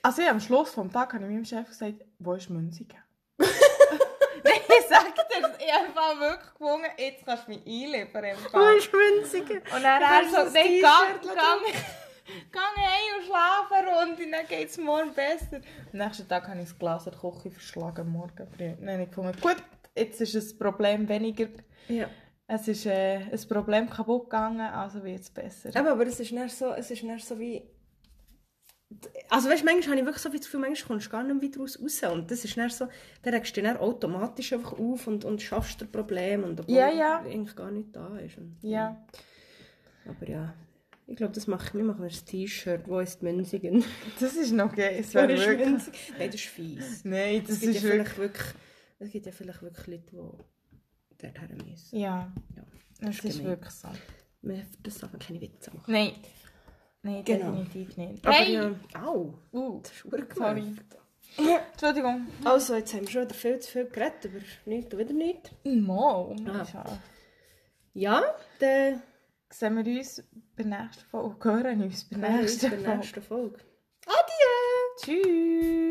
Also 0.03 0.22
ja, 0.22 0.32
am 0.32 0.39
Schluss 0.39 0.74
des 0.74 0.91
Tages 0.93 1.13
habe 1.13 1.26
ich 1.26 1.32
meinem 1.32 1.45
Chef 1.45 1.68
gesagt, 1.68 2.05
wo 2.20 2.34
ist 2.34 2.49
Münzigen? 2.49 2.97
Nein, 3.38 4.61
ich 4.68 4.88
sage 4.88 5.11
dir, 5.13 5.55
ich 5.59 5.74
habe 5.74 6.20
wirklich 6.20 6.53
gewungen, 6.53 6.91
jetzt 6.97 7.26
kannst 7.26 7.47
du 7.47 7.51
mich 7.51 7.65
einliefern 7.65 8.38
Fall. 8.38 8.78
ist 8.78 8.93
winziger? 8.93 9.55
Und 9.76 9.84
dann 9.84 10.01
er 10.01 10.30
so, 10.30 10.51
nein, 10.51 10.63
T-Shirt 10.63 10.82
gang, 10.82 11.22
gang, 11.24 11.61
gang 12.51 12.78
und 13.18 13.26
schlafen 13.26 14.11
und 14.11 14.32
dann 14.34 14.47
geht 14.47 14.70
es 14.70 14.78
morgen 14.78 15.13
besser. 15.13 15.61
Am 15.93 15.99
nächsten 15.99 16.28
Tag 16.28 16.47
habe 16.47 16.59
ich 16.61 16.70
das 16.70 16.78
Glas 16.80 17.03
der 17.05 17.13
Küche 17.13 17.51
verschlagen, 17.51 18.09
morgen 18.09 18.47
früh. 18.55 18.74
Dann 18.80 18.89
habe 18.89 19.03
ich 19.03 19.09
gefunden, 19.09 19.38
gut, 19.41 19.57
jetzt 19.95 20.22
ist 20.22 20.36
das 20.36 20.57
Problem 20.57 21.07
weniger, 21.09 21.47
Ja. 21.88 22.07
es 22.47 22.68
ist 22.68 22.86
äh, 22.86 23.18
ein 23.32 23.47
Problem 23.49 23.89
kaputt 23.89 24.26
gegangen, 24.30 24.61
also 24.61 25.03
wird 25.03 25.22
es 25.22 25.30
besser. 25.30 25.70
Aber, 25.76 25.91
aber 25.91 26.05
es 26.07 26.20
ist 26.20 26.32
nicht 26.32 26.55
so, 26.55 26.72
es 26.74 26.91
ist 26.91 27.03
nicht 27.03 27.26
so 27.26 27.38
wie... 27.39 27.63
Also 29.30 29.49
weißt, 29.49 29.65
manchmal 29.65 29.97
habe 29.97 29.99
ich 29.99 30.05
wirklich 30.05 30.24
so 30.24 30.30
viel 30.30 30.39
das 30.39 30.47
Gefühl, 30.47 30.61
manchmal 30.61 30.88
kommst 30.88 31.07
du 31.07 31.09
gar 31.11 31.22
nicht 31.24 31.41
wieder 31.41 31.59
raus. 31.59 31.76
Und 31.76 32.32
das 32.32 32.45
ist 32.45 32.55
nicht 32.55 32.74
so, 32.74 32.88
dann 33.22 33.34
regst 33.34 33.51
du 33.57 33.61
dich 33.61 33.70
dann 33.70 33.78
automatisch 33.82 34.53
einfach 34.53 34.80
auf 34.80 35.07
und, 35.07 35.26
und 35.26 35.41
schaffst 35.41 35.82
das 35.82 35.89
Problem. 35.89 36.45
Und 36.45 36.61
obwohl 36.61 36.74
Ja, 36.74 36.88
ja. 36.89 37.20
eigentlich 37.20 37.53
gar 37.53 37.70
nicht 37.70 37.93
da 37.93 38.18
ist. 38.18 38.38
Und, 38.38 38.57
Ja. 38.61 38.95
Aber 40.07 40.30
ja, 40.30 40.53
ich 41.08 41.16
glaube, 41.16 41.34
das 41.34 41.47
mache 41.47 41.68
ich. 41.68 41.74
Wir 41.74 41.84
machen 41.84 42.03
ein 42.03 42.10
T-Shirt, 42.10 42.88
wo 42.88 42.99
ist 42.99 43.24
Münzigen? 43.24 43.84
Das 44.20 44.36
ist 44.36 44.51
noch 44.51 44.74
geil, 44.76 45.03
Wo 45.10 45.14
wäre 45.16 45.34
ist 45.34 45.45
wirklich... 45.47 45.68
Münzigen? 45.70 45.99
Nein, 46.18 46.28
das 46.32 46.36
ist 46.36 46.45
fies. 46.49 47.05
Nein, 47.05 47.43
das 47.47 47.60
gibt, 47.60 47.76
ist 47.76 47.84
ja 47.84 47.89
wirklich... 47.89 48.18
wirklich, 48.18 48.47
es 48.99 49.12
gibt 49.12 49.26
ja 49.26 49.32
vielleicht 49.32 49.62
wirklich 49.62 49.88
Leute, 49.88 50.03
die 50.12 51.24
dort 51.24 51.39
her 51.41 51.49
müssen. 51.66 51.97
Ja, 51.97 52.32
Ja, 52.55 52.64
das 53.01 53.10
ist 53.16 53.26
ist 53.26 53.38
gemein. 53.38 53.47
wirklich 53.51 53.74
so. 53.74 53.88
Man 54.41 54.66
das 54.84 54.97
darf 54.99 55.12
man 55.12 55.20
keine 55.20 55.41
Witze 55.41 55.72
machen. 55.74 55.91
Nein. 55.91 56.12
Nein, 57.03 57.24
Genau. 57.26 57.51
definitiv 57.51 57.97
nicht. 57.97 58.26
Aber 58.28 58.38
Nein! 58.38 58.51
ja, 58.93 59.01
au, 59.05 59.34
Uh, 59.51 59.82
das 59.82 59.91
ist 59.91 60.03
genervt. 60.36 60.97
Entschuldigung. 61.72 62.28
Also, 62.43 62.76
jetzt 62.76 62.93
haben 62.93 63.01
wir 63.01 63.10
schon 63.10 63.24
wieder 63.24 63.36
viel 63.36 63.60
zu 63.60 63.72
viel 63.72 63.86
geredet 63.86 64.26
über 64.26 64.39
nichts 64.66 64.93
und 64.93 64.99
wieder 64.99 65.14
nichts. 65.14 65.51
Mo, 65.64 66.36
Ah. 66.47 66.66
ah. 66.74 66.97
Ja, 67.93 68.24
dann 68.60 69.01
Sehen 69.50 69.76
wir 69.76 70.00
uns 70.00 70.24
bei 70.56 70.64
der 70.64 70.82
nächsten 70.84 71.06
Folge, 71.10 71.43
hören 71.52 71.84
uns 71.84 72.10
bei 72.10 72.18
der 72.18 72.41
nächsten 72.41 73.22
Folge. 73.22 73.60
Adieu! 74.06 74.95
Tschüss. 75.02 75.88